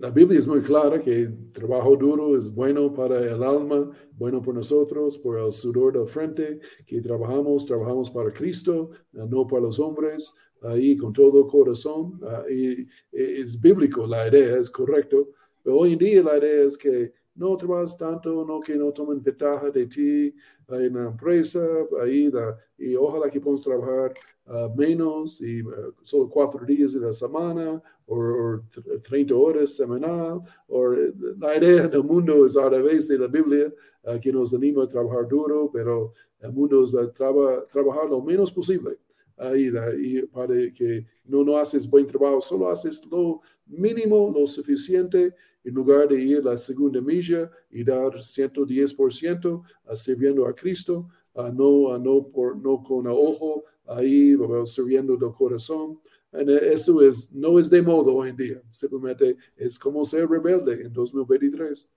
la, 0.00 0.10
Biblia 0.10 0.38
es 0.38 0.48
muy 0.48 0.60
clara 0.60 1.00
que 1.00 1.30
trabajo 1.52 1.96
duro 1.96 2.36
es 2.36 2.52
bueno 2.52 2.92
para 2.92 3.20
el 3.20 3.42
alma, 3.42 3.90
bueno 4.16 4.42
por 4.42 4.54
nosotros, 4.54 5.16
por 5.18 5.38
el 5.38 5.52
sudor 5.52 5.92
del 5.92 6.06
frente, 6.06 6.58
que 6.84 7.00
trabajamos, 7.00 7.66
trabajamos 7.66 8.10
para 8.10 8.32
Cristo, 8.32 8.90
no 9.12 9.46
para 9.46 9.62
los 9.62 9.78
hombres, 9.78 10.34
ahí 10.62 10.96
con 10.96 11.12
todo 11.12 11.46
corazón. 11.46 12.20
y 12.50 12.86
es 13.12 13.60
bíblico 13.60 14.06
la 14.06 14.28
idea, 14.28 14.56
es 14.56 14.70
correcto. 14.70 15.30
Pero 15.62 15.76
hoy 15.76 15.92
en 15.92 15.98
día 15.98 16.22
la 16.22 16.38
idea 16.38 16.64
es 16.64 16.76
que 16.76 17.12
no 17.34 17.56
trabajas 17.56 17.96
tanto, 17.96 18.44
no 18.44 18.60
que 18.60 18.76
no 18.76 18.92
tomen 18.92 19.20
ventaja 19.20 19.70
de 19.70 19.86
ti 19.86 20.34
en 20.68 20.94
la 20.94 21.08
empresa, 21.08 21.60
ahí 22.00 22.30
y 22.78 22.94
ojalá 22.94 23.28
que 23.28 23.40
podamos 23.40 23.62
trabajar 23.62 24.12
ah, 24.46 24.68
menos 24.76 25.40
y 25.40 25.60
ah, 25.60 25.90
solo 26.02 26.28
cuatro 26.28 26.64
días 26.64 26.92
de 26.92 27.00
la 27.00 27.12
semana 27.12 27.82
o, 28.06 28.60
30 29.02 29.34
horas 29.34 29.74
semanal. 29.74 30.42
O, 30.68 30.90
la 31.38 31.56
idea 31.56 31.88
del 31.88 32.04
mundo 32.04 32.46
es 32.46 32.56
a 32.56 32.68
través 32.68 33.08
de 33.08 33.18
la 33.18 33.26
Biblia 33.26 33.72
que 34.20 34.32
nos 34.32 34.52
anima 34.52 34.84
a 34.84 34.88
trabajar 34.88 35.26
duro, 35.26 35.70
pero 35.72 36.12
el 36.40 36.52
mundo 36.52 36.82
es 36.82 36.94
a 36.94 37.10
trabajar 37.10 38.08
lo 38.08 38.20
menos 38.20 38.52
posible. 38.52 38.98
Ahí, 39.36 39.72
y 39.98 40.22
para 40.26 40.54
que 40.70 41.06
no, 41.24 41.42
no 41.42 41.56
haces 41.56 41.88
buen 41.88 42.06
trabajo, 42.06 42.40
solo 42.40 42.70
haces 42.70 43.04
lo 43.10 43.40
mínimo, 43.66 44.32
lo 44.32 44.46
suficiente 44.46 45.34
en 45.64 45.74
lugar 45.74 46.08
de 46.08 46.20
ir 46.20 46.44
la 46.44 46.56
segunda 46.56 47.00
milla 47.00 47.50
y 47.70 47.82
dar 47.82 48.22
110% 48.22 49.62
a 49.86 49.96
sirviendo 49.96 50.46
a 50.46 50.54
Cristo, 50.54 51.08
no, 51.34 51.98
no, 51.98 52.28
por, 52.28 52.56
no 52.56 52.82
con 52.82 53.06
ojo 53.08 53.64
ahí, 53.86 54.36
sirviendo 54.66 55.16
del 55.16 55.32
corazón. 55.32 56.00
Esto 56.32 57.00
es, 57.02 57.32
no 57.32 57.58
es 57.58 57.70
de 57.70 57.80
modo 57.82 58.14
hoy 58.14 58.30
en 58.30 58.36
día, 58.36 58.62
simplemente 58.70 59.36
es 59.56 59.78
como 59.78 60.04
ser 60.04 60.28
rebelde 60.28 60.86
en 60.86 60.92
2023. 60.92 61.88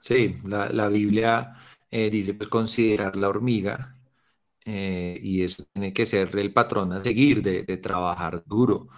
Sí, 0.00 0.36
la, 0.44 0.68
la 0.70 0.88
Biblia 0.88 1.54
eh, 1.90 2.10
dice 2.10 2.34
pues 2.34 2.48
considerar 2.48 3.16
la 3.16 3.28
hormiga 3.28 3.96
eh, 4.64 5.18
y 5.22 5.42
eso 5.42 5.64
tiene 5.72 5.92
que 5.92 6.06
ser 6.06 6.36
el 6.38 6.52
patrón 6.52 6.92
a 6.92 7.02
seguir 7.02 7.42
de, 7.42 7.64
de 7.64 7.76
trabajar 7.78 8.44
duro. 8.46 8.88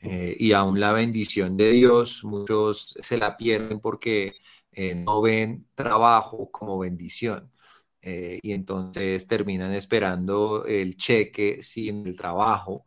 Eh, 0.00 0.36
y 0.38 0.52
aún 0.52 0.78
la 0.80 0.92
bendición 0.92 1.56
de 1.56 1.70
Dios, 1.72 2.24
muchos 2.24 2.94
se 3.00 3.18
la 3.18 3.36
pierden 3.36 3.80
porque 3.80 4.34
eh, 4.72 4.94
no 4.94 5.20
ven 5.22 5.66
trabajo 5.74 6.50
como 6.50 6.78
bendición. 6.78 7.50
Eh, 8.00 8.38
y 8.42 8.52
entonces 8.52 9.26
terminan 9.26 9.72
esperando 9.74 10.64
el 10.66 10.96
cheque 10.96 11.60
sin 11.62 12.06
el 12.06 12.16
trabajo, 12.16 12.86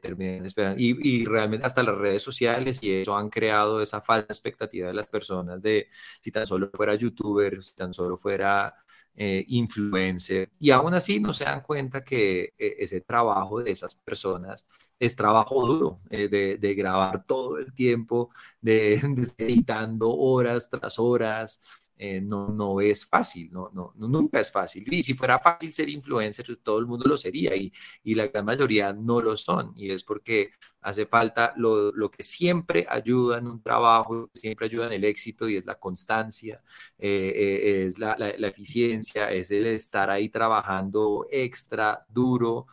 terminan 0.00 0.46
esperando, 0.46 0.80
y, 0.80 0.96
y, 1.02 1.24
realmente 1.24 1.66
hasta 1.66 1.82
las 1.82 1.96
redes 1.96 2.22
sociales 2.22 2.80
y 2.80 2.92
eso 2.92 3.16
han 3.16 3.28
creado 3.28 3.82
esa 3.82 4.00
falsa 4.00 4.26
expectativa 4.28 4.86
de 4.86 4.94
las 4.94 5.10
personas 5.10 5.60
de 5.60 5.88
si 6.20 6.30
tan 6.30 6.46
solo 6.46 6.70
fuera 6.72 6.94
youtuber, 6.94 7.60
si 7.60 7.74
tan 7.74 7.92
solo 7.92 8.16
fuera 8.16 8.72
eh, 9.16 9.44
influencer, 9.48 10.50
y 10.58 10.70
aún 10.70 10.92
así 10.94 11.20
no 11.20 11.32
se 11.32 11.44
dan 11.44 11.60
cuenta 11.62 12.02
que 12.02 12.52
eh, 12.58 12.76
ese 12.78 13.00
trabajo 13.00 13.62
de 13.62 13.70
esas 13.70 13.94
personas 13.94 14.66
es 14.98 15.14
trabajo 15.14 15.66
duro, 15.66 16.00
eh, 16.10 16.28
de, 16.28 16.74
grabar 16.74 17.24
todo 17.24 17.58
el 17.58 17.72
tiempo, 17.72 18.30
de, 18.60 19.00
de 19.36 19.44
editando 19.44 20.10
horas 20.10 20.68
tras 20.68 20.98
horas, 20.98 21.60
eh, 21.96 22.20
no, 22.20 22.48
no 22.48 22.80
es 22.80 23.06
fácil, 23.06 23.52
no, 23.52 23.68
no, 23.72 23.92
nunca 23.96 24.40
es 24.40 24.50
fácil. 24.50 24.84
Y 24.92 25.02
si 25.02 25.14
fuera 25.14 25.38
fácil 25.38 25.72
ser 25.72 25.88
influencer, 25.88 26.56
todo 26.56 26.78
el 26.78 26.86
mundo 26.86 27.06
lo 27.08 27.16
sería 27.16 27.54
y, 27.54 27.72
y 28.02 28.14
la 28.14 28.26
gran 28.26 28.44
mayoría 28.44 28.92
no 28.92 29.20
lo 29.20 29.36
son. 29.36 29.72
Y 29.76 29.90
es 29.90 30.02
porque 30.02 30.50
hace 30.80 31.06
falta 31.06 31.52
lo, 31.56 31.92
lo, 31.92 32.10
que 32.10 32.22
siempre 32.22 32.86
ayuda 32.88 33.38
en 33.38 33.46
un 33.46 33.62
trabajo, 33.62 34.28
siempre 34.34 34.66
ayuda 34.66 34.86
en 34.88 34.94
el 34.94 35.04
éxito 35.04 35.48
y 35.48 35.56
es 35.56 35.66
la 35.66 35.76
constancia, 35.76 36.62
eh, 36.98 37.32
eh, 37.34 37.86
es 37.86 37.98
la, 37.98 38.16
la, 38.18 38.48
eficiencia, 38.48 39.30
es 39.30 39.50
el 39.52 39.66
estar 39.66 40.10
ahí 40.10 40.28
trabajando 40.28 41.26
extra, 41.30 42.04
duro. 42.08 42.66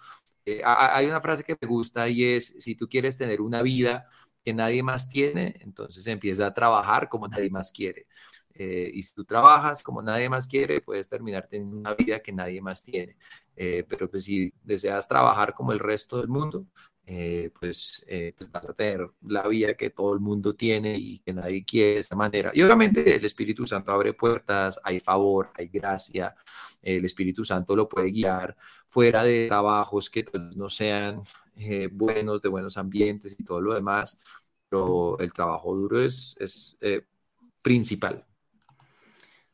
hay 0.66 1.06
una 1.06 1.22
frase 1.22 1.44
que 1.44 1.58
me 1.62 1.68
gusta 1.68 2.10
y 2.10 2.24
es, 2.24 2.56
si 2.60 2.76
tú 2.76 2.90
quieres 2.90 3.18
tener 3.18 3.40
una 3.42 3.62
vida 3.62 4.10
que 4.44 4.54
nadie 4.54 4.84
más 4.84 5.10
tiene, 5.10 5.56
entonces 5.62 6.08
empieza 6.08 6.48
a 6.48 6.54
trabajar 6.54 7.10
como 7.10 7.28
nadie 7.28 7.50
más 7.50 7.72
quiere. 7.72 8.08
Eh, 8.64 8.92
y 8.94 9.02
si 9.02 9.16
tú 9.16 9.26
trabajas 9.26 9.82
como 9.82 10.04
nadie 10.04 10.30
más 10.30 10.48
quiere, 10.48 10.82
puedes 10.82 11.10
terminar 11.10 11.48
teniendo 11.50 11.78
una 11.78 11.96
vida 11.96 12.20
que 12.22 12.32
nadie 12.32 12.62
más 12.62 12.84
tiene. 12.84 13.18
Eh, 13.56 13.84
pero 13.90 14.08
pues 14.10 14.26
si 14.26 14.54
deseas 14.64 15.08
trabajar 15.08 15.56
como 15.56 15.72
el 15.72 15.80
resto 15.80 16.18
del 16.18 16.28
mundo, 16.28 16.68
eh, 17.04 17.50
pues, 17.60 18.06
pues, 18.38 18.52
vas 18.52 18.70
a 18.70 18.74
tener 18.74 19.10
la 19.22 19.48
vida 19.48 19.74
que 19.74 19.90
todo 19.90 20.14
el 20.14 20.20
mundo 20.20 20.56
tiene 20.56 20.96
y 20.96 21.20
que 21.20 21.34
nadie 21.34 21.66
quiere 21.66 21.94
de 21.96 22.00
esa 22.02 22.16
manera. 22.16 22.52
Y 22.54 22.62
obviamente 22.62 23.16
el 23.16 23.26
Espíritu 23.26 23.66
Santo 23.66 23.92
abre 23.92 24.14
puertas, 24.14 24.80
hay 24.84 25.00
favor, 25.00 25.52
hay 25.56 25.68
gracia. 25.68 26.36
El 26.84 27.04
Espíritu 27.06 27.44
Santo 27.44 27.76
lo 27.76 27.90
puede 27.90 28.12
guiar 28.12 28.56
fuera 28.90 29.24
de 29.24 29.48
trabajos 29.48 30.10
que 30.10 30.24
no 30.56 30.70
sean 30.70 31.24
buenos, 31.92 32.42
de 32.44 32.50
buenos 32.50 32.78
ambientes 32.78 33.36
y 33.40 33.44
todo 33.44 33.60
lo 33.62 33.74
demás. 33.74 34.22
Pero 34.70 35.18
el 35.20 35.34
trabajo 35.34 35.76
duro 35.76 36.00
es, 36.02 36.36
es 36.40 36.78
principal. 37.62 38.26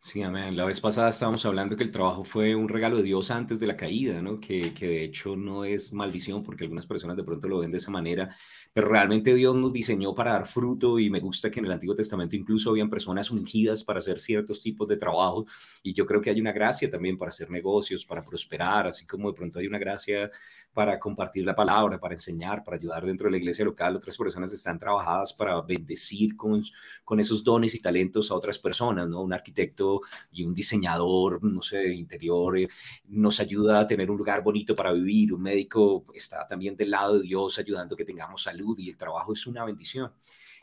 Sí, 0.08 0.22
amén. 0.24 0.56
La 0.56 0.64
vez 0.64 0.80
pasada 0.80 1.10
estábamos 1.10 1.46
hablando 1.46 1.76
que 1.76 1.84
el 1.84 1.92
trabajo 1.92 2.24
fue 2.24 2.56
un 2.56 2.70
regalo 2.70 2.96
de 2.96 3.04
Dios 3.04 3.30
antes 3.30 3.60
de 3.60 3.68
la 3.68 3.76
caída, 3.76 4.22
¿no? 4.22 4.40
Que, 4.40 4.74
que, 4.74 4.88
de 4.88 5.04
hecho 5.04 5.36
no 5.36 5.66
es 5.66 5.92
maldición 5.92 6.44
porque 6.44 6.64
algunas 6.64 6.88
personas 6.88 7.18
de 7.18 7.26
pronto 7.26 7.50
lo 7.50 7.60
ven 7.60 7.74
de 7.74 7.80
esa 7.80 7.92
manera, 7.92 8.34
pero 8.78 8.90
realmente 8.90 9.34
Dios 9.34 9.56
nos 9.56 9.74
diseñó 9.74 10.14
para 10.14 10.34
dar 10.34 10.46
fruto 10.46 11.00
y 11.00 11.10
me 11.10 11.20
gusta 11.20 11.50
que 11.50 11.60
en 11.60 11.66
el 11.66 11.72
Antiguo 11.72 11.96
Testamento 11.96 12.36
incluso 12.36 12.70
habían 12.70 12.92
personas 12.92 13.32
ungidas 13.32 13.84
para 13.84 13.98
hacer 13.98 14.20
ciertos 14.20 14.62
tipos 14.62 14.88
de 14.88 14.98
trabajo 14.98 15.48
y 15.82 15.96
yo 15.96 16.06
creo 16.06 16.22
que 16.22 16.30
hay 16.30 16.40
una 16.40 16.52
gracia 16.52 16.88
también 16.88 17.18
para 17.18 17.30
hacer 17.30 17.50
negocios, 17.50 18.06
para 18.06 18.22
prosperar, 18.22 18.86
así 18.86 19.08
como 19.08 19.32
de 19.32 19.36
pronto 19.36 19.58
hay 19.58 19.66
una 19.66 19.80
gracia 19.80 20.30
para 20.78 21.00
compartir 21.00 21.44
la 21.44 21.56
palabra, 21.56 22.00
para 22.00 22.14
enseñar, 22.14 22.64
para 22.64 22.78
ayudar 22.78 23.04
dentro 23.04 23.26
de 23.26 23.32
la 23.32 23.38
iglesia 23.38 23.66
local. 23.66 23.96
Otras 23.96 24.16
personas 24.16 24.54
están 24.54 24.78
trabajadas 24.78 25.34
para 25.34 25.60
bendecir 25.64 26.38
con, 26.38 26.62
con 27.04 27.20
esos 27.20 27.44
dones 27.44 27.74
y 27.74 27.82
talentos 27.82 28.30
a 28.30 28.36
otras 28.36 28.60
personas, 28.60 29.08
¿no? 29.08 29.24
Un 29.24 29.34
arquitecto 29.34 30.02
y 30.32 30.44
un 30.44 30.54
diseñador, 30.54 31.44
no 31.44 31.64
sé, 31.64 31.96
interior, 31.96 32.60
eh, 32.60 32.68
nos 33.08 33.40
ayuda 33.40 33.80
a 33.80 33.88
tener 33.88 34.12
un 34.12 34.20
lugar 34.20 34.44
bonito 34.44 34.76
para 34.76 34.94
vivir. 34.94 35.34
Un 35.34 35.42
médico 35.42 36.06
está 36.14 36.46
también 36.46 36.78
del 36.78 36.92
lado 36.92 37.18
de 37.18 37.24
Dios 37.24 37.58
ayudando 37.58 37.96
a 37.96 37.98
que 37.98 38.06
tengamos 38.06 38.44
salud 38.44 38.67
y 38.78 38.90
el 38.90 38.98
trabajo 38.98 39.34
es 39.34 39.48
una 39.48 39.66
bendición. 39.66 40.12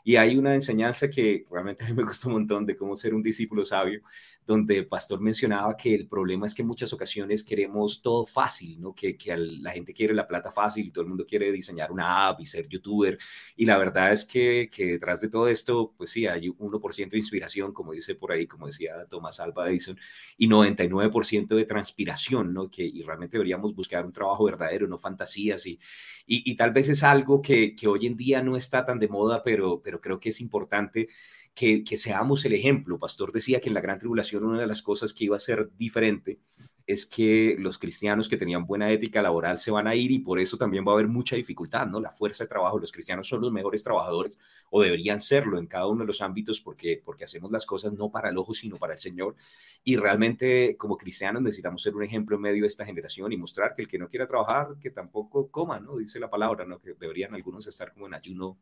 Y 0.03 0.17
hay 0.17 0.37
una 0.37 0.53
enseñanza 0.53 1.09
que 1.09 1.45
realmente 1.49 1.83
a 1.83 1.87
mí 1.87 1.93
me 1.93 2.03
gustó 2.03 2.27
un 2.27 2.35
montón 2.35 2.65
de 2.65 2.77
cómo 2.77 2.95
ser 2.95 3.13
un 3.13 3.23
discípulo 3.23 3.65
sabio, 3.65 4.01
donde 4.45 4.83
pastor 4.83 5.19
mencionaba 5.19 5.75
que 5.75 5.95
el 5.95 6.07
problema 6.07 6.45
es 6.45 6.53
que 6.53 6.63
muchas 6.63 6.93
ocasiones 6.93 7.43
queremos 7.43 8.01
todo 8.01 8.25
fácil, 8.25 8.79
¿no? 8.79 8.93
Que, 8.93 9.17
que 9.17 9.35
la 9.35 9.71
gente 9.71 9.93
quiere 9.93 10.13
la 10.13 10.27
plata 10.27 10.51
fácil 10.51 10.85
y 10.85 10.91
todo 10.91 11.03
el 11.03 11.09
mundo 11.09 11.25
quiere 11.25 11.51
diseñar 11.51 11.91
una 11.91 12.27
app 12.27 12.39
y 12.41 12.45
ser 12.45 12.67
youtuber. 12.67 13.17
Y 13.55 13.65
la 13.65 13.77
verdad 13.77 14.11
es 14.11 14.25
que, 14.25 14.69
que 14.71 14.85
detrás 14.85 15.19
de 15.21 15.29
todo 15.29 15.47
esto, 15.47 15.93
pues 15.97 16.11
sí, 16.11 16.27
hay 16.27 16.49
1% 16.49 17.09
de 17.09 17.17
inspiración, 17.17 17.73
como 17.73 17.93
dice 17.93 18.15
por 18.15 18.31
ahí, 18.31 18.45
como 18.45 18.67
decía 18.67 19.05
Thomas 19.09 19.39
Alva 19.39 19.69
Edison, 19.69 19.97
y 20.37 20.47
99% 20.47 21.55
de 21.55 21.65
transpiración, 21.65 22.53
¿no? 22.53 22.69
Que 22.69 22.83
y 22.83 23.01
realmente 23.01 23.37
deberíamos 23.37 23.75
buscar 23.75 24.05
un 24.05 24.13
trabajo 24.13 24.43
verdadero, 24.43 24.87
no 24.87 24.97
fantasías. 24.97 25.65
Y, 25.65 25.79
y, 26.27 26.51
y 26.51 26.55
tal 26.55 26.71
vez 26.71 26.89
es 26.89 27.03
algo 27.03 27.41
que, 27.41 27.75
que 27.75 27.87
hoy 27.87 28.05
en 28.05 28.15
día 28.15 28.43
no 28.43 28.55
está 28.55 28.85
tan 28.85 28.99
de 28.99 29.07
moda, 29.07 29.43
pero, 29.43 29.81
pero 29.81 29.99
creo 29.99 30.19
que 30.19 30.29
es 30.29 30.39
importante 30.41 31.07
que, 31.55 31.97
seamos 31.97 32.43
el 32.45 32.53
ejemplo. 32.53 32.99
Pastor 32.99 33.31
decía 33.31 33.61
que 33.61 33.69
en 33.69 33.75
la 33.75 33.81
gran 33.81 33.97
tribulación 33.97 34.34
una 34.43 34.59
de 34.59 34.67
las 34.67 34.81
cosas 34.81 35.13
que 35.13 35.25
iba 35.25 35.35
a 35.35 35.39
ser 35.39 35.69
diferente 35.77 36.39
es 36.87 37.05
que 37.05 37.55
los 37.57 37.79
cristianos 37.79 38.29
que 38.29 38.37
tenían 38.37 38.65
buena 38.65 38.91
ética 38.91 39.21
laboral 39.21 39.57
se 39.57 39.71
van 39.71 39.87
a 39.87 39.95
ir 39.95 40.11
y 40.11 40.19
por 40.19 40.39
eso 40.39 40.55
también 40.55 40.85
va 40.85 40.91
a 40.91 40.93
haber 40.93 41.07
mucha 41.07 41.35
dificultad, 41.35 41.87
¿no? 41.87 41.99
La 41.99 42.11
fuerza 42.11 42.43
de 42.43 42.47
trabajo, 42.47 42.77
los 42.77 42.91
cristianos 42.91 43.27
son 43.27 43.41
los 43.41 43.51
mejores 43.51 43.83
trabajadores 43.83 44.37
o 44.69 44.83
deberían 44.83 45.19
serlo 45.19 45.57
en 45.57 45.65
cada 45.65 45.87
uno 45.87 46.01
de 46.01 46.07
los 46.07 46.21
ámbitos 46.21 46.61
porque, 46.61 47.01
porque 47.03 47.23
hacemos 47.23 47.51
las 47.51 47.65
cosas 47.65 47.93
no 47.93 48.11
para 48.11 48.29
el 48.29 48.37
ojo, 48.37 48.53
sino 48.53 48.75
para 48.77 48.93
el 48.93 48.99
Señor. 48.99 49.35
Y 49.83 49.95
realmente 49.95 50.77
como 50.77 50.95
cristianos 50.95 51.41
necesitamos 51.41 51.81
ser 51.81 51.95
un 51.95 52.03
ejemplo 52.03 52.35
en 52.35 52.43
medio 52.43 52.61
de 52.61 52.67
esta 52.67 52.85
generación 52.85 53.31
y 53.31 53.37
mostrar 53.37 53.73
que 53.73 53.81
el 53.81 53.87
que 53.87 53.97
no 53.97 54.07
quiera 54.07 54.27
trabajar, 54.27 54.75
que 54.79 54.91
tampoco 54.91 55.49
coma, 55.49 55.79
¿no? 55.79 55.97
Dice 55.97 56.19
la 56.19 56.29
palabra, 56.29 56.65
¿no? 56.65 56.79
Que 56.79 56.93
deberían 56.93 57.33
algunos 57.33 57.65
estar 57.65 57.93
como 57.93 58.05
en 58.05 58.13
ayuno 58.13 58.59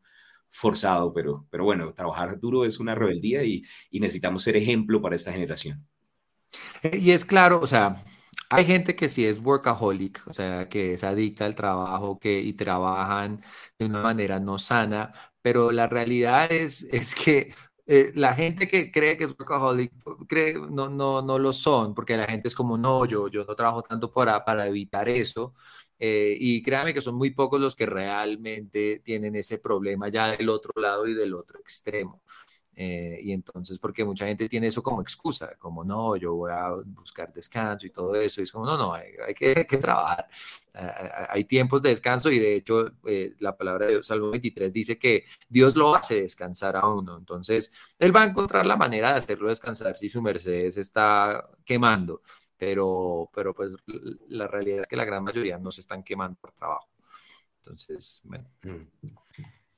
forzado, 0.54 1.12
pero, 1.12 1.46
pero 1.50 1.64
bueno, 1.64 1.92
trabajar 1.92 2.38
duro 2.38 2.64
es 2.64 2.78
una 2.78 2.94
rebeldía 2.94 3.42
y, 3.42 3.62
necesitamos 3.92 4.42
ser 4.42 4.56
ejemplo 4.56 5.02
para 5.02 5.16
esta 5.16 5.32
generación. 5.32 5.84
Y 6.92 7.10
es 7.10 7.24
claro, 7.24 7.60
o 7.60 7.66
sea, 7.66 8.04
hay 8.50 8.64
gente 8.64 8.94
que 8.94 9.08
sí 9.08 9.26
es 9.26 9.40
workaholic, 9.40 10.22
o 10.28 10.32
sea, 10.32 10.68
que 10.68 10.94
es 10.94 11.02
adicta 11.02 11.44
al 11.44 11.56
trabajo 11.56 12.20
que, 12.20 12.40
y 12.40 12.52
trabajan 12.52 13.42
de 13.78 13.86
una 13.86 14.02
manera 14.02 14.38
no 14.38 14.58
sana, 14.58 15.10
pero 15.42 15.72
la 15.72 15.88
realidad 15.88 16.52
es, 16.52 16.84
es 16.84 17.14
que 17.16 17.52
eh, 17.86 18.12
la 18.14 18.32
gente 18.34 18.68
que 18.68 18.92
cree 18.92 19.16
que 19.16 19.24
es 19.24 19.30
workaholic 19.36 19.92
cree, 20.28 20.54
no, 20.54 20.88
no, 20.88 21.20
no 21.20 21.38
lo 21.38 21.52
son, 21.52 21.94
porque 21.94 22.16
la 22.16 22.26
gente 22.26 22.48
es 22.48 22.54
como, 22.54 22.78
no, 22.78 23.06
yo, 23.06 23.28
yo 23.28 23.44
no 23.44 23.56
trabajo 23.56 23.82
tanto 23.82 24.12
para, 24.12 24.44
para 24.44 24.68
evitar 24.68 25.08
eso. 25.08 25.54
Eh, 25.98 26.36
y 26.38 26.62
créanme 26.62 26.92
que 26.92 27.00
son 27.00 27.14
muy 27.14 27.30
pocos 27.30 27.60
los 27.60 27.76
que 27.76 27.86
realmente 27.86 29.00
tienen 29.04 29.36
ese 29.36 29.58
problema 29.58 30.08
ya 30.08 30.36
del 30.36 30.48
otro 30.48 30.72
lado 30.80 31.06
y 31.06 31.14
del 31.14 31.34
otro 31.34 31.60
extremo. 31.60 32.22
Eh, 32.76 33.20
y 33.22 33.32
entonces, 33.32 33.78
porque 33.78 34.04
mucha 34.04 34.26
gente 34.26 34.48
tiene 34.48 34.66
eso 34.66 34.82
como 34.82 35.00
excusa, 35.00 35.54
como 35.58 35.84
no, 35.84 36.16
yo 36.16 36.34
voy 36.34 36.50
a 36.50 36.70
buscar 36.84 37.32
descanso 37.32 37.86
y 37.86 37.90
todo 37.90 38.14
eso, 38.16 38.40
y 38.40 38.44
es 38.44 38.52
como 38.52 38.66
no, 38.66 38.76
no, 38.76 38.92
hay, 38.94 39.34
que, 39.34 39.64
trabajar. 39.80 40.28
hay 40.72 41.44
tiempos 41.44 41.82
de 41.82 41.90
descanso 41.90 42.30
y 42.30 42.38
de 42.40 42.56
hecho 42.56 42.90
eh, 43.06 43.34
la 43.38 43.56
palabra 43.56 43.86
de 43.86 44.02
Salmo 44.02 44.30
23 44.30 44.72
dice 44.72 44.98
que 44.98 45.24
Dios 45.48 45.76
lo 45.76 45.94
hace 45.94 46.22
descansar 46.22 46.76
a 46.76 46.88
uno. 46.88 47.16
Entonces, 47.16 47.72
Él 47.98 48.14
va 48.14 48.22
a 48.22 48.26
encontrar 48.26 48.66
la 48.66 48.76
manera 48.76 49.12
de 49.12 49.18
hacerlo 49.18 49.48
descansar 49.48 49.96
si 49.96 50.08
su 50.08 50.20
merced 50.20 50.70
se 50.70 50.80
está 50.80 51.48
quemando 51.64 52.22
pero, 52.56 53.30
pero 53.34 53.54
pues 53.54 53.72
la 54.28 54.46
realidad 54.46 54.80
es 54.80 54.88
que 54.88 54.96
la 54.96 55.04
gran 55.04 55.24
mayoría 55.24 55.58
no 55.58 55.70
se 55.70 55.80
están 55.80 56.02
quemando 56.02 56.38
por 56.40 56.52
trabajo. 56.52 56.88
Entonces, 57.58 58.20
bueno. 58.24 58.48
Mm. 58.62 59.08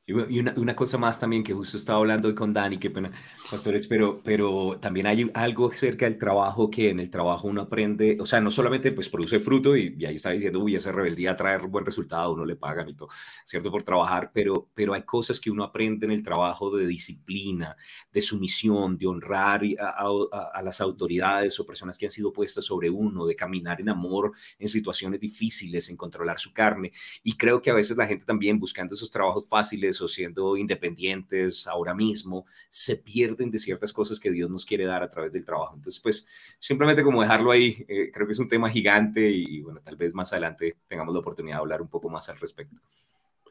Y 0.09 0.39
una, 0.39 0.55
una, 0.57 0.77
cosa 0.77 0.99
más 0.99 1.19
también 1.19 1.43
que 1.43 1.53
justo 1.53 1.77
estaba 1.77 1.99
hablando 1.99 2.29
hoy 2.29 2.35
con 2.37 2.53
Dani, 2.53 2.79
qué 2.79 2.91
pena, 2.91 3.11
pastores, 3.51 3.89
pero, 3.89 4.21
pero 4.23 4.79
también 4.81 5.09
hay 5.09 5.29
algo 5.35 5.69
acerca 5.69 6.05
del 6.05 6.17
trabajo 6.17 6.71
que 6.71 6.91
en 6.91 7.01
el 7.01 7.11
trabajo 7.11 7.49
uno 7.49 7.63
aprende, 7.63 8.17
o 8.21 8.25
sea, 8.25 8.41
no 8.41 8.53
solamente 8.53 8.93
pues 8.93 9.09
produce 9.09 9.41
fruto 9.41 9.77
y, 9.77 10.05
ahí 10.05 10.15
está 10.15 10.31
diciendo, 10.31 10.61
uy, 10.61 10.77
esa 10.77 10.93
rebeldía 10.93 11.35
trae 11.35 11.59
buen 11.59 11.85
resultado, 11.85 12.35
uno 12.35 12.45
le 12.45 12.55
pagan 12.55 12.89
y 12.89 12.95
todo, 12.95 13.09
¿cierto? 13.45 13.69
Por 13.69 13.83
trabajar, 13.83 14.31
pero, 14.33 14.69
pero 14.75 14.95
hay 14.95 15.03
cosas 15.03 15.41
que 15.41 15.51
uno 15.51 15.65
aprende 15.65 16.07
en 16.07 16.13
el 16.13 16.23
trabajo 16.23 16.71
de 16.77 16.87
disciplina, 16.87 17.77
de 18.13 18.21
sumisión, 18.21 18.97
de 18.97 19.09
honrar 19.09 19.63
a, 19.81 20.07
a, 20.55 20.63
las 20.63 20.81
autoridades 20.81 21.59
o 21.59 21.67
personas 21.67 21.99
que 21.99 22.07
han 22.07 22.13
sido 22.13 22.33
puestas 22.33 22.65
sobre 22.65 22.89
uno, 22.89 23.27
de 23.27 23.35
caminar 23.35 23.81
en 23.81 23.89
amor 23.89 24.31
en 24.61 24.69
situaciones 24.69 25.19
difíciles, 25.19 25.91
en 25.91 25.97
controlar 25.97 26.39
su 26.39 26.53
carne. 26.53 26.93
Y 27.25 27.37
creo 27.37 27.61
que 27.61 27.71
a 27.71 27.75
veces 27.75 27.97
la 27.97 28.07
gente 28.07 28.25
también 28.25 28.61
buscando 28.61 28.95
esos 28.95 29.11
trabajos 29.11 29.49
fáciles, 29.49 29.96
o 30.01 30.09
siendo 30.09 30.57
independientes 30.57 31.67
ahora 31.67 31.95
mismo, 31.95 32.47
se 32.69 32.97
pierden 32.97 33.51
de 33.51 33.59
ciertas 33.59 33.93
cosas 33.93 34.21
que 34.21 34.31
Dios 34.31 34.51
nos 34.51 34.65
quiere 34.65 34.85
dar 34.85 35.03
a 35.03 35.11
través 35.11 35.33
del 35.33 35.45
trabajo. 35.45 35.75
Entonces, 35.77 36.01
pues 36.01 36.27
simplemente 36.59 37.03
como 37.03 37.23
dejarlo 37.23 37.51
ahí, 37.51 37.85
eh, 37.89 38.11
creo 38.13 38.27
que 38.27 38.33
es 38.33 38.39
un 38.39 38.49
tema 38.49 38.71
gigante 38.71 39.31
y, 39.31 39.61
bueno, 39.63 39.81
tal 39.83 39.97
vez 39.97 40.15
más 40.15 40.33
adelante 40.33 40.77
tengamos 40.89 41.15
la 41.15 41.21
oportunidad 41.21 41.57
de 41.57 41.61
hablar 41.61 41.83
un 41.83 41.89
poco 41.89 42.09
más 42.09 42.29
al 42.29 42.39
respecto. 42.39 42.77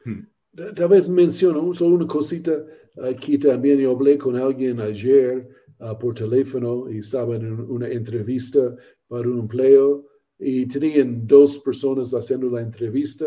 Hmm. 0.04 0.26
Tal 0.74 0.88
vez 0.88 1.08
menciono 1.08 1.74
solo 1.74 1.96
una 1.96 2.06
cosita. 2.06 2.64
Aquí 3.02 3.36
también 3.36 3.78
yo 3.78 3.90
hablé 3.90 4.16
con 4.16 4.36
alguien 4.36 4.80
ayer 4.80 5.48
ah, 5.80 5.98
por 5.98 6.14
teléfono 6.14 6.90
y 6.90 6.98
estaba 6.98 7.36
en 7.36 7.60
una 7.60 7.88
entrevista 7.88 8.74
para 9.06 9.28
un 9.28 9.40
empleo 9.40 10.06
y 10.38 10.66
tenían 10.66 11.26
dos 11.26 11.58
personas 11.58 12.12
haciendo 12.12 12.48
la 12.48 12.60
entrevista 12.60 13.26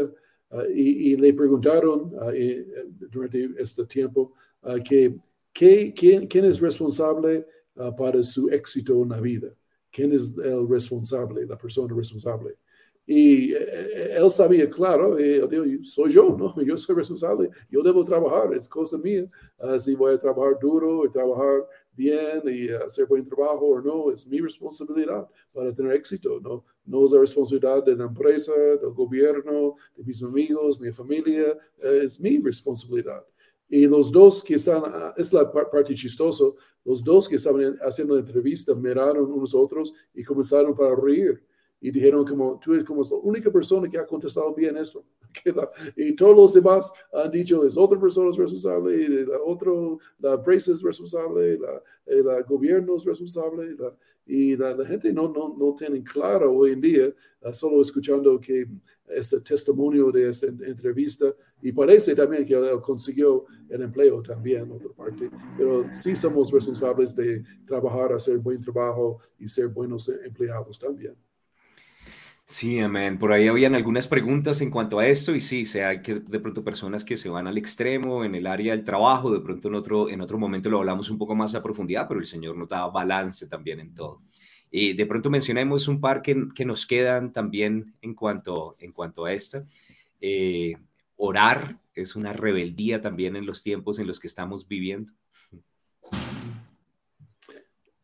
Ah, 0.52 0.64
y, 0.74 1.16
le 1.16 1.34
preguntaron 1.34 2.12
uh, 2.16 3.08
durante 3.10 3.50
este 3.62 3.86
tiempo 3.86 4.34
que, 4.84 5.16
quién, 5.54 6.28
quién, 6.28 6.46
es 6.46 6.60
responsable 6.60 7.46
para 7.98 8.24
su 8.24 8.50
éxito 8.50 9.04
en 9.04 9.10
la 9.10 9.22
vida. 9.22 9.50
¿Quién 9.92 10.12
es 10.12 10.36
el 10.38 10.68
responsable, 10.68 11.46
la 11.46 11.58
persona 11.58 11.94
responsable? 11.96 12.58
Y 13.06 13.54
eh, 13.54 13.58
eh, 13.60 14.18
él 14.18 14.30
sabía, 14.30 14.70
claro, 14.70 15.18
él 15.18 15.80
soy 15.84 16.12
yo, 16.12 16.36
¿no? 16.38 16.62
Yo 16.64 16.78
soy 16.78 16.96
responsable, 16.96 17.50
yo 17.68 17.82
debo 17.82 18.04
trabajar, 18.04 18.54
es 18.54 18.70
cosa 18.70 19.00
mía. 19.00 19.28
si 19.80 19.96
voy 19.96 20.14
a 20.14 20.20
trabajar 20.20 20.60
duro 20.62 21.06
y 21.06 21.12
trabajar 21.12 21.66
bien 22.00 22.42
y 22.46 22.70
hacer 22.70 23.06
buen 23.06 23.24
trabajo 23.26 23.66
o 23.66 23.82
no, 23.82 24.10
es 24.10 24.26
mi 24.26 24.40
responsabilidad 24.40 25.28
para 25.52 25.74
tener 25.74 25.92
éxito, 25.92 26.40
¿no? 26.40 26.64
No 26.86 27.06
es 27.06 27.12
la 27.12 27.20
responsabilidad 27.20 27.84
de 27.84 27.96
la 27.98 28.06
empresa, 28.06 28.54
del 28.82 28.94
gobierno, 28.94 29.76
de 29.98 30.04
mis 30.06 30.24
amigos, 30.24 30.80
mi 30.80 30.92
familia, 30.94 31.58
es 31.78 32.18
mi 32.20 32.38
responsabilidad. 32.40 33.26
Y 33.68 33.86
los 33.86 34.12
dos 34.12 34.44
que 34.44 34.56
están, 34.56 34.82
ah, 34.86 35.14
es 35.18 35.32
la 35.34 35.52
parte 35.52 35.94
chistosa, 35.94 36.46
los 36.86 37.04
dos 37.04 37.28
que 37.28 37.36
estaban 37.36 37.78
haciendo 37.82 38.16
la 38.16 38.22
entrevista 38.22 38.74
miraron 38.74 39.32
unos 39.32 39.54
otros 39.54 39.94
y 40.14 40.24
comenzaron 40.24 40.74
para 40.74 40.96
reír 40.96 41.44
y 41.82 41.92
dijeron 41.92 42.26
como 42.26 42.60
tú 42.60 42.74
eres 42.74 42.86
como 42.86 43.04
la 43.04 43.18
única 43.18 43.52
persona 43.52 43.90
que 43.90 43.98
ha 43.98 44.08
contestado 44.08 44.54
bien 44.54 44.78
esto. 44.78 45.04
Y 45.96 46.16
todos 46.16 46.36
los 46.36 46.54
demás 46.54 46.92
han 47.14 47.32
dicho 47.32 47.64
es 47.66 47.78
otra 47.78 48.00
persona 48.00 48.30
es 48.30 48.38
responsable, 48.38 49.26
la 49.26 49.38
otro, 49.46 50.00
la 50.20 50.34
empresa 50.34 50.72
es 50.72 50.82
responsable, 50.82 51.58
la, 51.58 51.82
el 52.06 52.44
gobierno 52.44 52.96
es 52.96 53.06
responsable, 53.06 53.76
y 54.26 54.56
la, 54.56 54.76
gente 54.86 55.12
no, 55.12 55.28
no, 55.28 55.56
no 55.58 55.74
tiene 55.74 56.04
claro 56.04 56.54
hoy 56.54 56.74
en 56.74 56.82
día, 56.82 57.14
uh, 57.42 57.54
solo 57.54 57.82
escuchando 57.82 58.40
que 58.40 58.68
este 59.08 59.42
testimonio 59.42 60.12
de 60.12 60.30
esta 60.30 60.48
entrevista, 60.48 61.34
y 61.62 61.72
parece 61.72 62.16
también 62.16 62.46
que 62.46 62.56
consiguió 62.82 63.46
el 63.70 63.82
empleo 63.82 64.22
también, 64.22 64.72
otra 64.72 64.90
parte, 64.90 65.30
pero 65.58 65.92
sí 65.92 66.16
somos 66.16 66.52
responsables 66.52 67.16
de 67.16 67.44
trabajar, 67.66 68.14
hacer 68.14 68.38
buen 68.38 68.64
trabajo 68.64 69.20
y 69.40 69.48
ser 69.48 69.68
buenos 69.70 70.08
empleados 70.10 70.78
también. 70.78 71.16
Sí, 72.52 72.80
amén. 72.80 73.20
Por 73.20 73.32
ahí 73.32 73.48
habían 73.48 73.76
algunas 73.76 74.08
preguntas 74.08 74.60
en 74.62 74.72
cuanto 74.72 74.98
a 74.98 75.06
esto 75.06 75.36
y 75.36 75.40
sí, 75.40 75.66
sea, 75.66 76.02
que 76.02 76.16
de 76.16 76.40
pronto 76.40 76.64
personas 76.64 77.04
que 77.04 77.16
se 77.16 77.30
van 77.30 77.46
al 77.46 77.60
extremo 77.60 78.26
en 78.26 78.34
el 78.34 78.48
área 78.48 78.76
del 78.76 78.84
trabajo, 78.84 79.32
de 79.32 79.40
pronto 79.40 79.68
en 79.68 79.76
otro, 79.76 80.10
en 80.10 80.20
otro 80.20 80.40
momento 80.40 80.68
lo 80.68 80.80
hablamos 80.80 81.12
un 81.12 81.20
poco 81.20 81.36
más 81.36 81.54
a 81.54 81.62
profundidad, 81.62 82.08
pero 82.08 82.20
el 82.20 82.26
Señor 82.26 82.58
nos 82.58 82.68
da 82.68 82.88
balance 82.88 83.48
también 83.48 83.80
en 83.80 83.94
todo. 83.94 84.24
Y 84.72 84.94
de 84.94 85.06
pronto 85.06 85.30
mencionemos 85.30 85.88
un 85.88 86.02
par 86.02 86.24
que, 86.24 86.48
que 86.56 86.66
nos 86.66 86.88
quedan 86.88 87.32
también 87.34 87.94
en 88.02 88.16
cuanto, 88.16 88.76
en 88.80 88.94
cuanto 88.94 89.26
a 89.26 89.32
esta. 89.34 89.64
Eh, 90.20 90.76
orar 91.18 91.80
es 91.94 92.16
una 92.16 92.34
rebeldía 92.34 93.00
también 93.00 93.36
en 93.36 93.46
los 93.46 93.62
tiempos 93.62 94.00
en 94.00 94.08
los 94.08 94.20
que 94.20 94.28
estamos 94.28 94.68
viviendo. 94.68 95.14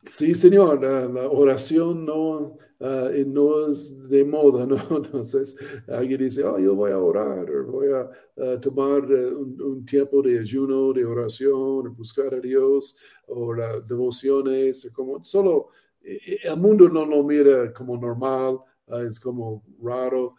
Sí, 0.06 0.36
Señor, 0.36 0.84
la, 0.84 1.28
oración 1.30 2.06
no, 2.06 2.58
ah, 2.80 3.10
no 3.26 3.68
es 3.68 4.08
de 4.08 4.24
moda, 4.24 4.66
¿no? 4.68 4.78
Entonces, 4.98 5.56
alguien 5.88 6.20
dice, 6.22 6.44
oh, 6.44 6.60
yo 6.60 6.76
voy 6.76 6.92
a 6.92 7.00
orar, 7.00 7.48
voy 7.64 7.88
a, 7.88 8.60
tomar 8.60 9.12
eh, 9.12 9.34
un, 9.34 9.84
tiempo 9.86 10.22
de 10.22 10.40
ayuno, 10.40 10.94
de 10.94 11.06
oración, 11.06 11.96
buscar 11.96 12.36
a 12.36 12.40
Dios, 12.40 12.98
o 13.28 13.54
las 13.54 13.88
devociones, 13.88 14.92
como 14.94 15.24
solo, 15.26 15.70
eh, 16.04 16.40
el 16.44 16.58
mundo 16.58 16.88
no 16.88 17.06
lo 17.06 17.24
mira 17.24 17.74
como 17.74 17.98
normal, 17.98 18.60
ah, 18.88 19.02
es 19.02 19.20
como 19.20 19.64
raro, 19.82 20.36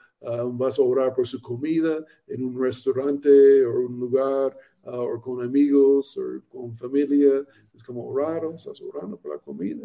vas 0.53 0.79
a 0.79 0.83
orar 0.83 1.15
por 1.15 1.27
su 1.27 1.41
comida 1.41 2.05
en 2.27 2.45
un 2.45 2.61
restaurante 2.61 3.65
o 3.65 3.81
un 3.87 4.01
lugar 4.01 4.55
Ah, 4.87 5.01
o 5.01 5.21
con 5.21 5.43
amigos 5.43 6.17
o 6.17 6.41
con 6.49 6.77
familia, 6.77 7.45
es 7.75 7.83
como 7.83 8.07
orar, 8.07 8.43
estás 8.55 8.81
orando 8.81 9.17
por 9.17 9.33
la 9.33 9.39
comida. 9.39 9.83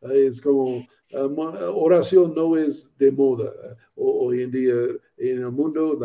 Ah, 0.00 0.14
es 0.14 0.40
como 0.40 0.86
ah, 1.12 1.70
oración 1.74 2.34
no 2.36 2.56
es 2.56 2.96
de 2.96 3.10
moda 3.10 3.52
hoy 3.96 4.42
en 4.42 4.50
día 4.52 4.74
en 5.16 5.38
el 5.42 5.50
mundo. 5.50 5.98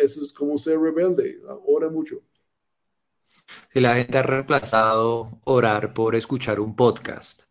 eso 0.00 0.20
es 0.20 0.32
como 0.32 0.58
ser 0.58 0.80
rebelde, 0.80 1.40
ora 1.64 1.88
mucho. 1.88 2.22
Si 3.72 3.78
la 3.78 3.94
gente 3.94 4.18
ha 4.18 4.22
reemplazado 4.22 5.40
orar 5.44 5.94
por 5.94 6.16
escuchar 6.16 6.58
un 6.58 6.74
podcast. 6.74 7.47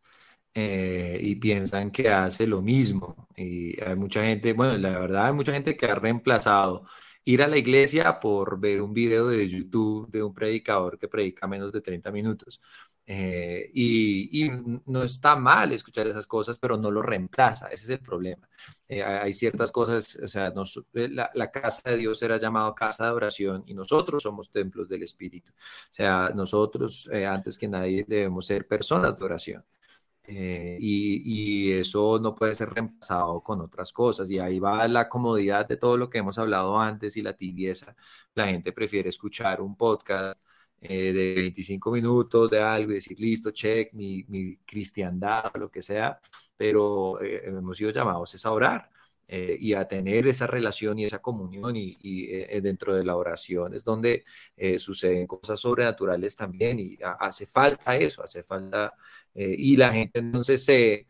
Eh, 0.59 1.19
y 1.21 1.35
piensan 1.35 1.91
que 1.91 2.09
hace 2.09 2.47
lo 2.47 2.63
mismo. 2.63 3.27
Y 3.35 3.79
hay 3.79 3.95
mucha 3.95 4.23
gente, 4.23 4.53
bueno, 4.53 4.75
la 4.77 4.99
verdad 4.99 5.27
hay 5.27 5.33
mucha 5.33 5.53
gente 5.53 5.77
que 5.77 5.85
ha 5.85 5.93
reemplazado 5.93 6.83
ir 7.25 7.43
a 7.43 7.47
la 7.47 7.57
iglesia 7.57 8.19
por 8.19 8.59
ver 8.59 8.81
un 8.81 8.91
video 8.91 9.27
de 9.27 9.47
YouTube 9.47 10.09
de 10.09 10.23
un 10.23 10.33
predicador 10.33 10.97
que 10.97 11.07
predica 11.07 11.45
menos 11.47 11.73
de 11.73 11.81
30 11.81 12.11
minutos. 12.11 12.59
Eh, 13.05 13.69
y, 13.73 14.49
no 14.87 15.03
está 15.03 15.35
mal 15.35 15.71
escuchar 15.73 16.07
esas 16.07 16.25
cosas, 16.25 16.57
pero 16.59 16.75
no 16.75 16.89
lo 16.91 17.01
reemplaza, 17.03 17.67
ese 17.67 17.85
es 17.85 17.89
el 17.91 17.99
problema. 17.99 18.49
Eh, 18.87 19.03
hay 19.03 19.33
ciertas 19.33 19.71
cosas, 19.71 20.15
o 20.23 20.27
sea, 20.27 20.51
la, 20.93 21.51
casa 21.51 21.91
de 21.91 21.97
Dios 21.97 22.21
era 22.23 22.37
llamado 22.37 22.73
casa 22.75 23.05
de 23.05 23.11
oración 23.11 23.63
y 23.67 23.73
nosotros 23.75 24.23
somos 24.23 24.51
templos 24.51 24.89
del 24.89 25.03
Espíritu. 25.03 25.51
O 25.53 25.93
sea, 25.93 26.31
nosotros, 26.33 27.09
antes 27.27 27.57
que 27.57 27.67
nadie, 27.67 28.05
debemos 28.07 28.47
ser 28.47 28.67
personas 28.67 29.19
de 29.19 29.25
oración. 29.25 29.63
Eh, 30.27 30.77
y, 30.79 31.71
eso 31.71 32.19
no 32.19 32.35
puede 32.35 32.53
ser 32.55 32.69
reemplazado 32.69 33.41
con 33.41 33.61
otras 33.61 33.93
cosas. 33.93 34.29
Y 34.31 34.39
ahí 34.39 34.59
va 34.59 34.87
la 34.87 35.07
comodidad 35.09 35.67
de 35.67 35.77
todo 35.77 35.97
lo 35.97 36.09
que 36.09 36.17
hemos 36.19 36.37
hablado 36.37 36.77
antes 36.79 37.17
y 37.17 37.21
la 37.21 37.33
tibieza. 37.33 37.95
La 38.35 38.47
gente 38.47 38.73
prefiere 38.73 39.09
escuchar 39.09 39.61
un 39.61 39.75
podcast 39.75 40.41
eh, 40.81 41.13
de 41.13 41.33
25 41.35 41.91
minutos 41.91 42.49
de 42.49 42.61
algo 42.61 42.91
y 42.91 42.95
decir, 42.95 43.19
listo, 43.19 43.51
check, 43.51 43.93
mi, 43.93 44.23
mi 44.27 44.57
cristiandad, 44.57 45.51
lo 45.55 45.71
que 45.71 45.81
sea, 45.81 46.19
pero 46.55 47.21
eh, 47.21 47.43
hemos 47.45 47.77
sido 47.77 47.91
llamados 47.91 48.45
a 48.45 48.51
orar. 48.51 48.89
Eh, 49.29 49.57
y 49.59 49.73
a 49.73 49.85
tener 49.85 50.25
esa 50.25 50.47
relación 50.47 50.99
y 50.99 51.05
esa 51.05 51.19
comunión 51.21 51.75
y, 51.75 51.97
eh, 52.01 52.61
dentro 52.61 52.95
de 52.95 53.03
la 53.03 53.17
oración 53.17 53.73
es 53.73 53.83
donde 53.83 54.23
eh, 54.55 54.79
suceden 54.79 55.27
cosas 55.27 55.59
sobrenaturales 55.59 56.37
también 56.37 56.79
y 56.79 56.97
hace 57.19 57.45
falta 57.45 57.97
eso, 57.97 58.23
hace 58.23 58.41
falta 58.43 58.93
y 59.35 59.75
la 59.77 59.91
gente 59.91 60.19
entonces 60.19 60.63
se... 60.63 61.07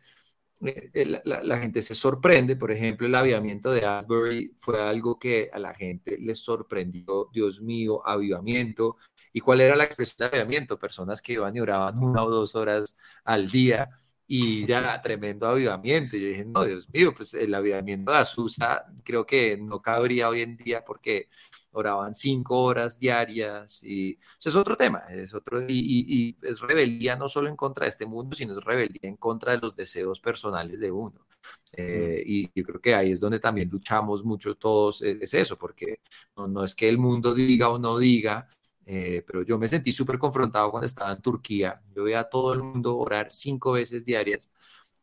La, 1.24 1.42
la, 1.44 1.58
gente 1.58 1.80
se 1.82 1.94
sorprende, 1.94 2.56
por 2.56 2.72
ejemplo, 2.72 3.06
el 3.06 3.14
avivamiento 3.14 3.70
de 3.70 3.86
Asbury 3.86 4.56
fue 4.58 4.82
algo 4.82 5.16
que 5.16 5.48
a 5.52 5.58
la 5.60 5.72
gente 5.72 6.18
les 6.18 6.40
sorprendió, 6.40 7.30
Dios 7.32 7.60
mío, 7.62 8.04
avivamiento. 8.04 8.96
¿Y 9.32 9.40
cuál 9.40 9.60
era 9.60 9.76
la 9.76 9.84
expresión 9.84 10.16
de 10.18 10.36
avivamiento? 10.36 10.76
Personas 10.76 11.22
que 11.22 11.34
iban 11.34 11.54
y 11.54 11.60
oraban 11.60 12.02
una 12.02 12.24
o 12.24 12.30
dos 12.30 12.56
horas 12.56 12.96
al 13.22 13.48
día 13.48 13.88
y 14.30 14.66
ya 14.66 15.00
tremendo 15.00 15.48
avivamiento. 15.48 16.16
yo 16.16 16.28
dije, 16.28 16.44
no, 16.44 16.64
Dios 16.64 16.86
mío, 16.92 17.14
pues 17.16 17.32
el 17.32 17.54
avivamiento 17.54 18.12
de 18.12 18.18
Azusa 18.18 18.84
creo 19.02 19.24
que 19.24 19.56
no 19.56 19.80
cabría 19.80 20.28
hoy 20.28 20.42
en 20.42 20.56
día 20.58 20.84
porque 20.84 21.28
oraban 21.72 22.14
cinco 22.14 22.62
horas 22.62 22.98
diarias 22.98 23.82
y 23.84 24.18
eso 24.38 24.48
es 24.50 24.54
otro 24.54 24.76
tema, 24.76 25.04
es 25.10 25.32
otro, 25.32 25.64
y, 25.66 26.36
es 26.42 26.60
rebeldía 26.60 27.16
no 27.16 27.28
solo 27.28 27.48
en 27.48 27.56
contra 27.56 27.84
de 27.84 27.90
este 27.90 28.04
mundo, 28.04 28.36
sino 28.36 28.52
es 28.52 28.62
rebeldía 28.62 29.08
en 29.08 29.16
contra 29.16 29.52
de 29.52 29.58
los 29.58 29.74
deseos 29.74 30.20
personales 30.20 30.78
de 30.78 30.90
uno. 30.90 31.26
Eh, 31.72 32.22
y 32.26 32.50
yo 32.54 32.64
creo 32.64 32.80
que 32.80 32.94
ahí 32.94 33.12
es 33.12 33.20
donde 33.20 33.40
también 33.40 33.70
luchamos 33.70 34.24
mucho 34.24 34.56
todos, 34.56 35.00
es, 35.02 35.32
eso, 35.32 35.56
porque 35.56 36.00
no, 36.36 36.48
no 36.48 36.64
es 36.64 36.74
que 36.74 36.88
el 36.88 36.98
mundo 36.98 37.32
diga 37.34 37.70
o 37.70 37.78
no 37.78 37.96
diga, 37.98 38.48
eh, 38.90 39.22
pero 39.26 39.42
yo 39.42 39.58
me 39.58 39.68
sentí 39.68 39.92
súper 39.92 40.18
confrontado 40.18 40.70
cuando 40.70 40.86
estaba 40.86 41.12
en 41.12 41.20
Turquía. 41.20 41.82
Yo 41.94 42.04
veía 42.04 42.20
a 42.20 42.28
todo 42.30 42.54
el 42.54 42.62
mundo 42.62 42.96
orar 42.96 43.30
cinco 43.30 43.72
veces 43.72 44.02
diarias 44.04 44.50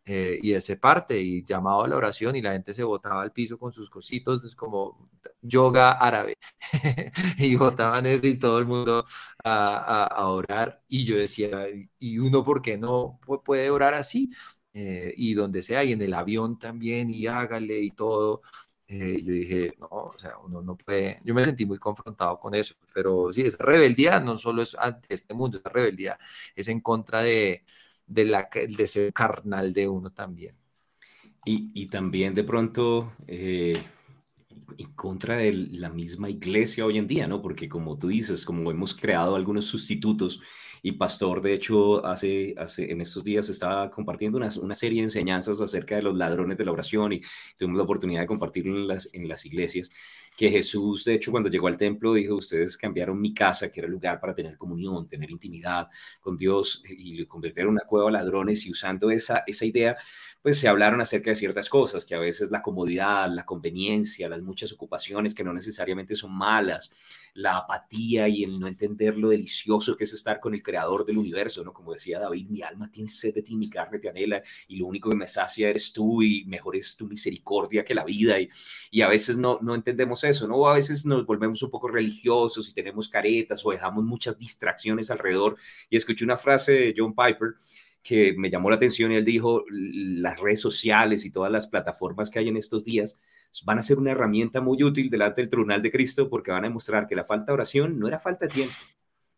eh, 0.05 0.39
y 0.41 0.53
ese 0.53 0.77
parte 0.77 1.21
y 1.21 1.43
llamado 1.45 1.83
a 1.83 1.87
la 1.87 1.95
oración 1.97 2.35
y 2.35 2.41
la 2.41 2.53
gente 2.53 2.73
se 2.73 2.83
botaba 2.83 3.21
al 3.21 3.31
piso 3.31 3.59
con 3.59 3.71
sus 3.71 3.89
cositos, 3.89 4.43
es 4.43 4.55
como 4.55 5.09
yoga 5.41 5.91
árabe. 5.91 6.37
y 7.37 7.55
botaban 7.55 8.05
eso 8.07 8.25
y 8.27 8.37
todo 8.39 8.57
el 8.59 8.65
mundo 8.65 9.05
a, 9.43 10.05
a, 10.05 10.27
orar. 10.29 10.81
Y 10.87 11.05
yo 11.05 11.17
decía, 11.17 11.67
¿y 11.99 12.17
uno 12.19 12.43
por 12.43 12.61
qué 12.63 12.77
no 12.77 13.19
puede 13.45 13.69
orar 13.69 13.93
así? 13.93 14.31
Eh, 14.73 15.13
y 15.15 15.33
donde 15.35 15.61
sea, 15.61 15.83
y 15.83 15.93
en 15.93 16.01
el 16.01 16.13
avión 16.13 16.59
también, 16.59 17.09
y 17.09 17.27
hágale 17.27 17.79
y 17.81 17.91
todo. 17.91 18.41
Eh, 18.87 19.21
yo 19.23 19.33
dije, 19.33 19.73
no, 19.79 19.87
o 19.89 20.15
sea, 20.19 20.37
uno 20.39 20.61
no 20.61 20.77
puede, 20.77 21.19
yo 21.23 21.33
me 21.33 21.43
sentí 21.43 21.65
muy 21.65 21.79
confrontado 21.79 22.39
con 22.39 22.53
eso, 22.53 22.75
pero 22.93 23.31
sí, 23.31 23.41
esa 23.41 23.63
rebeldía 23.63 24.19
no 24.19 24.37
solo 24.37 24.61
es 24.61 24.75
ante 24.75 25.11
este 25.13 25.33
mundo, 25.33 25.57
esa 25.57 25.69
rebeldía 25.69 26.19
es 26.55 26.67
en 26.67 26.81
contra 26.81 27.23
de, 27.23 27.65
de 28.05 28.25
la, 28.25 28.47
del 28.53 28.75
deseo 28.75 29.11
carnal 29.11 29.73
de 29.73 29.87
uno 29.89 30.11
también. 30.11 30.55
Y, 31.45 31.71
y 31.73 31.87
también 31.87 32.33
de 32.35 32.43
pronto 32.43 33.13
eh, 33.27 33.73
en 34.77 34.91
contra 34.93 35.37
de 35.37 35.53
la 35.53 35.89
misma 35.89 36.29
iglesia 36.29 36.85
hoy 36.85 36.97
en 36.97 37.07
día, 37.07 37.27
¿no? 37.27 37.41
Porque 37.41 37.69
como 37.69 37.97
tú 37.97 38.07
dices, 38.09 38.45
como 38.45 38.71
hemos 38.71 38.93
creado 38.93 39.35
algunos 39.35 39.65
sustitutos 39.65 40.41
y 40.81 40.91
Pastor, 40.91 41.41
de 41.41 41.53
hecho, 41.53 42.05
hace, 42.05 42.53
hace, 42.57 42.91
en 42.91 43.01
estos 43.01 43.23
días 43.23 43.49
estaba 43.49 43.89
compartiendo 43.89 44.37
una, 44.37 44.49
una, 44.61 44.75
serie 44.75 44.99
de 45.01 45.05
enseñanzas 45.05 45.59
acerca 45.59 45.95
de 45.95 46.03
los 46.03 46.15
ladrones 46.15 46.59
de 46.59 46.65
la 46.65 46.71
oración 46.71 47.13
y 47.13 47.21
tuvimos 47.57 47.77
la 47.77 47.83
oportunidad 47.85 48.21
de 48.21 48.27
compartirlo 48.27 48.77
en 48.77 48.87
las, 48.87 49.09
en 49.13 49.27
las 49.27 49.45
iglesias, 49.47 49.89
que 50.37 50.49
Jesús, 50.49 51.05
de 51.05 51.15
hecho, 51.15 51.31
cuando 51.31 51.49
llegó 51.49 51.67
al 51.67 51.77
templo, 51.77 52.13
dijo, 52.13 52.35
ustedes 52.35 52.77
cambiaron 52.77 53.19
mi 53.19 53.33
casa, 53.33 53.71
que 53.71 53.79
era 53.79 53.87
el 53.87 53.93
lugar 53.93 54.19
para 54.19 54.35
tener 54.35 54.57
comunión, 54.57 55.07
tener 55.07 55.31
intimidad 55.31 55.89
con 56.19 56.35
Dios, 56.35 56.83
y 56.87 57.17
lo 57.17 57.27
convirtieron 57.27 57.71
en 57.71 57.77
una 57.77 57.87
cueva 57.87 58.07
de 58.07 58.13
ladrones 58.13 58.65
y 58.65 58.71
usando 58.71 59.09
esa, 59.09 59.43
esa 59.47 59.65
idea, 59.65 59.97
pues 60.41 60.59
se 60.59 60.67
hablaron 60.67 61.01
acerca 61.01 61.31
de 61.31 61.35
ciertas 61.35 61.69
cosas, 61.69 62.05
que 62.05 62.13
a 62.13 62.19
veces 62.19 62.51
la 62.51 62.61
comodidad, 62.61 63.27
la 63.31 63.45
conveniencia, 63.45 64.29
las 64.29 64.41
muchas 64.43 64.71
ocupaciones 64.73 65.33
que 65.33 65.43
no 65.43 65.51
necesariamente 65.51 66.15
son 66.15 66.33
malas, 66.33 66.91
la 67.33 67.57
apatía 67.57 68.27
y 68.27 68.43
el 68.43 68.59
no 68.59 68.67
entender 68.67 69.17
lo 69.17 69.29
delicioso 69.29 69.97
que 69.97 70.03
es 70.03 70.13
estar 70.13 70.39
con 70.39 70.53
el 70.53 70.61
creador 70.61 71.03
del 71.03 71.17
universo, 71.17 71.63
¿no? 71.63 71.73
Como 71.73 71.93
decía 71.93 72.19
David, 72.19 72.47
mi 72.47 72.61
alma 72.61 72.91
tiene 72.91 73.09
sed 73.09 73.33
de 73.33 73.41
ti, 73.41 73.55
mi 73.55 73.69
carne 73.69 73.97
te 73.97 74.07
anhela 74.07 74.43
y 74.67 74.77
lo 74.77 74.85
único 74.85 75.09
que 75.09 75.15
me 75.15 75.27
sacia 75.27 75.69
eres 75.69 75.91
tú 75.91 76.21
y 76.21 76.45
mejor 76.45 76.75
es 76.75 76.95
tu 76.95 77.07
misericordia 77.07 77.83
que 77.83 77.95
la 77.95 78.03
vida 78.03 78.39
y, 78.39 78.47
y 78.91 79.01
a 79.01 79.07
veces 79.07 79.37
no, 79.37 79.57
no 79.63 79.73
entendemos 79.73 80.23
eso, 80.29 80.47
¿no? 80.47 80.67
a 80.67 80.73
veces 80.73 81.05
nos 81.05 81.25
volvemos 81.25 81.61
un 81.63 81.69
poco 81.69 81.87
religiosos 81.87 82.69
y 82.69 82.73
tenemos 82.73 83.09
caretas 83.09 83.65
o 83.65 83.71
dejamos 83.71 84.03
muchas 84.03 84.37
distracciones 84.37 85.11
alrededor 85.11 85.57
y 85.89 85.97
escuché 85.97 86.25
una 86.25 86.37
frase 86.37 86.71
de 86.71 86.93
John 86.97 87.13
Piper 87.15 87.55
que 88.05 88.35
me 88.37 88.51
llamó 88.51 88.69
la 88.69 88.75
atención 88.75 89.11
y 89.11 89.15
él 89.15 89.25
dijo, 89.25 89.63
las 89.67 90.39
redes 90.39 90.61
sociales 90.61 91.25
y 91.25 91.31
todas 91.31 91.51
las 91.51 91.65
plataformas 91.65 92.29
que 92.29 92.37
hay 92.37 92.49
en 92.49 92.57
estos 92.57 92.83
días 92.83 93.17
van 93.63 93.79
a 93.79 93.81
ser 93.81 93.97
una 93.97 94.11
herramienta 94.11 94.61
muy 94.61 94.83
útil 94.83 95.09
delante 95.09 95.41
del 95.41 95.49
tribunal 95.49 95.81
de 95.81 95.91
Cristo 95.91 96.29
porque 96.29 96.51
van 96.51 96.65
a 96.65 96.67
demostrar 96.67 97.07
que 97.07 97.15
la 97.15 97.25
falta 97.25 97.47
de 97.47 97.53
oración 97.53 97.97
no 97.97 98.07
era 98.07 98.19
falta 98.19 98.45
de 98.45 98.53
tiempo, 98.53 98.75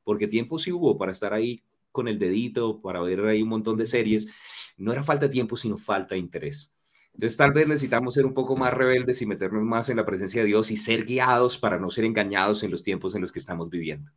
porque 0.04 0.28
tiempo 0.28 0.60
sí 0.60 0.74
hubo 0.74 0.98
para 0.98 1.14
estar 1.14 1.34
ahí 1.34 1.64
con 1.94 2.10
el 2.10 2.20
dedito, 2.20 2.82
para 2.82 3.00
ver 3.02 3.22
ahí 3.26 3.42
un 3.42 3.50
montón 3.50 3.78
de 3.78 3.86
series, 3.86 4.28
no 4.76 4.92
era 4.92 5.02
falta 5.02 5.28
de 5.28 5.32
tiempo, 5.32 5.56
sino 5.56 5.78
falta 5.78 6.16
de 6.16 6.20
interés. 6.20 6.74
Entonces 7.18 7.36
tal 7.36 7.52
vez 7.52 7.68
necesitamos 7.68 8.14
ser 8.14 8.28
un 8.28 8.36
poco 8.36 8.56
más 8.56 8.72
rebeldes 8.72 9.24
y 9.24 9.26
meternos 9.26 9.64
más 9.64 9.90
en 9.90 9.98
la 9.98 10.06
presencia 10.06 10.42
de 10.42 10.48
Dios 10.50 10.70
y 10.70 10.78
ser 10.78 11.04
guiados 11.04 11.58
para 11.58 11.80
no 11.80 11.90
ser 11.90 12.06
engañados 12.06 12.62
en 12.62 12.70
los 12.70 12.84
tiempos 12.84 13.16
en 13.16 13.22
los 13.22 13.32
que 13.32 13.40
estamos 13.40 13.72
viviendo. 13.72 14.12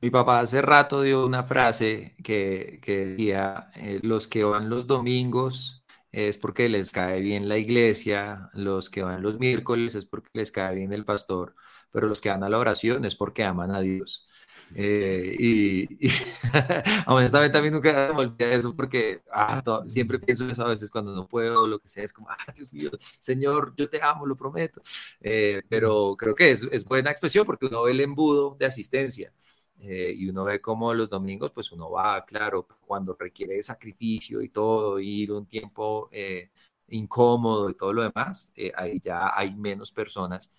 Mi 0.00 0.10
papá 0.10 0.38
hace 0.38 0.62
rato 0.62 1.02
dio 1.02 1.26
una 1.26 1.42
frase 1.42 2.14
que, 2.22 2.78
decía, 2.86 3.72
eh, 3.74 3.98
los 4.04 4.28
que 4.28 4.44
van 4.44 4.70
los 4.70 4.86
domingos 4.86 5.84
es 6.12 6.38
porque 6.38 6.68
les 6.68 6.92
cae 6.92 7.20
bien 7.20 7.48
la 7.48 7.58
iglesia, 7.58 8.50
los 8.52 8.88
que 8.88 9.02
van 9.02 9.20
los 9.20 9.40
miércoles 9.40 9.96
es 9.96 10.04
porque 10.04 10.30
les 10.34 10.52
cae 10.52 10.76
bien 10.76 10.92
el 10.92 11.04
pastor, 11.04 11.56
pero 11.90 12.06
los 12.06 12.20
que 12.20 12.28
van 12.28 12.44
a 12.44 12.48
la 12.48 12.58
oración 12.58 13.04
es 13.04 13.16
porque 13.16 13.42
aman 13.42 13.72
a 13.72 13.80
Dios. 13.80 14.27
Eh, 14.74 15.34
y, 15.38 16.06
y 16.08 16.10
honestamente 17.06 17.56
a 17.58 17.62
mí 17.62 17.70
nunca 17.70 18.12
me 18.14 18.20
olvidé 18.20 18.54
eso 18.54 18.74
porque 18.76 19.22
ah, 19.32 19.62
siempre 19.86 20.18
pienso 20.18 20.48
eso 20.48 20.64
a 20.64 20.68
veces 20.68 20.90
cuando 20.90 21.14
no 21.14 21.26
puedo, 21.26 21.66
lo 21.66 21.78
que 21.78 21.88
sea, 21.88 22.04
es 22.04 22.12
como, 22.12 22.28
ah, 22.30 22.36
Dios 22.54 22.72
mío, 22.72 22.90
Señor, 23.18 23.74
yo 23.76 23.88
te 23.88 24.02
amo, 24.02 24.26
lo 24.26 24.36
prometo. 24.36 24.82
Eh, 25.20 25.62
pero 25.68 26.14
creo 26.16 26.34
que 26.34 26.50
es, 26.50 26.62
es 26.70 26.84
buena 26.84 27.10
expresión 27.10 27.46
porque 27.46 27.66
uno 27.66 27.82
ve 27.84 27.92
el 27.92 28.00
embudo 28.00 28.56
de 28.58 28.66
asistencia. 28.66 29.32
Eh, 29.80 30.12
y 30.16 30.28
uno 30.28 30.44
ve 30.44 30.60
cómo 30.60 30.92
los 30.92 31.08
domingos, 31.10 31.52
pues 31.52 31.70
uno 31.72 31.90
va, 31.90 32.24
claro, 32.24 32.66
cuando 32.84 33.14
requiere 33.18 33.62
sacrificio 33.62 34.42
y 34.42 34.48
todo, 34.48 34.98
ir 34.98 35.30
un 35.32 35.46
tiempo 35.46 36.08
eh, 36.10 36.50
incómodo 36.88 37.70
y 37.70 37.74
todo 37.74 37.92
lo 37.92 38.02
demás, 38.02 38.50
eh, 38.56 38.72
ahí 38.74 39.00
ya 39.00 39.32
hay 39.38 39.54
menos 39.54 39.92
personas 39.92 40.50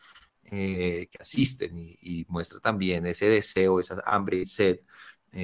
que 0.49 1.17
asisten 1.19 1.77
y, 1.77 2.25
muestra 2.27 2.59
también 2.59 3.05
ese 3.05 3.27
deseo, 3.27 3.79
esa 3.79 4.01
hambre 4.05 4.37
y 4.37 4.45
sed 4.45 4.79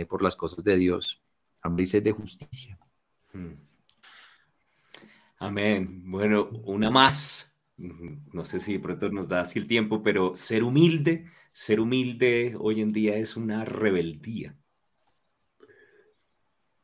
por 0.10 0.22
las 0.24 0.36
cosas 0.36 0.64
de 0.64 0.76
Dios, 0.78 1.22
hambre 1.62 1.84
y 1.84 1.88
sed 1.88 2.04
de 2.04 2.12
justicia. 2.12 2.78
Hmm. 3.34 3.54
Amén. 5.38 6.02
Bueno, 6.10 6.50
una 6.64 6.90
más 6.90 7.56
no 7.78 8.44
sé 8.44 8.60
si 8.60 8.74
de 8.74 8.80
pronto 8.80 9.10
nos 9.10 9.28
da 9.28 9.42
así 9.42 9.60
el 9.60 9.68
tiempo, 9.68 10.02
pero 10.02 10.34
ser 10.36 10.64
humilde, 10.64 11.26
ser 11.52 11.80
humilde 11.80 12.56
hoy 12.60 12.82
en 12.82 12.92
día 12.92 13.18
es 13.18 13.36
una 13.36 13.66
rebeldía. 13.66 14.56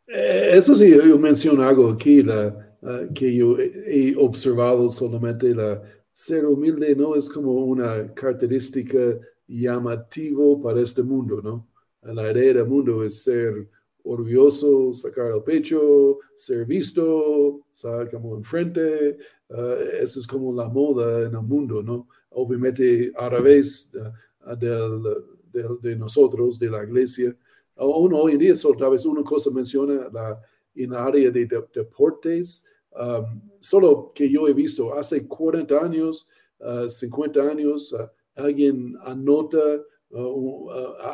Eh, 0.08 0.52
eso 0.54 0.76
sí, 0.76 0.90
yo 0.90 1.18
menciono 1.18 1.64
algo 1.64 1.90
aquí, 1.90 2.22
la, 2.22 2.76
ah, 2.84 3.02
que 3.16 3.34
yo 3.34 3.58
he 3.60 4.14
observado 4.18 4.90
solamente, 4.90 5.56
la 5.56 5.82
ser 6.14 6.46
humilde 6.46 6.96
no 6.96 7.16
es 7.16 7.30
como 7.30 7.54
una 7.66 8.14
característica 8.14 9.00
llamativa 9.48 10.62
para 10.62 10.82
este 10.82 11.04
mundo, 11.04 11.42
¿no? 11.42 11.68
La 12.02 12.32
idea 12.32 12.54
del 12.54 12.68
mundo 12.68 13.04
es 13.04 13.24
ser 13.24 13.70
orgulloso, 14.04 14.94
sacar 14.94 15.32
el 15.32 15.44
pecho, 15.44 16.20
ser 16.34 16.66
visto, 16.66 17.62
saber 17.72 18.10
como 18.10 18.36
enfrente. 18.36 19.18
Uh, 19.50 20.02
eso 20.02 20.20
es 20.20 20.28
como 20.28 20.54
la 20.54 20.68
moda 20.68 21.28
en 21.28 21.36
el 21.36 21.42
mundo, 21.42 21.84
¿no? 21.84 22.08
Obviamente 22.32 23.12
a 23.16 23.30
través 23.30 23.92
de, 24.58 25.96
nosotros, 25.96 26.58
de 26.58 26.70
la 26.70 26.84
iglesia. 26.84 27.36
Aún 27.76 28.14
hoy 28.14 28.34
en 28.34 28.40
día, 28.40 28.54
tal 28.78 28.92
vez 28.92 29.06
una 29.06 29.24
cosa 29.24 29.52
menciona 29.52 30.10
la, 30.12 30.42
en 30.76 30.92
el 30.92 30.98
área 30.98 31.30
de, 31.30 31.46
deportes, 31.46 32.66
um, 32.92 33.42
solo 33.60 34.12
que 34.14 34.30
yo 34.30 34.48
he 34.48 34.54
visto 34.54 34.94
hace 34.94 35.28
40 35.28 35.78
años, 35.78 36.28
50 36.88 37.40
uh, 37.40 37.50
años, 37.50 37.94
uh, 37.94 38.08
alguien 38.36 38.96
anota 39.04 39.82
uh, 40.10 40.70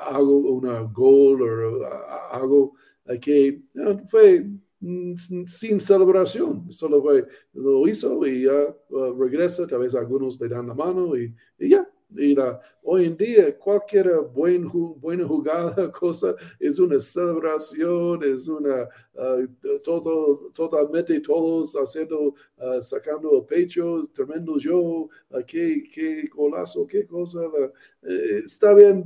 hago 0.09 0.37
una 0.37 0.81
gol 0.81 1.41
o 1.41 1.85
algo 2.31 2.73
que 3.21 3.61
fue 4.07 4.45
mm, 4.79 5.13
sin 5.45 5.79
celebración, 5.79 6.71
solo 6.71 7.01
fue, 7.01 7.25
lo 7.53 7.87
hizo 7.87 8.25
y 8.25 8.43
ya 8.43 8.75
regresa, 9.17 9.65
tal 9.67 9.79
vez 9.79 9.95
algunos 9.95 10.39
le 10.41 10.49
dan 10.49 10.67
la 10.67 10.73
mano 10.73 11.15
y, 11.15 11.33
ya. 11.59 11.87
Y 12.15 12.35
hoy 12.83 13.05
en 13.05 13.17
día 13.17 13.57
cualquier 13.57 14.09
buen, 14.33 14.67
buena 14.99 15.27
jugada, 15.27 15.91
cosa, 15.91 16.35
es 16.59 16.79
una 16.79 16.99
celebración, 16.99 18.23
es 18.23 18.47
una, 18.47 18.87
todo, 19.83 20.49
totalmente 20.53 21.19
todos 21.19 21.73
haciendo, 21.73 22.33
sacando 22.79 23.37
el 23.37 23.45
pecho, 23.45 24.03
tremendo 24.13 24.57
yo, 24.57 25.09
qué, 25.45 25.83
qué 25.93 26.29
golazo, 26.33 26.87
qué 26.87 27.05
cosa. 27.05 27.41
Eh, 28.03 28.41
está 28.45 28.73
bien, 28.73 29.03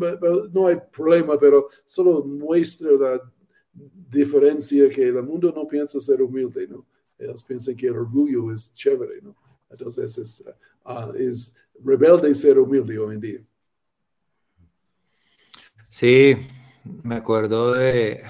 no 0.54 0.68
hay 0.68 0.78
problema, 0.92 1.40
pero 1.40 1.68
solo 1.86 2.24
muestra 2.24 2.92
la 2.92 3.32
diferencia 3.74 4.90
que 4.90 5.04
el 5.04 5.24
mundo 5.24 5.52
no 5.56 5.68
piensa 5.68 6.00
ser 6.00 6.22
humilde, 6.22 6.68
¿no? 6.68 6.86
Ellos 7.18 7.44
piensan 7.44 7.76
que 7.76 7.88
el 7.88 7.98
orgullo 7.98 8.52
es 8.52 8.74
chévere, 8.74 9.22
¿no? 9.22 9.36
Entonces 9.70 10.18
es, 10.18 10.44
uh, 10.86 11.14
es 11.16 11.56
rebelde 11.84 12.34
ser 12.34 12.60
humilde 12.60 12.98
hoy 12.98 13.16
en 13.16 13.22
día. 13.22 13.40
Sí, 15.88 16.36
me 17.04 17.16
acuerdo 17.16 17.74
de, 17.74 18.24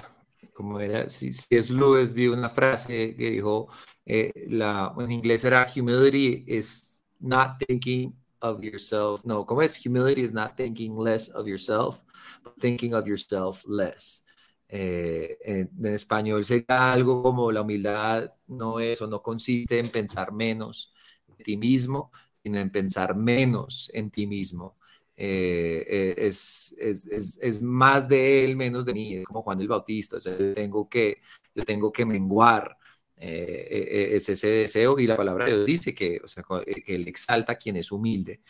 como 0.54 0.80
era, 0.80 1.10
si, 1.10 1.30
es 1.50 1.70
Lewis 1.70 2.14
dio 2.14 2.34
una 2.34 2.50
frase 2.50 3.16
que 3.16 3.32
dijo, 3.32 3.70
eh, 4.06 4.32
la, 4.48 4.94
en 4.98 5.12
inglés 5.12 5.46
era 5.46 5.68
humility 5.74 6.44
is 6.48 6.92
not 7.20 7.58
thinking 7.68 8.14
of 8.42 8.62
yourself. 8.62 9.24
No, 9.24 9.46
¿cómo 9.46 9.62
es? 9.62 9.78
Humility 9.84 10.22
is 10.22 10.34
not 10.34 10.56
thinking 10.58 10.98
less 10.98 11.30
of 11.30 11.48
yourself, 11.48 12.04
but 12.44 12.54
thinking 12.60 12.94
of 12.94 13.06
yourself 13.06 13.64
less. 13.68 14.26
Eh, 14.68 15.38
en, 15.44 15.86
español 15.86 16.46
sería 16.46 16.94
algo 16.94 17.22
como 17.22 17.52
la 17.52 17.62
humildad 17.62 18.34
no 18.48 18.80
es 18.80 19.02
o 19.02 19.08
no 19.08 19.22
consiste 19.22 19.80
en 19.80 19.90
pensar 19.90 20.32
menos 20.32 20.94
de 21.28 21.44
ti 21.44 21.58
mismo, 21.58 22.10
sino 22.44 22.60
en 22.60 22.72
pensar 22.72 23.16
menos 23.16 23.92
en 23.94 24.10
ti 24.10 24.28
mismo. 24.28 24.78
Eh, 25.16 25.86
eh, 25.88 26.16
es, 26.18 26.76
es, 26.80 27.06
es, 27.08 27.40
es, 27.42 27.62
más 27.62 28.08
de 28.08 28.44
él, 28.44 28.56
menos 28.56 28.86
de 28.86 28.94
mí, 28.94 29.16
es 29.16 29.26
como 29.26 29.44
Juan 29.44 29.62
el 29.62 29.68
Bautista, 29.68 30.18
yo 30.18 30.54
tengo 30.54 30.90
que, 30.90 31.20
yo 31.54 31.64
tengo 31.64 31.92
que 31.92 32.06
menguar, 32.06 32.78
es 33.16 34.28
ese 34.30 34.48
deseo 34.48 34.98
y 34.98 35.06
la 35.06 35.16
palabra 35.16 35.46
Dios 35.46 35.64
dice 35.64 35.94
que, 35.94 36.20
o 36.24 36.28
sea, 36.28 36.44
que 36.66 36.96
él 36.96 37.08
exalta 37.08 37.54
a 37.54 37.56
quien 37.56 37.76
es 37.76 37.92
humilde, 37.92 38.42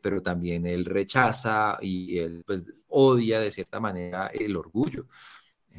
pero 0.00 0.22
también 0.22 0.66
él 0.66 0.84
rechaza 0.84 1.78
y 1.80 2.16
él 2.18 2.44
pues 2.46 2.64
odia 2.86 3.40
de 3.40 3.50
cierta 3.50 3.80
manera 3.80 4.28
el 4.28 4.56
orgullo. 4.56 5.08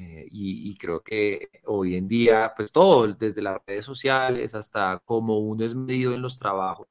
Eh, 0.01 0.27
y, 0.31 0.77
creo 0.77 1.03
que 1.03 1.49
hoy 1.65 1.95
en 1.97 2.07
día, 2.07 2.53
pues 2.55 2.71
todo, 2.71 3.05
desde 3.07 3.41
las 3.41 3.57
redes 3.67 3.83
sociales 3.83 4.55
hasta 4.55 5.01
cómo 5.03 5.39
uno 5.39 5.65
es 5.65 5.75
medido 5.75 6.13
en 6.13 6.21
los 6.21 6.39
trabajos, 6.39 6.87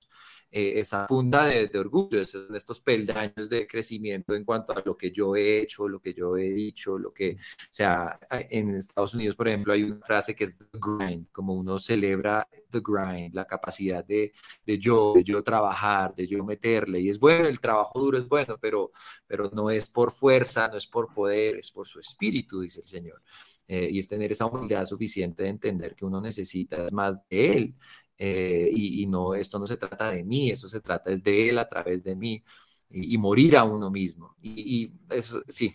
eh, 0.51 0.80
esa 0.80 1.07
punta 1.07 1.44
de, 1.44 1.70
orgullo, 1.78 2.22
esos, 2.22 2.51
estos 2.55 2.80
peldaños 2.80 3.51
de 3.51 3.66
crecimiento 3.66 4.34
en 4.34 4.44
cuanto 4.44 4.72
a 4.72 4.82
lo 4.82 4.96
que 4.96 5.11
yo 5.11 5.36
he 5.36 5.61
hecho, 5.61 5.86
lo 5.86 6.01
que 6.01 6.14
yo 6.14 6.38
he 6.38 6.49
dicho, 6.49 6.96
lo 6.99 7.12
que, 7.12 7.32
o 7.32 7.68
sea, 7.70 8.18
en 8.30 8.70
Estados 8.76 9.12
Unidos, 9.12 9.36
por 9.36 9.49
ejemplo, 9.49 9.74
hay 9.74 9.82
una 9.82 10.01
frase 10.01 10.34
que 10.34 10.44
es 10.44 10.57
the 10.57 10.64
grind, 10.72 11.26
como 11.32 11.53
uno 11.53 11.78
celebra 11.78 12.49
the 12.70 12.80
grind, 12.80 13.34
la 13.34 13.46
capacidad 13.46 14.03
de, 14.03 14.32
de 14.64 14.78
yo, 14.78 15.12
de 15.14 15.22
yo 15.22 15.42
trabajar, 15.42 16.14
de 16.14 16.26
yo 16.26 16.42
meterle, 16.42 17.01
y 17.01 17.11
es 17.11 17.18
bueno, 17.18 17.46
el 17.46 17.61
trabajo 17.61 18.01
duro 18.01 18.16
es 18.16 18.26
bueno, 18.26 18.57
pero, 18.59 18.90
pero 19.26 19.51
no 19.53 19.70
es 19.70 19.90
por 19.90 20.11
fuerza, 20.11 20.68
no 20.68 20.78
es 20.78 20.86
por 20.86 21.12
poder, 21.12 21.57
es 21.59 21.70
por 21.70 21.86
su 21.86 22.01
espíritu, 22.01 22.61
dice 22.61 22.80
el 22.80 22.86
Señor. 22.86 23.22
Eh, 23.70 23.90
y 23.92 23.99
es 23.99 24.09
tener 24.09 24.32
esa 24.32 24.46
humildad 24.46 24.86
suficiente 24.86 25.42
de 25.42 25.51
entender 25.51 25.94
que 25.94 26.07
uno 26.07 26.22
necesita 26.22 26.86
más 26.90 27.18
de 27.28 27.53
Él 27.53 27.74
eh, 28.19 28.69
y, 28.75 29.07
no, 29.07 29.35
esto 29.35 29.59
no 29.59 29.66
se 29.66 29.77
trata 29.77 30.11
de 30.11 30.25
mí, 30.25 30.51
esto 30.51 30.69
se 30.69 30.81
trata 30.81 31.11
es 31.11 31.23
de 31.23 31.49
Él 31.49 31.59
a 31.59 31.69
través 31.69 32.03
de 32.03 32.16
mí 32.16 32.43
y, 32.91 33.16
morir 33.16 33.57
a 33.57 33.64
uno 33.64 33.91
mismo. 33.91 34.37
Y, 34.43 34.93
eso, 35.11 35.43
sí, 35.47 35.75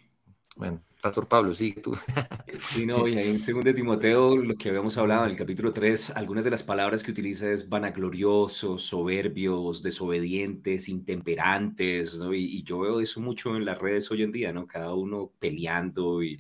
bueno, 0.56 0.84
Pastor 1.02 1.28
Pablo, 1.28 1.56
sigue 1.56 1.82
tú. 1.82 1.96
Sí, 2.60 2.86
no, 2.86 3.08
y 3.08 3.18
ahí 3.18 3.30
en 3.30 3.40
2 3.40 3.74
Timoteo, 3.74 4.38
lo 4.38 4.56
que 4.56 4.70
habíamos 4.70 4.98
hablado 4.98 5.26
en 5.26 5.32
el 5.32 5.38
capítulo 5.38 5.74
3, 5.74 6.12
algunas 6.12 6.44
de 6.44 6.52
las 6.52 6.64
palabras 6.64 7.02
que 7.02 7.12
utiliza 7.12 7.50
es 7.50 7.68
vanagloriosos, 7.68 8.84
soberbios, 8.84 9.82
desobedientes, 9.82 10.90
intemperantes, 10.90 12.18
¿no? 12.20 12.34
Y, 12.34 12.44
y, 12.44 12.64
yo 12.64 12.80
veo 12.80 13.00
eso 13.00 13.22
mucho 13.22 13.56
en 13.56 13.66
las 13.66 13.80
redes 13.80 14.12
hoy 14.12 14.24
en 14.24 14.32
día, 14.32 14.54
¿no? 14.54 14.68
Cada 14.68 14.94
uno 14.94 15.32
peleando 15.40 16.22
y 16.22 16.38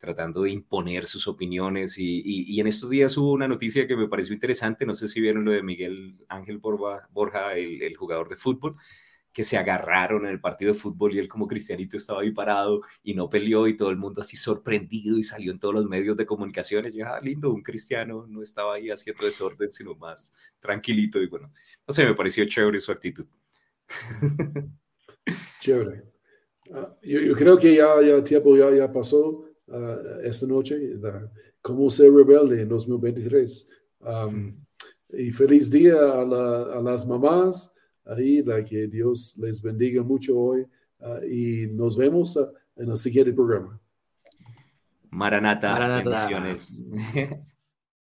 tratando 0.00 0.42
de 0.42 0.50
imponer 0.50 1.06
sus 1.06 1.28
opiniones. 1.28 1.96
Y, 1.98 2.58
en 2.58 2.66
estos 2.66 2.90
días 2.90 3.16
hubo 3.16 3.32
una 3.32 3.46
noticia 3.46 3.86
que 3.86 3.96
me 3.96 4.08
pareció 4.08 4.34
interesante, 4.34 4.86
no 4.86 4.94
sé 4.94 5.06
si 5.06 5.20
vieron 5.20 5.44
lo 5.44 5.52
de 5.52 5.62
Miguel 5.62 6.16
Ángel 6.28 6.58
Borja, 6.58 7.54
el, 7.54 7.96
jugador 7.96 8.28
de 8.28 8.36
fútbol, 8.36 8.76
que 9.32 9.44
se 9.44 9.58
agarraron 9.58 10.24
en 10.24 10.32
el 10.32 10.40
partido 10.40 10.72
de 10.72 10.78
fútbol 10.78 11.14
y 11.14 11.18
él 11.18 11.28
como 11.28 11.46
cristianito 11.46 11.96
estaba 11.96 12.22
ahí 12.22 12.32
parado 12.32 12.80
y 13.04 13.14
no 13.14 13.30
peleó 13.30 13.68
y 13.68 13.76
todo 13.76 13.90
el 13.90 13.96
mundo 13.96 14.22
así 14.22 14.36
sorprendido 14.36 15.18
y 15.18 15.22
salió 15.22 15.52
en 15.52 15.60
todos 15.60 15.74
los 15.74 15.86
medios 15.86 16.16
de 16.16 16.26
comunicación. 16.26 16.86
Y 16.86 16.96
yo, 16.96 17.06
ah, 17.06 17.20
lindo, 17.22 17.52
un 17.52 17.62
cristiano 17.62 18.26
no 18.26 18.42
estaba 18.42 18.74
ahí 18.74 18.90
haciendo 18.90 19.24
desorden, 19.24 19.70
sino 19.70 19.94
más 19.96 20.32
tranquilito. 20.60 21.22
Y 21.22 21.28
bueno, 21.28 21.52
no 21.86 21.94
sé, 21.94 22.06
me 22.06 22.14
pareció 22.14 22.44
chévere 22.46 22.80
su 22.80 22.90
actitud. 22.90 23.26
Chévere. 25.60 26.04
Ah, 26.72 26.96
yo, 27.02 27.34
creo 27.34 27.58
que 27.58 27.74
ya, 27.74 28.00
ya 28.02 28.24
tiempo 28.24 28.56
ya, 28.56 28.70
ya 28.70 28.90
pasó. 28.90 29.49
Uh, 29.70 30.20
esta 30.24 30.46
noche, 30.48 30.98
cómo 31.62 31.88
ser 31.90 32.12
rebelde 32.12 32.62
en 32.62 32.68
2023. 32.68 33.70
Um, 34.00 34.56
y 35.12 35.30
feliz 35.30 35.70
día 35.70 35.94
a, 35.94 36.24
las 36.82 37.06
mamás, 37.06 37.72
ahí, 38.04 38.42
la 38.42 38.64
que 38.64 38.88
Dios 38.88 39.36
les 39.38 39.62
bendiga 39.62 40.02
mucho 40.02 40.36
hoy 40.36 40.66
uh, 40.98 41.24
y 41.24 41.68
nos 41.68 41.96
vemos 41.96 42.34
uh, 42.34 42.52
en 42.76 42.90
el 42.90 42.96
siguiente 42.96 43.32
programa. 43.32 43.80
Maranata, 45.10 45.72
Maranata. 45.72 46.28